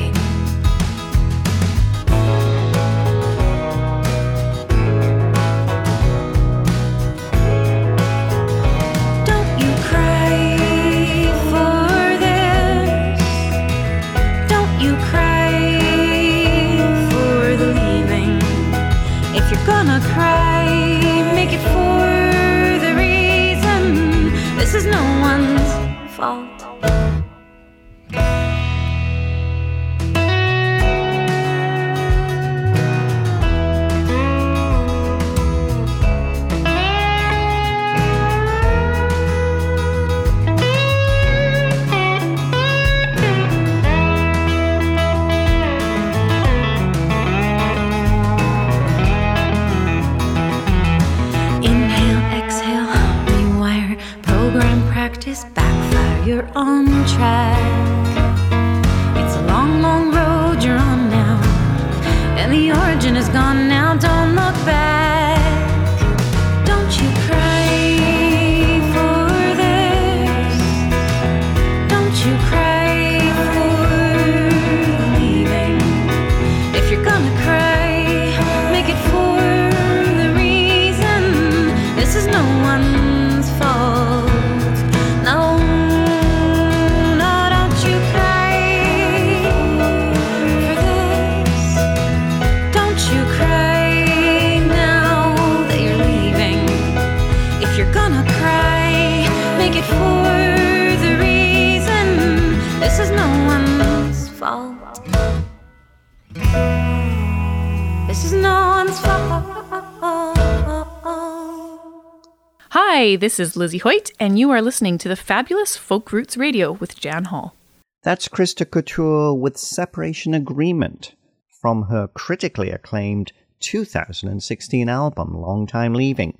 Hi, 113.08 113.16
this 113.16 113.40
is 113.40 113.56
Lizzie 113.56 113.78
Hoyt, 113.78 114.10
and 114.20 114.38
you 114.38 114.50
are 114.50 114.60
listening 114.60 114.98
to 114.98 115.08
the 115.08 115.16
fabulous 115.16 115.78
Folk 115.78 116.12
Roots 116.12 116.36
Radio 116.36 116.72
with 116.72 117.00
Jan 117.00 117.24
Hall. 117.24 117.54
That's 118.02 118.28
Christa 118.28 118.70
Couture 118.70 119.32
with 119.32 119.56
Separation 119.56 120.34
Agreement 120.34 121.14
from 121.48 121.84
her 121.84 122.08
critically 122.08 122.70
acclaimed 122.70 123.32
2016 123.60 124.90
album, 124.90 125.40
Long 125.40 125.66
Time 125.66 125.94
Leaving. 125.94 126.36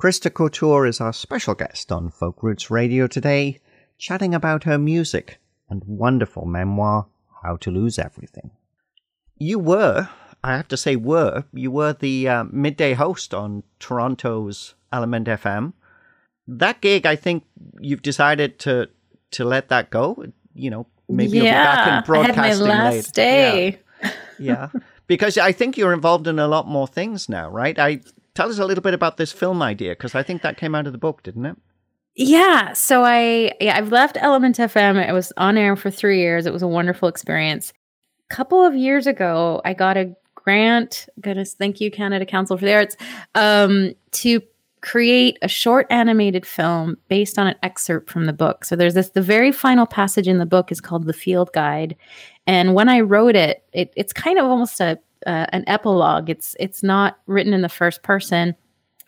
Christa 0.00 0.32
Couture 0.32 0.86
is 0.86 0.98
our 0.98 1.12
special 1.12 1.52
guest 1.52 1.92
on 1.92 2.08
Folk 2.08 2.42
Roots 2.42 2.70
Radio 2.70 3.06
today, 3.06 3.60
chatting 3.98 4.34
about 4.34 4.64
her 4.64 4.78
music 4.78 5.38
and 5.68 5.82
wonderful 5.84 6.46
memoir, 6.46 7.06
How 7.42 7.56
to 7.56 7.70
Lose 7.70 7.98
Everything. 7.98 8.50
You 9.36 9.58
were, 9.58 10.08
I 10.42 10.56
have 10.56 10.68
to 10.68 10.78
say, 10.78 10.96
were, 10.96 11.44
you 11.52 11.70
were 11.70 11.92
the 11.92 12.26
uh, 12.26 12.44
midday 12.44 12.94
host 12.94 13.34
on 13.34 13.62
Toronto's 13.78 14.74
ELMNT 14.92 15.26
FM. 15.26 15.72
That 16.48 16.80
gig, 16.80 17.06
I 17.06 17.16
think 17.16 17.44
you've 17.80 18.02
decided 18.02 18.58
to 18.60 18.88
to 19.32 19.44
let 19.44 19.68
that 19.68 19.90
go. 19.90 20.24
You 20.54 20.70
know, 20.70 20.86
maybe 21.08 21.38
you'll 21.38 21.46
be 21.46 21.50
back 21.50 21.98
in 21.98 22.06
broadcasting 22.06 22.40
I 22.40 22.48
had 22.48 22.58
my 22.58 22.66
last 22.66 23.14
day. 23.14 23.78
Yeah, 24.02 24.10
yeah. 24.38 24.68
because 25.06 25.38
I 25.38 25.52
think 25.52 25.76
you're 25.76 25.92
involved 25.92 26.26
in 26.26 26.38
a 26.38 26.48
lot 26.48 26.66
more 26.66 26.86
things 26.86 27.28
now, 27.28 27.50
right? 27.50 27.78
I 27.78 28.00
tell 28.34 28.48
us 28.48 28.58
a 28.58 28.64
little 28.64 28.82
bit 28.82 28.94
about 28.94 29.16
this 29.16 29.32
film 29.32 29.62
idea 29.62 29.92
because 29.92 30.14
I 30.14 30.22
think 30.22 30.42
that 30.42 30.56
came 30.56 30.74
out 30.74 30.86
of 30.86 30.92
the 30.92 30.98
book, 30.98 31.22
didn't 31.22 31.46
it? 31.46 31.56
Yeah. 32.14 32.72
So 32.72 33.04
I 33.04 33.52
yeah, 33.60 33.76
I've 33.76 33.92
left 33.92 34.16
ELMNT 34.16 34.56
FM. 34.56 35.06
It 35.06 35.12
was 35.12 35.32
on 35.36 35.58
air 35.58 35.76
for 35.76 35.90
three 35.90 36.20
years. 36.20 36.46
It 36.46 36.52
was 36.52 36.62
a 36.62 36.68
wonderful 36.68 37.08
experience. 37.08 37.72
A 38.30 38.34
couple 38.34 38.64
of 38.64 38.74
years 38.74 39.06
ago, 39.06 39.60
I 39.64 39.74
got 39.74 39.96
a 39.96 40.14
grant. 40.34 41.08
Goodness, 41.20 41.54
thank 41.54 41.80
you, 41.80 41.90
Canada 41.90 42.24
Council 42.24 42.56
for 42.56 42.64
the 42.64 42.74
Arts, 42.74 42.96
um, 43.34 43.92
to 44.12 44.40
create 44.86 45.36
a 45.42 45.48
short 45.48 45.84
animated 45.90 46.46
film 46.46 46.96
based 47.08 47.40
on 47.40 47.48
an 47.48 47.56
excerpt 47.64 48.08
from 48.08 48.26
the 48.26 48.32
book. 48.32 48.64
So 48.64 48.76
there's 48.76 48.94
this 48.94 49.10
the 49.10 49.20
very 49.20 49.50
final 49.50 49.84
passage 49.84 50.28
in 50.28 50.38
the 50.38 50.46
book 50.46 50.70
is 50.70 50.80
called 50.80 51.06
the 51.06 51.12
Field 51.12 51.50
Guide, 51.52 51.96
and 52.46 52.72
when 52.72 52.88
I 52.88 53.00
wrote 53.00 53.34
it, 53.34 53.64
it 53.72 53.92
it's 53.96 54.12
kind 54.12 54.38
of 54.38 54.46
almost 54.46 54.80
a 54.80 54.98
uh, 55.26 55.46
an 55.52 55.64
epilogue. 55.66 56.30
It's 56.30 56.54
it's 56.60 56.84
not 56.84 57.18
written 57.26 57.52
in 57.52 57.62
the 57.62 57.68
first 57.68 58.04
person. 58.04 58.54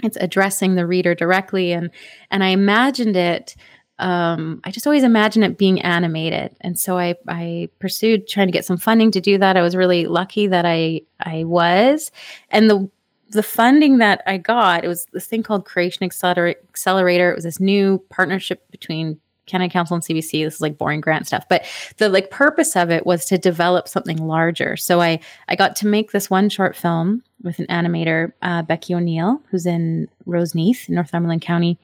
It's 0.03 0.17
addressing 0.21 0.75
the 0.75 0.87
reader 0.87 1.15
directly. 1.15 1.73
And 1.73 1.91
and 2.31 2.43
i 2.43 2.49
imagined 2.49 3.17
it 3.17 3.57
um, 4.01 4.61
i 4.63 4.71
just 4.71 4.87
always 4.87 5.03
imagined 5.03 5.45
it 5.45 5.59
being 5.59 5.81
animated. 5.83 6.57
And 6.61 6.79
so 6.79 6.99
i 6.99 7.15
i 7.29 7.69
pursued 7.79 8.27
trying 8.27 8.49
to 8.49 8.53
get 8.53 8.65
some 8.65 8.79
funding 8.79 9.13
to 9.13 9.21
do 9.21 9.39
that. 9.39 9.57
I 9.57 9.63
was 9.63 9.77
really 9.77 10.07
lucky 10.07 10.49
that 10.49 10.67
i 10.67 11.03
i 11.21 11.45
was. 11.45 12.11
And 12.51 12.69
the 12.69 12.91
the 13.31 13.43
funding 13.43 13.99
that 13.99 14.23
i 14.27 14.37
got 14.37 14.85
it 14.85 14.89
was 14.89 15.07
this 15.13 15.27
thing 15.27 15.43
called 15.43 15.65
creation 15.65 16.09
Acceler- 16.09 16.55
accelerator 16.69 17.31
it 17.31 17.35
was 17.35 17.45
this 17.45 17.61
new 17.61 17.99
partnership 18.11 18.71
between 18.71 19.19
Canada 19.49 19.73
Council 19.73 19.95
and 19.95 20.05
CBC. 20.05 20.45
This 20.45 20.57
is 20.57 20.61
like 20.61 20.79
boring 20.79 21.01
grant 21.01 21.27
stuff, 21.27 21.45
but 21.49 21.65
the 21.97 22.09
like 22.09 22.31
purpose 22.31 22.77
of 22.77 22.91
it 22.91 23.05
was 23.05 23.25
to 23.25 23.39
develop 23.39 23.89
something 23.89 24.19
larger. 24.19 24.77
So 24.77 25.01
I 25.01 25.19
I 25.49 25.57
got 25.57 25.75
to 25.77 25.87
make 25.87 26.13
this 26.13 26.31
one 26.31 26.49
short 26.49 26.77
film 26.77 27.23
with 27.43 27.59
an 27.59 27.67
animator, 27.67 28.33
uh, 28.43 28.63
Becky 28.63 28.95
O'Neill, 28.95 29.41
who's 29.51 29.67
in 29.67 30.09
Roseneath, 30.27 30.89
Northumberland 30.89 31.43
County, 31.43 31.79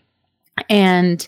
and 0.69 1.27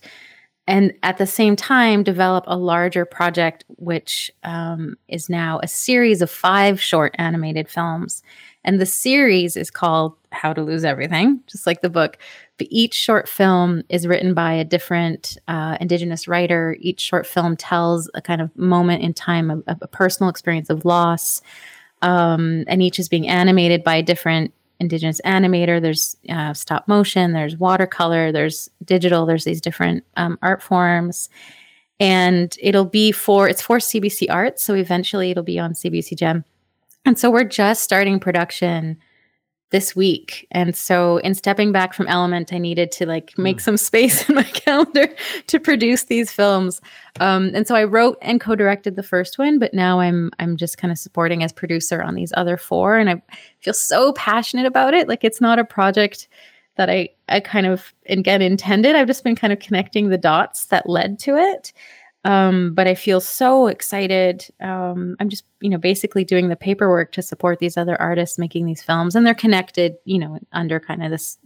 and 0.67 0.93
at 1.03 1.19
the 1.19 1.27
same 1.27 1.55
time 1.55 2.03
develop 2.03 2.45
a 2.47 2.57
larger 2.57 3.05
project, 3.05 3.65
which 3.77 4.31
um, 4.43 4.97
is 5.09 5.29
now 5.29 5.61
a 5.63 5.69
series 5.69 6.23
of 6.23 6.31
five 6.31 6.81
short 6.81 7.15
animated 7.19 7.69
films. 7.69 8.23
And 8.65 8.81
the 8.81 8.87
series 8.87 9.57
is 9.57 9.71
called 9.71 10.15
How 10.33 10.53
to 10.53 10.61
Lose 10.63 10.85
Everything, 10.85 11.41
just 11.47 11.69
like 11.69 11.83
the 11.83 11.89
book. 11.89 12.19
But 12.59 12.67
each 12.69 12.95
short 12.95 13.29
film 13.29 13.85
is 13.89 14.09
written 14.09 14.35
by 14.35 14.55
a 14.55 14.65
different 14.65 15.39
uh, 15.47 15.77
Indigenous 15.81 16.27
writer. 16.27 16.77
Each 16.81 17.01
short 17.01 17.29
film 17.29 17.57
tells 17.57 18.11
a 18.15 18.21
kind 18.21 18.41
of 18.41 18.55
moment 18.57 19.05
in 19.05 19.15
time, 19.15 19.51
of, 19.51 19.63
a 19.69 19.87
personal 19.87 20.31
experience 20.31 20.69
of 20.69 20.85
loss. 20.85 21.43
Um, 22.03 22.65
and 22.67 22.83
each 22.83 22.99
is 22.99 23.09
being 23.09 23.29
animated 23.29 23.85
by 23.85 23.97
a 23.97 24.03
different 24.03 24.53
Indigenous 24.81 25.21
animator. 25.25 25.81
There's 25.81 26.17
uh, 26.29 26.53
stop 26.55 26.87
motion, 26.89 27.33
there's 27.33 27.57
watercolor, 27.57 28.33
there's 28.33 28.69
digital, 28.85 29.27
there's 29.27 29.45
these 29.45 29.61
different 29.61 30.05
um, 30.17 30.39
art 30.43 30.63
forms. 30.63 31.29
And 31.99 32.55
it'll 32.61 32.85
be 32.85 33.11
for, 33.13 33.49
it's 33.49 33.63
for 33.63 33.79
CBC 33.79 34.27
Arts. 34.31 34.63
So 34.65 34.75
eventually 34.75 35.31
it'll 35.31 35.43
be 35.43 35.59
on 35.59 35.73
CBC 35.73 36.17
Gem. 36.17 36.45
And 37.07 37.19
so 37.19 37.31
we're 37.31 37.45
just 37.45 37.83
starting 37.83 38.21
production 38.21 38.99
this 39.71 39.97
week. 39.97 40.47
And 40.53 40.77
so 40.77 41.19
in 41.19 41.35
stepping 41.35 41.73
back 41.73 41.93
from 41.93 42.07
ELMNT, 42.07 42.53
I 42.53 42.59
needed 42.59 42.93
to 42.93 43.07
like 43.07 43.37
make 43.37 43.61
some 43.61 43.77
space 43.77 44.29
in 44.29 44.37
my 44.37 44.45
calendar 44.45 45.09
to 45.49 45.59
produce 45.59 46.05
these 46.05 46.31
films. 46.31 46.81
Um, 47.19 47.51
and 47.55 47.67
so 47.67 47.75
I 47.75 47.85
wrote 47.85 48.19
and 48.23 48.41
co-directed 48.41 48.97
the 48.97 49.03
first 49.03 49.39
one, 49.39 49.59
but 49.59 49.75
now 49.75 50.01
I'm 50.01 50.31
I'm 50.39 50.57
just 50.57 50.79
kind 50.79 50.93
of 50.93 50.99
supporting 50.99 51.43
as 51.43 51.53
producer 51.53 52.03
on 52.03 52.15
these 52.15 52.33
other 52.37 52.57
four. 52.57 52.97
And 52.97 53.11
I 53.11 53.23
feel 53.61 53.75
so 53.75 54.13
passionate 54.13 54.67
about 54.67 54.95
it. 54.95 55.09
Like 55.09 55.25
it's 55.25 55.41
not 55.41 55.59
a 55.59 55.65
project 55.65 56.29
that 56.77 56.89
I 56.89 57.09
I 57.29 57.41
kind 57.41 57.67
of 57.67 57.93
again 58.09 58.43
intended. 58.43 58.95
I've 58.95 59.07
just 59.09 59.25
been 59.25 59.37
kind 59.37 59.53
of 59.53 59.59
connecting 59.59 60.09
the 60.09 60.19
dots 60.19 60.67
that 60.67 60.89
led 60.89 61.19
to 61.21 61.37
it. 61.37 61.73
Um, 62.27 62.75
but 62.75 62.89
I 62.89 62.97
feel 62.97 63.21
so 63.21 63.69
excited. 63.69 64.49
Um, 64.61 65.17
I'm 65.21 65.29
just, 65.29 65.45
you 65.61 65.71
know, 65.71 65.79
basically 65.79 66.25
doing 66.25 66.49
the 66.49 66.57
paperwork 66.57 67.13
to 67.13 67.23
support 67.23 67.61
these 67.61 67.77
other 67.77 67.99
artists 68.01 68.37
making 68.37 68.67
these 68.67 68.83
films, 68.83 69.15
and 69.15 69.25
they're 69.25 69.33
connected, 69.33 69.95
you 70.05 70.19
know, 70.19 70.41
under 70.51 70.81
kind 70.81 71.05
of 71.05 71.13
this 71.13 71.39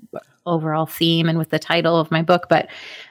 overall 0.46 0.86
theme 0.86 1.28
and 1.28 1.36
with 1.36 1.50
the 1.50 1.58
title 1.58 1.98
of 1.98 2.10
my 2.10 2.22
book. 2.22 2.46
But 2.48 2.68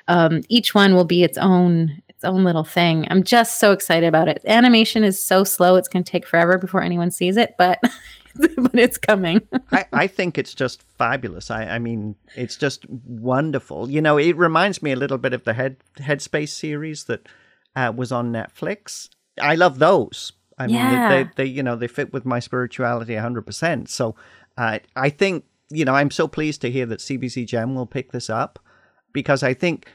um, 0.08 0.42
each 0.50 0.74
one 0.74 0.96
will 0.96 1.06
be 1.06 1.24
its 1.24 1.38
own 1.38 2.02
its 2.10 2.24
own 2.24 2.44
little 2.44 2.64
thing. 2.64 3.06
I'm 3.12 3.22
just 3.22 3.60
so 3.60 3.72
excited 3.72 4.08
about 4.08 4.28
it. 4.28 4.42
Animation 4.46 5.04
is 5.04 5.22
so 5.22 5.44
slow; 5.44 5.76
it's 5.76 5.88
going 5.88 6.04
to 6.04 6.12
take 6.12 6.26
forever 6.26 6.58
before 6.58 6.82
anyone 6.82 7.12
sees 7.12 7.38
it, 7.38 7.54
but 7.60 7.80
but 8.58 8.80
it's 8.80 8.98
coming. 8.98 9.48
I, 9.72 9.86
I 9.94 10.08
think 10.08 10.40
it's 10.40 10.56
just 10.56 10.82
fabulous. 10.98 11.52
I, 11.52 11.66
I 11.66 11.78
mean, 11.78 12.16
it's 12.36 12.56
just 12.56 12.90
wonderful. 12.90 13.92
You 13.92 14.02
know, 14.02 14.18
it 14.18 14.36
reminds 14.38 14.82
me 14.82 14.92
a 14.92 14.96
little 14.96 15.20
bit 15.20 15.34
of 15.34 15.44
the 15.44 15.54
Head 15.54 15.78
Headspace 15.98 16.50
series 16.50 17.04
that 17.04 17.30
uh, 17.76 17.92
was 17.96 18.12
on 18.12 18.32
Netflix. 18.32 19.10
I 19.42 19.56
love 19.56 19.80
those. 19.80 20.34
I 20.58 20.68
mean, 20.68 20.76
Yeah. 20.76 21.08
they, 21.10 21.24
they, 21.24 21.30
they, 21.36 21.46
you 21.46 21.64
know, 21.64 21.76
they 21.76 21.88
fit 21.88 22.12
with 22.12 22.26
my 22.26 22.40
spirituality 22.40 23.14
100%. 23.14 23.88
So 23.88 24.16
uh, 24.58 24.80
I 24.96 25.10
think, 25.10 25.46
you 25.70 25.86
know, 25.86 25.94
I'm 25.96 26.12
so 26.12 26.28
pleased 26.28 26.62
to 26.62 26.72
hear 26.72 26.86
that 26.88 27.00
CBC 27.00 27.46
Gem 27.48 27.76
will 27.76 27.86
pick 27.86 28.12
this 28.12 28.30
up 28.30 28.60
because 29.14 29.42
I 29.44 29.54
think 29.54 29.88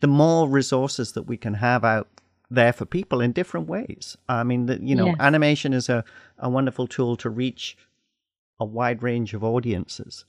the 0.00 0.06
more 0.06 0.48
resources 0.48 1.12
that 1.12 1.22
we 1.24 1.36
can 1.36 1.54
have 1.54 1.84
out 1.84 2.08
there 2.50 2.72
for 2.72 2.86
people 2.86 3.20
in 3.20 3.32
different 3.32 3.68
ways. 3.68 4.16
I 4.28 4.42
mean, 4.44 4.66
the, 4.66 4.78
you 4.82 4.94
know, 4.94 5.06
Yes. 5.08 5.16
animation 5.20 5.74
is 5.74 5.88
a, 5.90 6.02
a 6.38 6.48
wonderful 6.48 6.86
tool 6.86 7.16
to 7.16 7.28
reach 7.28 7.76
a 8.58 8.64
wide 8.64 9.02
range 9.02 9.34
of 9.34 9.44
audiences. 9.44 10.24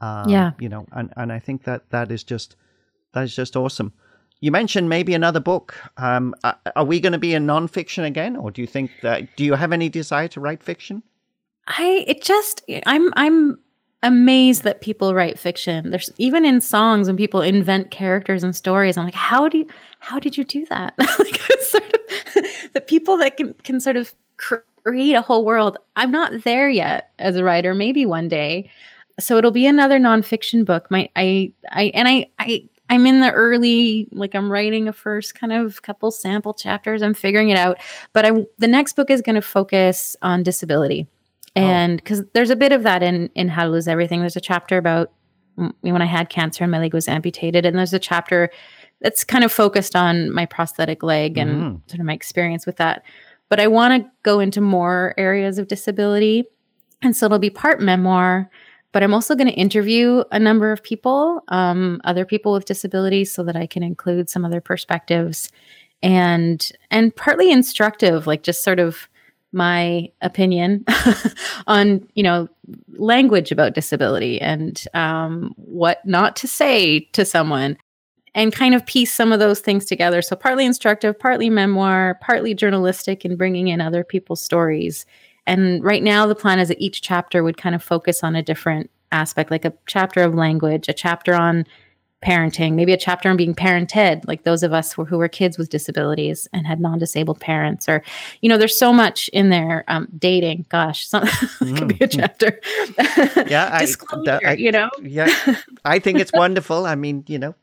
Um, 0.00 0.28
Yeah. 0.28 0.50
You 0.58 0.68
know, 0.68 0.86
and, 0.92 1.12
and 1.16 1.32
I 1.32 1.38
think 1.38 1.64
that 1.64 1.88
that 1.90 2.10
is 2.12 2.22
just 2.24 2.56
that 3.14 3.22
is 3.24 3.34
just 3.34 3.56
awesome. 3.56 3.92
You 4.40 4.50
mentioned 4.50 4.88
maybe 4.88 5.14
another 5.14 5.40
book. 5.40 5.74
Um, 5.96 6.34
are, 6.44 6.84
we 6.84 7.00
going 7.00 7.12
to 7.12 7.18
be 7.18 7.32
in 7.34 7.46
nonfiction 7.46 8.04
again, 8.04 8.36
or 8.36 8.50
do 8.50 8.60
you 8.60 8.66
think 8.66 8.90
that? 9.02 9.34
Do 9.36 9.44
you 9.44 9.54
have 9.54 9.72
any 9.72 9.88
desire 9.88 10.28
to 10.28 10.40
write 10.40 10.62
fiction? 10.62 11.02
I 11.66 12.04
it 12.06 12.22
just 12.22 12.62
I'm 12.86 13.10
I'm 13.16 13.58
amazed 14.02 14.64
that 14.64 14.82
people 14.82 15.14
write 15.14 15.38
fiction. 15.38 15.90
There's 15.90 16.10
even 16.18 16.44
in 16.44 16.60
songs 16.60 17.06
when 17.06 17.16
people 17.16 17.40
invent 17.40 17.90
characters 17.90 18.44
and 18.44 18.54
stories. 18.54 18.96
I'm 18.96 19.06
like, 19.06 19.14
how 19.14 19.48
do 19.48 19.58
you, 19.58 19.66
how 19.98 20.18
did 20.18 20.36
you 20.36 20.44
do 20.44 20.66
that? 20.66 20.94
like 20.98 21.40
sort 21.60 21.94
of 21.94 22.00
the 22.74 22.82
people 22.82 23.16
that 23.18 23.36
can 23.36 23.54
can 23.64 23.80
sort 23.80 23.96
of 23.96 24.14
create 24.36 25.14
a 25.14 25.22
whole 25.22 25.44
world. 25.44 25.78
I'm 25.96 26.10
not 26.10 26.44
there 26.44 26.68
yet 26.68 27.12
as 27.18 27.36
a 27.36 27.44
writer. 27.44 27.74
Maybe 27.74 28.04
one 28.04 28.28
day. 28.28 28.70
So 29.18 29.38
it'll 29.38 29.52
be 29.52 29.66
another 29.66 29.98
nonfiction 29.98 30.64
book. 30.64 30.90
My 30.90 31.08
I 31.16 31.52
I 31.70 31.84
and 31.94 32.06
I 32.06 32.26
I 32.38 32.68
I'm 32.94 33.06
in 33.06 33.20
the 33.20 33.30
early, 33.30 34.08
like 34.12 34.34
I'm 34.34 34.50
writing 34.50 34.88
a 34.88 34.92
first 34.92 35.34
kind 35.34 35.52
of 35.52 35.82
couple 35.82 36.10
sample 36.10 36.54
chapters. 36.54 37.02
I'm 37.02 37.14
figuring 37.14 37.48
it 37.50 37.58
out. 37.58 37.78
But 38.12 38.24
I 38.24 38.32
the 38.58 38.68
next 38.68 38.94
book 38.94 39.10
is 39.10 39.20
going 39.20 39.34
to 39.34 39.42
focus 39.42 40.16
on 40.22 40.42
disability 40.42 41.08
Oh. 41.56 41.60
and 41.60 41.98
because 41.98 42.22
oh. 42.22 42.24
there's 42.32 42.50
a 42.50 42.56
bit 42.56 42.72
of 42.72 42.82
that 42.82 43.02
in 43.02 43.30
in 43.34 43.48
how 43.48 43.64
to 43.64 43.70
lose 43.70 43.86
everything 43.86 44.20
there's 44.20 44.36
a 44.36 44.40
chapter 44.40 44.76
about 44.76 45.12
when 45.82 46.02
i 46.02 46.04
had 46.04 46.28
cancer 46.28 46.64
and 46.64 46.70
my 46.72 46.80
leg 46.80 46.92
was 46.92 47.06
amputated 47.06 47.64
and 47.64 47.78
there's 47.78 47.92
a 47.92 47.98
chapter 47.98 48.50
that's 49.00 49.22
kind 49.22 49.44
of 49.44 49.52
focused 49.52 49.94
on 49.94 50.32
my 50.32 50.46
prosthetic 50.46 51.04
leg 51.04 51.38
and 51.38 51.50
mm. 51.50 51.90
sort 51.90 52.00
of 52.00 52.06
my 52.06 52.12
experience 52.12 52.66
with 52.66 52.76
that 52.76 53.04
but 53.48 53.60
i 53.60 53.68
want 53.68 54.02
to 54.02 54.10
go 54.24 54.40
into 54.40 54.60
more 54.60 55.14
areas 55.16 55.56
of 55.58 55.68
disability 55.68 56.44
and 57.02 57.16
so 57.16 57.26
it'll 57.26 57.38
be 57.38 57.50
part 57.50 57.80
memoir 57.80 58.50
but 58.94 59.02
i'm 59.02 59.12
also 59.12 59.34
going 59.34 59.48
to 59.48 59.52
interview 59.54 60.24
a 60.32 60.38
number 60.38 60.72
of 60.72 60.82
people 60.82 61.42
um, 61.48 62.00
other 62.04 62.24
people 62.24 62.52
with 62.54 62.64
disabilities 62.64 63.30
so 63.30 63.42
that 63.42 63.56
i 63.56 63.66
can 63.66 63.82
include 63.82 64.30
some 64.30 64.44
other 64.44 64.62
perspectives 64.62 65.50
and 66.02 66.72
and 66.90 67.14
partly 67.14 67.50
instructive 67.50 68.26
like 68.26 68.42
just 68.42 68.64
sort 68.64 68.80
of 68.80 69.08
my 69.52 70.10
opinion 70.20 70.84
on 71.66 72.06
you 72.14 72.22
know 72.22 72.48
language 72.96 73.52
about 73.52 73.74
disability 73.74 74.40
and 74.40 74.84
um, 74.94 75.54
what 75.56 76.04
not 76.04 76.34
to 76.36 76.48
say 76.48 77.00
to 77.12 77.24
someone 77.24 77.76
and 78.34 78.52
kind 78.52 78.74
of 78.74 78.84
piece 78.84 79.14
some 79.14 79.32
of 79.32 79.38
those 79.38 79.60
things 79.60 79.84
together. 79.84 80.20
So 80.20 80.34
partly 80.34 80.66
instructive 80.66 81.18
partly 81.18 81.48
memoir 81.50 82.18
partly 82.20 82.52
journalistic 82.52 83.24
and 83.24 83.38
bringing 83.38 83.68
in 83.68 83.80
other 83.80 84.02
people's 84.02 84.42
stories 84.42 85.06
and 85.46 85.82
right 85.84 86.02
now 86.02 86.26
the 86.26 86.34
plan 86.34 86.58
is 86.58 86.68
that 86.68 86.80
each 86.80 87.02
chapter 87.02 87.42
would 87.42 87.56
kind 87.56 87.74
of 87.74 87.82
focus 87.82 88.22
on 88.22 88.36
a 88.36 88.42
different 88.42 88.90
aspect 89.12 89.50
like 89.50 89.64
a 89.64 89.72
chapter 89.86 90.22
of 90.22 90.34
language 90.34 90.88
a 90.88 90.92
chapter 90.92 91.34
on 91.34 91.64
parenting, 92.24 92.74
maybe 92.74 92.92
a 92.92 92.96
chapter 92.96 93.28
on 93.28 93.36
being 93.36 93.54
parented, 93.54 94.26
like 94.26 94.44
those 94.44 94.62
of 94.62 94.72
us 94.72 94.92
who, 94.92 95.04
who 95.04 95.18
were 95.18 95.28
kids 95.28 95.58
with 95.58 95.68
disabilities 95.68 96.48
and 96.52 96.66
had 96.66 96.80
non-disabled 96.80 97.38
parents, 97.38 97.88
or 97.88 98.02
you 98.40 98.48
know, 98.48 98.56
there's 98.56 98.76
so 98.76 98.92
much 98.92 99.28
in 99.28 99.50
there. 99.50 99.84
Um, 99.88 100.08
dating, 100.18 100.66
gosh, 100.70 101.06
some, 101.06 101.24
mm. 101.24 101.76
could 101.78 101.88
be 101.88 102.04
a 102.04 102.08
mm. 102.08 102.10
chapter. 102.10 102.60
yeah, 103.48 103.70
I, 103.72 103.80
Disclosure, 103.80 104.40
I, 104.44 104.54
you 104.54 104.72
know. 104.72 104.90
yeah, 105.02 105.28
I 105.84 105.98
think 105.98 106.18
it's 106.18 106.32
wonderful. 106.32 106.86
I 106.86 106.94
mean, 106.94 107.24
you 107.28 107.38
know, 107.38 107.54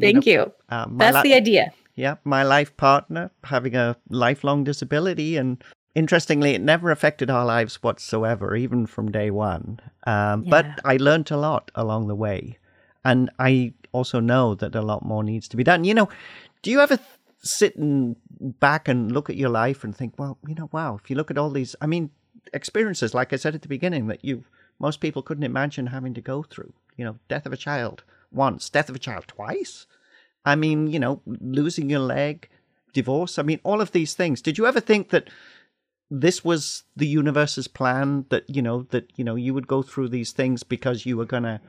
thank 0.00 0.26
you. 0.26 0.38
Know, 0.38 0.52
uh, 0.70 0.86
That's 0.92 1.14
la- 1.14 1.22
the 1.22 1.34
idea. 1.34 1.72
Yeah, 1.96 2.16
my 2.24 2.42
life 2.42 2.74
partner 2.76 3.30
having 3.44 3.76
a 3.76 3.96
lifelong 4.08 4.64
disability 4.64 5.36
and 5.36 5.62
interestingly, 5.94 6.54
it 6.54 6.60
never 6.60 6.90
affected 6.90 7.30
our 7.30 7.44
lives 7.44 7.82
whatsoever, 7.82 8.54
even 8.54 8.86
from 8.86 9.10
day 9.10 9.30
one. 9.30 9.80
Um, 10.04 10.44
yeah. 10.44 10.50
But 10.50 10.80
I 10.84 10.96
learned 10.96 11.30
a 11.30 11.36
lot 11.36 11.70
along 11.74 12.08
the 12.08 12.14
way. 12.14 12.58
And 13.04 13.30
I 13.38 13.72
also 13.92 14.20
know 14.20 14.54
that 14.56 14.74
a 14.74 14.82
lot 14.82 15.04
more 15.04 15.24
needs 15.24 15.48
to 15.48 15.56
be 15.56 15.64
done. 15.64 15.84
You 15.84 15.94
know, 15.94 16.08
do 16.62 16.70
you 16.70 16.80
ever 16.80 16.96
th- 16.96 17.08
sit 17.42 17.76
and 17.76 18.16
back 18.60 18.88
and 18.88 19.10
look 19.10 19.30
at 19.30 19.36
your 19.36 19.48
life 19.48 19.82
and 19.82 19.96
think, 19.96 20.14
well, 20.18 20.38
you 20.46 20.54
know, 20.54 20.68
wow, 20.72 20.98
if 21.02 21.08
you 21.10 21.16
look 21.16 21.30
at 21.30 21.38
all 21.38 21.50
these, 21.50 21.74
I 21.80 21.86
mean, 21.86 22.10
experiences, 22.52 23.14
like 23.14 23.32
I 23.32 23.36
said 23.36 23.54
at 23.54 23.62
the 23.62 23.68
beginning, 23.68 24.06
that 24.08 24.24
you 24.24 24.44
most 24.78 25.00
people 25.00 25.22
couldn't 25.22 25.44
imagine 25.44 25.88
having 25.88 26.14
to 26.14 26.20
go 26.20 26.42
through. 26.42 26.72
You 26.96 27.04
know, 27.04 27.18
death 27.28 27.46
of 27.46 27.52
a 27.52 27.56
child 27.56 28.02
once, 28.32 28.68
death 28.68 28.88
of 28.88 28.96
a 28.96 29.00
child 29.00 29.28
twice. 29.28 29.86
I 30.44 30.56
mean, 30.56 30.86
you 30.86 30.98
know, 30.98 31.20
losing 31.26 31.90
your 31.90 32.00
leg, 32.00 32.48
divorce. 32.92 33.38
I 33.38 33.42
mean, 33.42 33.60
all 33.62 33.80
of 33.80 33.92
these 33.92 34.14
things. 34.14 34.42
Did 34.42 34.58
you 34.58 34.66
ever 34.66 34.80
think 34.80 35.10
that 35.10 35.28
this 36.10 36.44
was 36.44 36.84
the 36.96 37.06
universe's 37.06 37.68
plan 37.68 38.26
that 38.30 38.48
you 38.48 38.60
know 38.60 38.82
that 38.90 39.10
you 39.16 39.24
know 39.24 39.36
you 39.36 39.54
would 39.54 39.66
go 39.66 39.82
through 39.82 40.08
these 40.08 40.32
things 40.32 40.62
because 40.62 41.06
you 41.06 41.16
were 41.16 41.24
gonna 41.24 41.60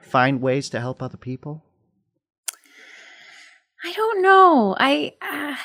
find 0.00 0.40
ways 0.40 0.68
to 0.70 0.80
help 0.80 1.02
other 1.02 1.16
people? 1.16 1.62
I 3.84 3.92
don't 3.92 4.22
know. 4.22 4.74
I 4.78 5.12
uh, 5.20 5.56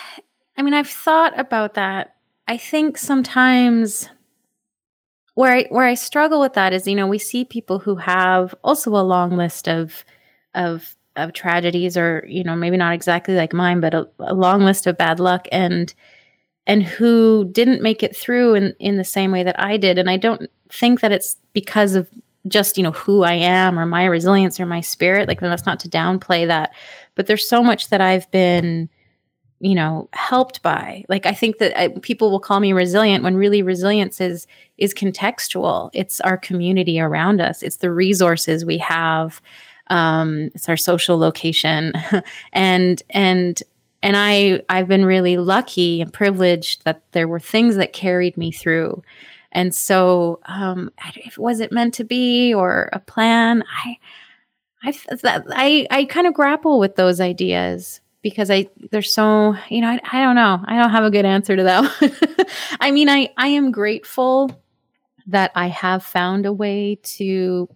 I 0.58 0.62
mean, 0.62 0.74
I've 0.74 0.90
thought 0.90 1.38
about 1.40 1.76
that. 1.76 2.16
I 2.48 2.58
think 2.58 2.98
sometimes 2.98 4.10
where 5.36 5.54
I 5.54 5.64
where 5.70 5.86
I 5.86 5.94
struggle 5.94 6.42
with 6.42 6.54
that 6.54 6.74
is, 6.74 6.86
you 6.86 6.96
know, 6.96 7.08
we 7.08 7.18
see 7.18 7.46
people 7.46 7.80
who 7.80 7.96
have 7.96 8.54
also 8.64 8.92
a 8.92 9.02
long 9.02 9.38
list 9.38 9.70
of 9.70 10.04
of 10.54 10.96
of 11.16 11.34
tragedies 11.34 11.96
or, 11.96 12.26
you 12.28 12.44
know, 12.44 12.56
maybe 12.56 12.78
not 12.78 12.94
exactly 12.94 13.36
like 13.36 13.54
mine, 13.54 13.80
but 13.80 13.94
a, 13.94 14.10
a 14.20 14.34
long 14.34 14.64
list 14.64 14.86
of 14.86 14.98
bad 14.98 15.20
luck 15.20 15.48
and 15.52 15.94
and 16.70 16.84
who 16.84 17.50
didn't 17.52 17.82
make 17.82 18.04
it 18.04 18.16
through 18.16 18.54
in 18.54 18.76
in 18.80 18.98
the 18.98 19.04
same 19.04 19.32
way 19.32 19.42
that 19.42 19.60
I 19.60 19.76
did. 19.76 19.98
And 19.98 20.10
I 20.10 20.18
don't 20.18 20.50
think 20.70 21.02
that 21.02 21.12
it's 21.12 21.36
because 21.52 21.96
of 21.96 22.08
just 22.48 22.78
you 22.78 22.84
know 22.84 22.92
who 22.92 23.24
i 23.24 23.34
am 23.34 23.78
or 23.78 23.86
my 23.86 24.06
resilience 24.06 24.60
or 24.60 24.68
my 24.68 24.80
spirit. 24.80 25.28
Like 25.28 25.42
that's 25.42 25.66
not 25.66 25.80
to 25.82 25.90
downplay 25.90 26.48
that. 26.48 26.72
But 27.16 27.26
there's 27.26 27.50
so 27.50 27.64
much 27.64 27.90
that 27.90 28.02
i've 28.02 28.30
been 28.30 28.88
you 29.60 29.74
know 29.74 30.10
helped 30.14 30.62
by. 30.62 31.04
Like 31.10 31.26
i 31.26 31.34
think 31.34 31.58
that 31.58 31.78
I, 31.78 31.88
uh, 31.88 32.00
people 32.04 32.30
will 32.30 32.40
call 32.40 32.60
me 32.60 32.72
resilient 32.72 33.24
when 33.24 33.36
really 33.36 33.64
resilience 33.64 34.22
is 34.22 34.46
is 34.78 34.94
contextual. 34.94 35.90
It's 35.94 36.22
our 36.22 36.38
community 36.38 37.00
around 37.00 37.42
us. 37.42 37.64
It's 37.64 37.78
the 37.78 37.92
resources 37.92 38.64
we 38.64 38.78
have. 38.78 39.42
Um 39.88 40.52
it's 40.54 40.70
our 40.70 40.78
social 40.78 41.18
location. 41.18 41.94
And 42.54 43.02
and 43.10 43.64
and 44.02 44.16
i 44.18 44.62
i've 44.70 44.88
been 44.88 45.06
really 45.06 45.38
lucky 45.38 46.02
and 46.02 46.14
privileged 46.14 46.84
that 46.86 47.02
there 47.12 47.28
were 47.28 47.40
things 47.40 47.76
that 47.76 47.94
carried 47.94 48.36
me 48.38 48.52
through 48.52 49.02
and 49.52 49.74
so, 49.74 50.40
um, 50.46 50.92
if 51.16 51.38
was 51.38 51.60
it 51.60 51.72
meant 51.72 51.94
to 51.96 52.04
be 52.04 52.54
or 52.54 52.90
a 52.94 53.00
plan, 53.00 53.64
I, 53.84 53.98
I, 54.84 54.94
I, 55.24 55.88
I 55.90 56.06
kind 56.06 56.28
of 56.28 56.34
grapple 56.34 56.80
with 56.80 56.96
those 56.96 57.20
ideas 57.20 58.00
because 58.22 58.52
I 58.52 58.70
they're 58.92 59.02
so 59.02 59.56
you 59.70 59.80
know 59.80 59.88
I, 59.90 60.00
I 60.12 60.22
don't 60.22 60.36
know 60.36 60.62
I 60.66 60.78
don't 60.78 60.92
have 60.92 61.06
a 61.06 61.12
good 61.12 61.26
answer 61.26 61.56
to 61.56 61.64
that. 61.64 62.48
I 62.80 62.92
mean 62.92 63.10
I 63.10 63.30
I 63.38 63.48
am 63.48 63.72
grateful 63.72 64.52
that 65.28 65.52
I 65.56 65.68
have 65.68 66.04
found 66.04 66.46
a 66.46 66.54
way 66.54 67.00
to 67.04 67.70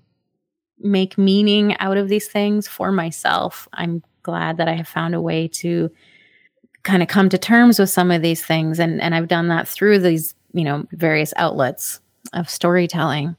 make 0.80 1.18
meaning 1.18 1.78
out 1.78 1.98
of 1.98 2.10
these 2.10 2.28
things 2.28 2.68
for 2.68 2.92
myself. 2.92 3.68
I'm 3.74 4.04
glad 4.22 4.58
that 4.58 4.68
I 4.68 4.74
have 4.74 4.88
found 4.88 5.16
a 5.16 5.22
way 5.22 5.48
to 5.50 5.90
kind 6.84 7.02
of 7.02 7.08
come 7.08 7.30
to 7.30 7.38
terms 7.38 7.80
with 7.80 7.90
some 7.90 8.12
of 8.12 8.22
these 8.22 8.46
things. 8.46 8.80
And 8.80 9.02
and 9.02 9.16
I've 9.16 9.28
done 9.28 9.48
that 9.48 9.68
through 9.68 10.00
these 10.00 10.36
you 10.54 10.64
know 10.64 10.86
various 10.92 11.34
outlets 11.38 12.00
of 12.34 12.50
storytelling. 12.50 13.36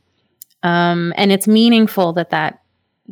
Um, 0.63 1.13
and 1.17 1.31
it's 1.31 1.47
meaningful 1.47 2.13
that 2.15 2.31
that 2.31 2.61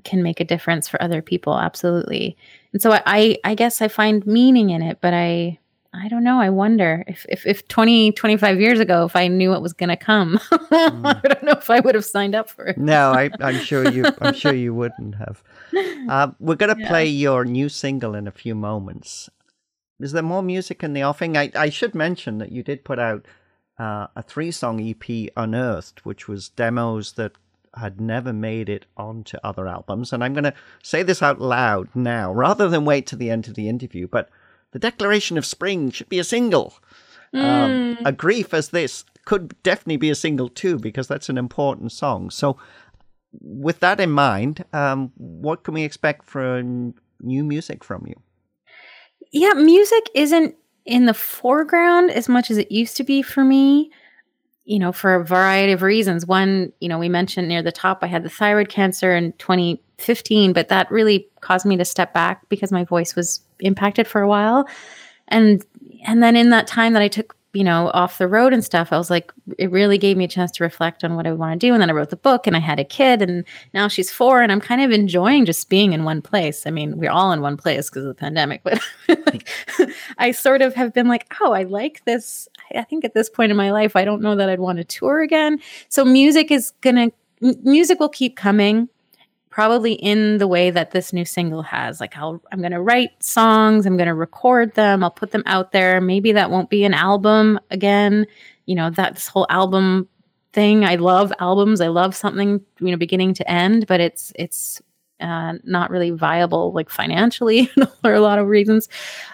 can 0.04 0.22
make 0.22 0.40
a 0.40 0.44
difference 0.44 0.88
for 0.88 1.02
other 1.02 1.20
people. 1.20 1.58
Absolutely. 1.58 2.36
And 2.72 2.80
so 2.80 2.92
I, 2.92 3.36
I 3.44 3.54
guess 3.54 3.82
i 3.82 3.88
find 3.88 4.26
meaning 4.26 4.70
in 4.70 4.80
it 4.80 4.98
but 5.02 5.12
i 5.12 5.58
i 5.92 6.08
don't 6.08 6.24
know. 6.24 6.40
I 6.40 6.48
wonder 6.48 7.04
if 7.06 7.26
if, 7.28 7.46
if 7.46 7.68
20 7.68 8.12
25 8.12 8.60
years 8.60 8.80
ago 8.80 9.04
if 9.04 9.14
i 9.14 9.28
knew 9.28 9.50
what 9.50 9.60
was 9.60 9.74
going 9.74 9.90
to 9.90 9.96
come 9.96 10.38
mm. 10.52 11.04
i 11.04 11.28
don't 11.28 11.42
know 11.42 11.52
if 11.52 11.68
i 11.68 11.80
would 11.80 11.94
have 11.94 12.06
signed 12.06 12.34
up 12.34 12.48
for 12.48 12.64
it. 12.64 12.78
No 12.78 13.12
I, 13.12 13.30
i'm 13.40 13.58
sure 13.58 13.90
you 13.90 14.06
i'm 14.22 14.34
sure 14.34 14.54
you 14.54 14.74
wouldn't 14.74 15.16
have. 15.16 15.42
Uh, 16.08 16.30
we're 16.38 16.56
going 16.56 16.74
to 16.74 16.82
yeah. 16.82 16.88
play 16.88 17.06
your 17.06 17.46
new 17.46 17.66
single 17.66 18.14
in 18.14 18.28
a 18.28 18.30
few 18.30 18.54
moments 18.54 19.30
is 20.00 20.12
there 20.12 20.22
more 20.22 20.42
music 20.42 20.82
in 20.82 20.92
the 20.92 21.02
offing 21.02 21.36
I, 21.36 21.50
I 21.54 21.70
should 21.70 21.94
mention 21.94 22.38
that 22.38 22.52
you 22.52 22.62
did 22.62 22.84
put 22.84 22.98
out 22.98 23.26
uh, 23.78 24.06
a 24.14 24.22
three 24.22 24.50
song 24.50 24.80
EP, 24.80 25.30
Unearthed, 25.36 26.04
which 26.04 26.28
was 26.28 26.48
demos 26.50 27.12
that 27.12 27.32
had 27.74 28.00
never 28.00 28.32
made 28.32 28.68
it 28.68 28.86
onto 28.96 29.38
other 29.42 29.66
albums. 29.66 30.12
And 30.12 30.22
I'm 30.22 30.34
going 30.34 30.44
to 30.44 30.54
say 30.82 31.02
this 31.02 31.22
out 31.22 31.40
loud 31.40 31.88
now, 31.94 32.32
rather 32.32 32.68
than 32.68 32.84
wait 32.84 33.06
to 33.08 33.16
the 33.16 33.30
end 33.30 33.48
of 33.48 33.54
the 33.54 33.68
interview. 33.68 34.06
But 34.06 34.28
The 34.72 34.78
Declaration 34.78 35.38
of 35.38 35.46
Spring 35.46 35.90
should 35.90 36.08
be 36.08 36.18
a 36.18 36.24
single. 36.24 36.74
Mm. 37.34 37.42
Um, 37.42 37.98
a 38.04 38.12
Grief 38.12 38.52
as 38.52 38.68
This 38.68 39.04
could 39.24 39.60
definitely 39.62 39.96
be 39.96 40.10
a 40.10 40.14
single 40.14 40.48
too, 40.48 40.78
because 40.78 41.08
that's 41.08 41.28
an 41.28 41.38
important 41.38 41.92
song. 41.92 42.30
So, 42.30 42.58
with 43.40 43.80
that 43.80 44.00
in 44.00 44.10
mind, 44.10 44.64
um, 44.74 45.12
what 45.16 45.62
can 45.62 45.72
we 45.72 45.84
expect 45.84 46.26
from 46.26 46.94
new 47.20 47.42
music 47.42 47.82
from 47.82 48.04
you? 48.06 48.20
Yeah, 49.32 49.54
music 49.54 50.10
isn't 50.14 50.54
in 50.84 51.06
the 51.06 51.14
foreground 51.14 52.10
as 52.10 52.28
much 52.28 52.50
as 52.50 52.58
it 52.58 52.70
used 52.70 52.96
to 52.98 53.04
be 53.04 53.22
for 53.22 53.44
me 53.44 53.90
you 54.64 54.78
know 54.78 54.92
for 54.92 55.14
a 55.14 55.24
variety 55.24 55.72
of 55.72 55.82
reasons. 55.82 56.26
One 56.26 56.72
you 56.80 56.88
know 56.88 56.98
we 56.98 57.08
mentioned 57.08 57.48
near 57.48 57.62
the 57.62 57.72
top 57.72 57.98
i 58.02 58.06
had 58.06 58.22
the 58.22 58.28
thyroid 58.30 58.68
cancer 58.68 59.14
in 59.14 59.32
2015 59.34 60.52
but 60.52 60.68
that 60.68 60.90
really 60.90 61.28
caused 61.40 61.66
me 61.66 61.76
to 61.76 61.84
step 61.84 62.12
back 62.14 62.48
because 62.48 62.70
my 62.72 62.84
voice 62.84 63.16
was 63.16 63.40
impacted 63.60 64.06
for 64.06 64.20
a 64.20 64.28
while. 64.28 64.68
And 65.28 65.64
and 66.04 66.22
then 66.22 66.36
in 66.36 66.50
that 66.50 66.66
time 66.66 66.92
that 66.92 67.02
i 67.02 67.08
took 67.08 67.36
you 67.52 67.64
know, 67.64 67.90
off 67.92 68.18
the 68.18 68.26
road 68.26 68.54
and 68.54 68.64
stuff, 68.64 68.92
I 68.92 68.98
was 68.98 69.10
like, 69.10 69.32
it 69.58 69.70
really 69.70 69.98
gave 69.98 70.16
me 70.16 70.24
a 70.24 70.28
chance 70.28 70.50
to 70.52 70.64
reflect 70.64 71.04
on 71.04 71.16
what 71.16 71.26
I 71.26 71.32
want 71.32 71.60
to 71.60 71.66
do. 71.66 71.74
And 71.74 71.82
then 71.82 71.90
I 71.90 71.92
wrote 71.92 72.08
the 72.08 72.16
book 72.16 72.46
and 72.46 72.56
I 72.56 72.60
had 72.60 72.80
a 72.80 72.84
kid 72.84 73.20
and 73.20 73.44
now 73.74 73.88
she's 73.88 74.10
four 74.10 74.40
and 74.40 74.50
I'm 74.50 74.60
kind 74.60 74.80
of 74.80 74.90
enjoying 74.90 75.44
just 75.44 75.68
being 75.68 75.92
in 75.92 76.04
one 76.04 76.22
place. 76.22 76.66
I 76.66 76.70
mean, 76.70 76.96
we're 76.96 77.10
all 77.10 77.30
in 77.32 77.42
one 77.42 77.58
place 77.58 77.90
because 77.90 78.04
of 78.04 78.08
the 78.08 78.14
pandemic, 78.14 78.62
but 78.64 78.80
like, 79.26 79.48
I 80.18 80.30
sort 80.30 80.62
of 80.62 80.74
have 80.74 80.94
been 80.94 81.08
like, 81.08 81.26
oh, 81.40 81.52
I 81.52 81.64
like 81.64 82.02
this. 82.06 82.48
I 82.74 82.84
think 82.84 83.04
at 83.04 83.12
this 83.12 83.28
point 83.28 83.50
in 83.50 83.56
my 83.56 83.70
life, 83.70 83.96
I 83.96 84.04
don't 84.04 84.22
know 84.22 84.34
that 84.34 84.48
I'd 84.48 84.60
want 84.60 84.78
to 84.78 84.84
tour 84.84 85.20
again. 85.20 85.60
So 85.88 86.04
music 86.06 86.50
is 86.50 86.72
going 86.80 86.96
to, 86.96 87.56
music 87.62 88.00
will 88.00 88.08
keep 88.08 88.36
coming 88.36 88.88
probably 89.52 89.92
in 89.92 90.38
the 90.38 90.48
way 90.48 90.70
that 90.70 90.90
this 90.90 91.12
new 91.12 91.24
single 91.24 91.62
has. 91.62 92.00
Like 92.00 92.16
I'll 92.16 92.42
I'm 92.50 92.60
going 92.60 92.72
to 92.72 92.80
write 92.80 93.22
songs, 93.22 93.86
I'm 93.86 93.96
going 93.96 94.08
to 94.08 94.14
record 94.14 94.74
them, 94.74 95.04
I'll 95.04 95.10
put 95.10 95.30
them 95.30 95.44
out 95.46 95.70
there. 95.70 96.00
Maybe 96.00 96.32
that 96.32 96.50
won't 96.50 96.70
be 96.70 96.84
an 96.84 96.94
album 96.94 97.60
again. 97.70 98.26
You 98.66 98.74
know, 98.74 98.90
that 98.90 99.14
this 99.14 99.28
whole 99.28 99.46
album 99.50 100.08
thing. 100.52 100.84
I 100.84 100.96
love 100.96 101.32
albums. 101.38 101.80
I 101.80 101.88
love 101.88 102.16
something, 102.16 102.60
you 102.80 102.90
know, 102.90 102.96
beginning 102.96 103.34
to 103.34 103.50
end, 103.50 103.86
but 103.86 104.00
it's 104.00 104.32
it's 104.34 104.82
uh, 105.20 105.54
not 105.62 105.90
really 105.90 106.10
viable 106.10 106.72
like 106.72 106.90
financially 106.90 107.66
for 108.02 108.12
a 108.12 108.20
lot 108.20 108.38
of 108.38 108.48
reasons. 108.48 108.88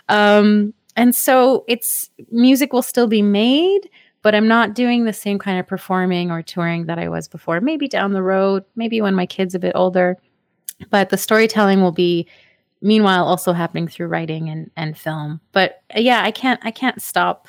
Um 0.08 0.74
and 0.96 1.14
so 1.14 1.64
it's 1.68 2.10
music 2.32 2.72
will 2.72 2.82
still 2.82 3.06
be 3.06 3.22
made, 3.22 3.88
but 4.22 4.34
I'm 4.34 4.48
not 4.48 4.74
doing 4.74 5.04
the 5.04 5.12
same 5.12 5.38
kind 5.38 5.58
of 5.58 5.66
performing 5.66 6.30
or 6.30 6.42
touring 6.42 6.86
that 6.86 6.98
I 6.98 7.08
was 7.08 7.28
before. 7.28 7.60
Maybe 7.60 7.88
down 7.88 8.12
the 8.12 8.22
road, 8.22 8.64
maybe 8.76 9.00
when 9.00 9.14
my 9.14 9.26
kid's 9.26 9.54
a 9.54 9.58
bit 9.58 9.72
older. 9.74 10.16
But 10.90 11.10
the 11.10 11.16
storytelling 11.16 11.82
will 11.82 11.92
be 11.92 12.26
meanwhile 12.80 13.24
also 13.24 13.52
happening 13.52 13.88
through 13.88 14.08
writing 14.08 14.48
and, 14.48 14.70
and 14.76 14.96
film. 14.96 15.40
But 15.52 15.82
uh, 15.94 16.00
yeah, 16.00 16.22
I 16.22 16.30
can't 16.30 16.60
I 16.62 16.70
can't 16.70 17.02
stop, 17.02 17.48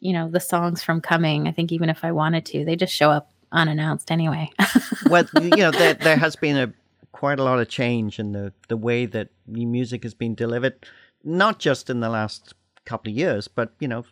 you 0.00 0.12
know, 0.12 0.28
the 0.28 0.40
songs 0.40 0.82
from 0.82 1.00
coming. 1.00 1.48
I 1.48 1.52
think 1.52 1.72
even 1.72 1.88
if 1.88 2.04
I 2.04 2.12
wanted 2.12 2.46
to, 2.46 2.64
they 2.64 2.76
just 2.76 2.94
show 2.94 3.10
up 3.10 3.30
unannounced 3.52 4.10
anyway. 4.10 4.50
well, 5.10 5.24
you 5.40 5.50
know, 5.50 5.70
there 5.70 5.94
there 5.94 6.16
has 6.16 6.36
been 6.36 6.56
a 6.56 6.72
quite 7.12 7.38
a 7.38 7.44
lot 7.44 7.58
of 7.58 7.68
change 7.68 8.18
in 8.18 8.32
the 8.32 8.52
the 8.68 8.76
way 8.76 9.06
that 9.06 9.28
music 9.46 10.02
has 10.02 10.14
been 10.14 10.34
delivered, 10.34 10.86
not 11.24 11.58
just 11.58 11.90
in 11.90 12.00
the 12.00 12.08
last 12.10 12.54
couple 12.84 13.10
of 13.10 13.16
years, 13.16 13.48
but 13.48 13.72
you 13.80 13.88
know, 13.88 14.04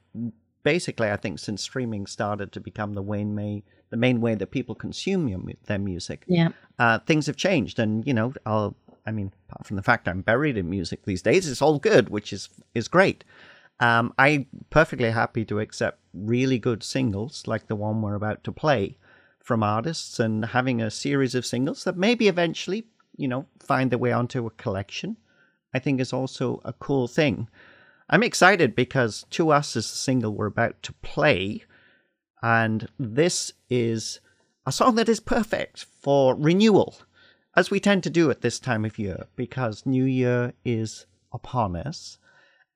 basically, 0.67 1.13
I 1.13 1.17
think 1.17 1.39
since 1.39 1.63
streaming 1.63 2.07
started 2.07 2.51
to 2.51 2.61
become 2.61 2.95
the 2.95 3.03
main 3.03 3.37
way, 3.37 3.63
the 3.91 3.97
main 3.97 4.21
way 4.21 4.35
that 4.35 4.51
people 4.51 4.75
consume 4.75 5.23
their 5.67 5.79
music, 5.79 6.25
yeah, 6.27 6.49
uh, 6.81 6.99
things 7.07 7.27
have 7.29 7.37
changed. 7.37 7.79
And 7.79 8.05
you 8.05 8.13
know, 8.13 8.35
I'll, 8.45 8.75
I 9.07 9.13
mean, 9.13 9.33
apart 9.49 9.65
from 9.65 9.77
the 9.77 9.85
fact 9.85 10.09
I'm 10.09 10.23
buried 10.23 10.57
in 10.57 10.69
music 10.69 11.05
these 11.05 11.23
days, 11.23 11.49
it's 11.49 11.63
all 11.63 11.79
good, 11.79 12.09
which 12.09 12.33
is 12.33 12.49
is 12.75 12.89
great. 12.89 13.23
Um, 13.79 14.13
I'm 14.19 14.47
perfectly 14.71 15.13
happy 15.13 15.45
to 15.45 15.61
accept 15.61 16.01
really 16.13 16.59
good 16.59 16.83
singles 16.83 17.47
like 17.47 17.69
the 17.69 17.77
one 17.77 18.03
we're 18.03 18.17
about 18.17 18.43
to 18.45 18.53
play 18.53 18.99
from 19.39 19.63
artists, 19.63 20.19
and 20.19 20.47
having 20.47 20.83
a 20.83 20.91
series 20.91 21.37
of 21.37 21.47
singles 21.47 21.85
that 21.85 21.97
maybe 21.97 22.27
eventually, 22.27 22.89
you 23.17 23.29
know, 23.29 23.47
find 23.61 23.93
their 23.93 24.01
way 24.01 24.11
onto 24.11 24.47
a 24.47 24.57
collection. 24.63 25.17
I 25.73 25.79
think 25.79 26.01
is 26.01 26.13
also 26.13 26.61
a 26.65 26.73
cool 26.73 27.07
thing. 27.07 27.49
I'm 28.09 28.23
excited 28.23 28.77
because 28.77 29.27
To 29.31 29.51
Us 29.51 29.75
is 29.75 29.91
the 29.91 29.97
single 29.97 30.33
we're 30.33 30.47
about 30.47 30.83
to 30.85 30.93
play. 30.95 31.65
And 32.43 32.89
this 32.99 33.53
is 33.69 34.21
a 34.65 34.73
song 34.73 34.95
that 34.97 35.09
is 35.09 35.21
perfect 35.21 35.87
for 36.01 36.37
renewal, 36.37 36.97
as 37.57 37.71
we 37.71 37.81
tend 37.81 38.05
to 38.05 38.11
do 38.11 38.31
at 38.31 38.43
this 38.43 38.61
time 38.61 38.85
of 38.85 38.99
year, 38.99 39.27
because 39.35 39.87
New 39.87 40.05
Year 40.05 40.53
is 40.65 41.07
upon 41.33 41.75
us. 41.75 42.19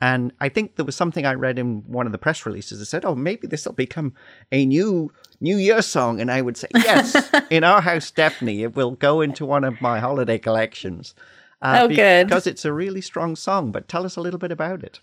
And 0.00 0.32
I 0.40 0.48
think 0.48 0.76
there 0.76 0.84
was 0.84 0.96
something 0.96 1.26
I 1.26 1.34
read 1.34 1.58
in 1.58 1.82
one 1.86 2.06
of 2.06 2.12
the 2.12 2.18
press 2.18 2.46
releases 2.46 2.78
that 2.78 2.86
said, 2.86 3.04
oh, 3.04 3.14
maybe 3.14 3.46
this 3.46 3.66
will 3.66 3.74
become 3.74 4.14
a 4.50 4.64
new 4.64 5.12
New 5.40 5.58
Year 5.58 5.82
song. 5.82 6.20
And 6.20 6.30
I 6.30 6.40
would 6.40 6.56
say, 6.56 6.68
yes, 6.74 7.30
in 7.50 7.64
our 7.64 7.82
house, 7.82 8.10
definitely. 8.10 8.62
It 8.62 8.74
will 8.74 8.92
go 8.92 9.20
into 9.20 9.44
one 9.44 9.62
of 9.62 9.80
my 9.82 10.00
holiday 10.00 10.38
collections. 10.38 11.14
Uh, 11.60 11.80
oh, 11.82 11.88
good. 11.88 12.26
Because 12.26 12.46
it's 12.46 12.64
a 12.64 12.72
really 12.72 13.02
strong 13.02 13.36
song. 13.36 13.70
But 13.72 13.88
tell 13.88 14.06
us 14.06 14.16
a 14.16 14.22
little 14.22 14.38
bit 14.38 14.50
about 14.50 14.82
it. 14.82 15.00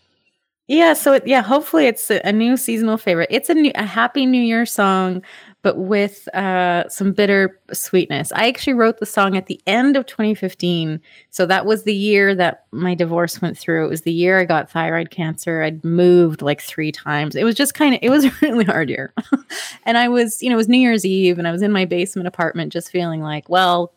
Yeah, 0.69 0.93
so 0.93 1.13
it, 1.13 1.25
yeah, 1.25 1.41
hopefully 1.41 1.87
it's 1.87 2.11
a, 2.11 2.19
a, 2.27 2.33
new 2.33 2.57
seasonal 2.57 2.97
favorite. 2.97 3.29
It's 3.31 3.47
a 3.49 3.53
new, 3.53 3.71
a 3.75 3.85
happy 3.85 4.25
New 4.25 4.41
Year 4.41 4.65
song, 4.65 5.23
but 5.61 5.77
with 5.77 6.27
uh, 6.35 6.89
some 6.89 7.13
bitter 7.13 7.57
sweetness. 7.71 8.33
I 8.33 8.49
actually 8.49 8.73
wrote 8.73 8.97
the 8.97 9.05
song 9.05 9.37
at 9.37 9.45
the 9.45 9.61
end 9.65 9.95
of 9.95 10.05
2015, 10.07 10.99
so 11.29 11.45
that 11.45 11.65
was 11.65 11.83
the 11.83 11.95
year 11.95 12.35
that 12.35 12.65
my 12.71 12.95
divorce 12.95 13.41
went 13.41 13.57
through. 13.57 13.85
It 13.85 13.89
was 13.89 14.01
the 14.01 14.11
year 14.11 14.39
I 14.41 14.43
got 14.43 14.69
thyroid 14.69 15.09
cancer. 15.09 15.61
I'd 15.63 15.85
moved 15.85 16.41
like 16.41 16.59
three 16.59 16.91
times. 16.91 17.37
It 17.37 17.45
was 17.45 17.55
just 17.55 17.73
kind 17.73 17.95
of, 17.95 18.01
it 18.03 18.09
was 18.09 18.25
a 18.25 18.31
really 18.41 18.65
hard 18.65 18.89
year, 18.89 19.13
and 19.85 19.97
I 19.97 20.09
was, 20.09 20.43
you 20.43 20.49
know, 20.49 20.55
it 20.55 20.57
was 20.57 20.67
New 20.67 20.79
Year's 20.79 21.05
Eve, 21.05 21.39
and 21.39 21.47
I 21.47 21.53
was 21.53 21.61
in 21.61 21.71
my 21.71 21.85
basement 21.85 22.27
apartment, 22.27 22.73
just 22.73 22.91
feeling 22.91 23.21
like, 23.21 23.47
well, 23.47 23.93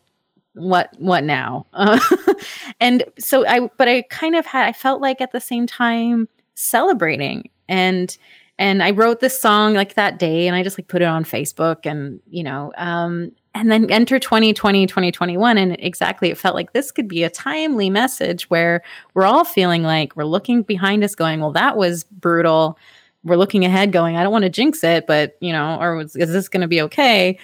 what 0.53 0.89
what 0.97 1.23
now 1.23 1.65
uh, 1.71 1.97
and 2.81 3.05
so 3.17 3.47
i 3.47 3.69
but 3.77 3.87
i 3.87 4.01
kind 4.09 4.35
of 4.35 4.45
had 4.45 4.67
i 4.67 4.73
felt 4.73 4.99
like 4.99 5.21
at 5.21 5.31
the 5.31 5.39
same 5.39 5.65
time 5.65 6.27
celebrating. 6.55 7.49
And 7.67 8.15
and 8.61 8.83
I 8.83 8.91
wrote 8.91 9.21
this 9.21 9.41
song 9.41 9.73
like 9.73 9.95
that 9.95 10.19
day 10.19 10.47
and 10.47 10.55
I 10.55 10.61
just 10.61 10.77
like 10.77 10.87
put 10.87 11.01
it 11.01 11.05
on 11.05 11.23
Facebook 11.23 11.85
and 11.85 12.19
you 12.29 12.43
know 12.43 12.71
um 12.77 13.31
and 13.55 13.71
then 13.71 13.89
enter 13.89 14.19
2020 14.19 14.85
2021 14.85 15.57
and 15.57 15.75
exactly 15.79 16.29
it 16.29 16.37
felt 16.37 16.55
like 16.55 16.73
this 16.73 16.91
could 16.91 17.07
be 17.07 17.23
a 17.23 17.29
timely 17.29 17.89
message 17.89 18.49
where 18.49 18.83
we're 19.13 19.25
all 19.25 19.43
feeling 19.43 19.83
like 19.83 20.15
we're 20.15 20.23
looking 20.25 20.61
behind 20.61 21.03
us 21.03 21.15
going 21.15 21.39
well 21.39 21.51
that 21.51 21.75
was 21.75 22.03
brutal. 22.05 22.77
We're 23.23 23.35
looking 23.35 23.65
ahead 23.65 23.91
going 23.91 24.15
I 24.15 24.23
don't 24.23 24.31
want 24.31 24.43
to 24.43 24.49
jinx 24.49 24.83
it 24.83 25.07
but 25.07 25.37
you 25.41 25.51
know 25.51 25.77
or 25.79 26.01
is 26.01 26.13
this 26.13 26.47
going 26.47 26.61
to 26.61 26.67
be 26.67 26.81
okay? 26.83 27.39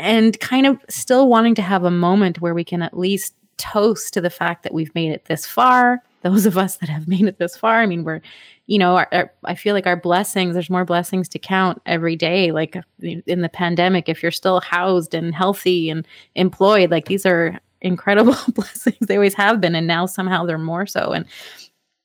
And 0.00 0.38
kind 0.38 0.66
of 0.66 0.78
still 0.88 1.28
wanting 1.28 1.56
to 1.56 1.62
have 1.62 1.84
a 1.84 1.90
moment 1.90 2.40
where 2.40 2.54
we 2.54 2.62
can 2.62 2.82
at 2.82 2.96
least 2.96 3.34
toast 3.56 4.14
to 4.14 4.20
the 4.20 4.30
fact 4.30 4.62
that 4.62 4.72
we've 4.72 4.94
made 4.94 5.10
it 5.10 5.24
this 5.24 5.44
far 5.44 6.02
those 6.28 6.46
of 6.46 6.58
us 6.58 6.76
that 6.76 6.88
have 6.88 7.08
made 7.08 7.24
it 7.24 7.38
this 7.38 7.56
far. 7.56 7.80
I 7.80 7.86
mean, 7.86 8.04
we're, 8.04 8.20
you 8.66 8.78
know, 8.78 8.96
our, 8.96 9.08
our, 9.12 9.32
I 9.44 9.54
feel 9.54 9.74
like 9.74 9.86
our 9.86 9.96
blessings, 9.96 10.54
there's 10.54 10.70
more 10.70 10.84
blessings 10.84 11.28
to 11.30 11.38
count 11.38 11.80
every 11.86 12.16
day. 12.16 12.52
Like 12.52 12.76
in 13.00 13.40
the 13.40 13.48
pandemic, 13.48 14.08
if 14.08 14.22
you're 14.22 14.32
still 14.32 14.60
housed 14.60 15.14
and 15.14 15.34
healthy 15.34 15.90
and 15.90 16.06
employed, 16.34 16.90
like 16.90 17.06
these 17.06 17.24
are 17.24 17.58
incredible 17.80 18.36
blessings. 18.54 18.98
They 19.00 19.16
always 19.16 19.34
have 19.34 19.60
been. 19.60 19.74
And 19.74 19.86
now 19.86 20.06
somehow 20.06 20.44
they're 20.44 20.58
more 20.58 20.86
so. 20.86 21.12
And, 21.12 21.24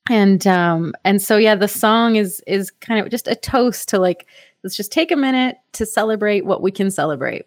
and, 0.08 0.46
um, 0.46 0.94
and 1.04 1.20
so, 1.20 1.36
yeah, 1.36 1.54
the 1.54 1.68
song 1.68 2.16
is, 2.16 2.42
is 2.46 2.70
kind 2.70 3.00
of 3.00 3.10
just 3.10 3.28
a 3.28 3.34
toast 3.34 3.88
to 3.90 3.98
like, 3.98 4.26
let's 4.62 4.76
just 4.76 4.92
take 4.92 5.10
a 5.10 5.16
minute 5.16 5.56
to 5.72 5.84
celebrate 5.84 6.46
what 6.46 6.62
we 6.62 6.70
can 6.70 6.90
celebrate 6.90 7.46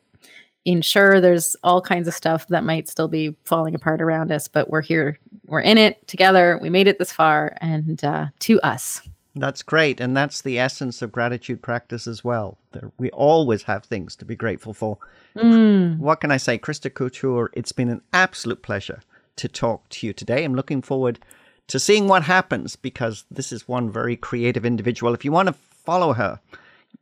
ensure 0.68 1.22
there's 1.22 1.56
all 1.64 1.82
kinds 1.82 2.08
of 2.08 2.14
stuff 2.14 2.48
that 2.50 2.64
might 2.64 2.90
still 2.90 3.08
be 3.08 3.36
falling 3.46 3.74
apart 3.74 4.02
around 4.02 4.32
us, 4.32 4.48
but 4.48 4.70
we're 4.70 4.82
here, 4.82 5.18
we're 5.46 5.62
in 5.62 5.78
it 5.78 6.06
together. 6.08 6.60
We 6.62 6.70
made 6.70 6.88
it 6.88 7.00
this 7.00 7.12
far, 7.12 7.56
and 7.62 8.04
uh, 8.04 8.28
to 8.40 8.60
us. 8.62 9.02
That's 9.40 9.62
great. 9.62 10.02
And 10.02 10.18
that's 10.18 10.42
the 10.42 10.60
essence 10.60 11.02
of 11.02 11.12
gratitude 11.12 11.62
practice 11.62 12.08
as 12.08 12.24
well. 12.24 12.58
We 12.98 13.10
always 13.12 13.64
have 13.64 13.86
things 13.86 14.16
to 14.18 14.26
be 14.26 14.36
grateful 14.36 14.74
for. 14.74 14.98
Mm. 15.36 16.00
What 16.00 16.22
can 16.22 16.32
I 16.32 16.38
say? 16.38 16.58
Christa 16.58 16.94
Couture, 16.94 17.52
it's 17.54 17.72
been 17.72 17.90
an 17.90 18.02
absolute 18.14 18.64
pleasure 18.64 19.02
to 19.38 19.48
talk 19.48 19.88
to 19.90 20.08
you 20.08 20.14
today. 20.14 20.44
I'm 20.44 20.56
looking 20.56 20.82
forward 20.82 21.20
to 21.68 21.80
seeing 21.80 22.08
what 22.08 22.24
happens 22.24 22.76
because 22.76 23.26
this 23.30 23.52
is 23.52 23.68
one 23.68 23.92
very 23.92 24.16
creative 24.16 24.66
individual. 24.66 25.14
If 25.14 25.24
you 25.24 25.32
want 25.32 25.50
to 25.50 25.54
follow 25.54 26.14
her, 26.14 26.40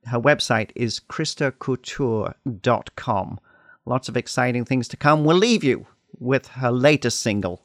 her 0.08 0.20
website 0.20 0.72
is 0.76 1.00
christacouture.com. 1.10 3.40
Lots 3.86 4.10
of 4.10 4.18
exciting 4.18 4.66
things 4.66 4.88
to 4.90 4.98
come. 4.98 5.24
We'll 5.24 5.38
leave 5.38 5.64
you 5.64 5.86
with 6.20 6.48
her 6.48 6.72
latest 6.72 7.22
single 7.22 7.64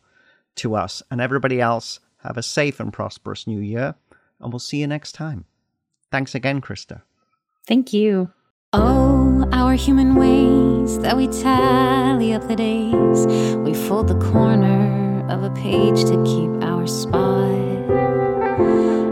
to 0.56 0.74
us. 0.74 1.02
And 1.10 1.20
everybody 1.20 1.60
else, 1.60 2.00
have 2.22 2.36
a 2.36 2.42
safe 2.42 2.80
and 2.80 2.92
prosperous 2.92 3.46
new 3.46 3.60
year. 3.60 3.94
And 4.40 4.52
we'll 4.52 4.60
see 4.60 4.78
you 4.78 4.86
next 4.86 5.12
time. 5.12 5.46
Thanks 6.10 6.34
again, 6.34 6.60
Christa. 6.60 7.02
Thank 7.66 7.92
you. 7.92 8.30
Oh, 8.72 9.48
our 9.52 9.74
human 9.74 10.14
ways 10.14 10.98
that 11.00 11.16
we 11.16 11.28
tally 11.28 12.32
up 12.34 12.46
the 12.48 12.56
days. 12.56 13.26
We 13.58 13.74
fold 13.74 14.08
the 14.08 14.18
corner 14.18 15.26
of 15.28 15.42
a 15.42 15.50
page 15.50 16.04
to 16.04 16.22
keep 16.24 16.62
our 16.62 16.86
spot. 16.86 17.50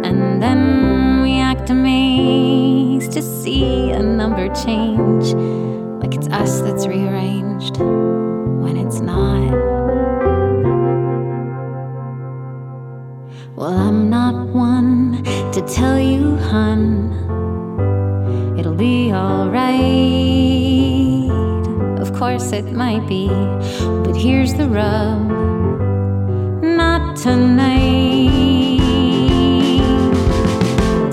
And 0.04 0.42
then 0.42 1.22
we 1.22 1.38
act 1.38 1.70
amazed 1.70 3.12
to 3.12 3.22
see 3.22 3.90
a 3.90 4.02
number 4.02 4.52
change 4.54 5.34
like 6.08 6.18
it's 6.18 6.28
us 6.28 6.60
that's 6.60 6.86
rearranged 6.86 7.76
when 7.78 8.76
it's 8.76 9.00
not. 9.00 9.50
Well, 13.54 13.76
I'm 13.76 14.08
not 14.08 14.46
one 14.54 15.22
to 15.52 15.60
tell 15.68 15.98
you, 15.98 16.36
hun, 16.36 17.12
it'll 18.58 18.74
be 18.74 19.12
alright. 19.12 19.68
Of 22.00 22.14
course, 22.14 22.52
it 22.52 22.72
might 22.72 23.06
be, 23.06 23.28
but 23.28 24.16
here's 24.16 24.54
the 24.54 24.68
rub 24.68 25.28
not 26.62 27.16
tonight. 27.16 28.17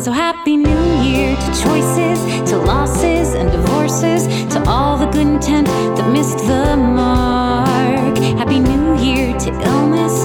So 0.06 0.12
happy 0.12 0.56
new 0.56 1.02
year 1.02 1.36
to 1.36 1.48
choices, 1.64 2.20
to 2.52 2.58
losses 2.58 3.34
and 3.34 3.52
divorces, 3.52 4.28
to 4.54 4.64
all 4.68 5.00
the 5.00 5.08
good 5.08 5.26
intent 5.26 5.66
that 5.66 6.14
missed 6.14 6.38
the 6.46 6.78
mark. 6.78 8.16
Happy 8.38 8.60
new 8.60 8.96
year 9.02 9.36
to 9.40 9.50
illness 9.50 10.24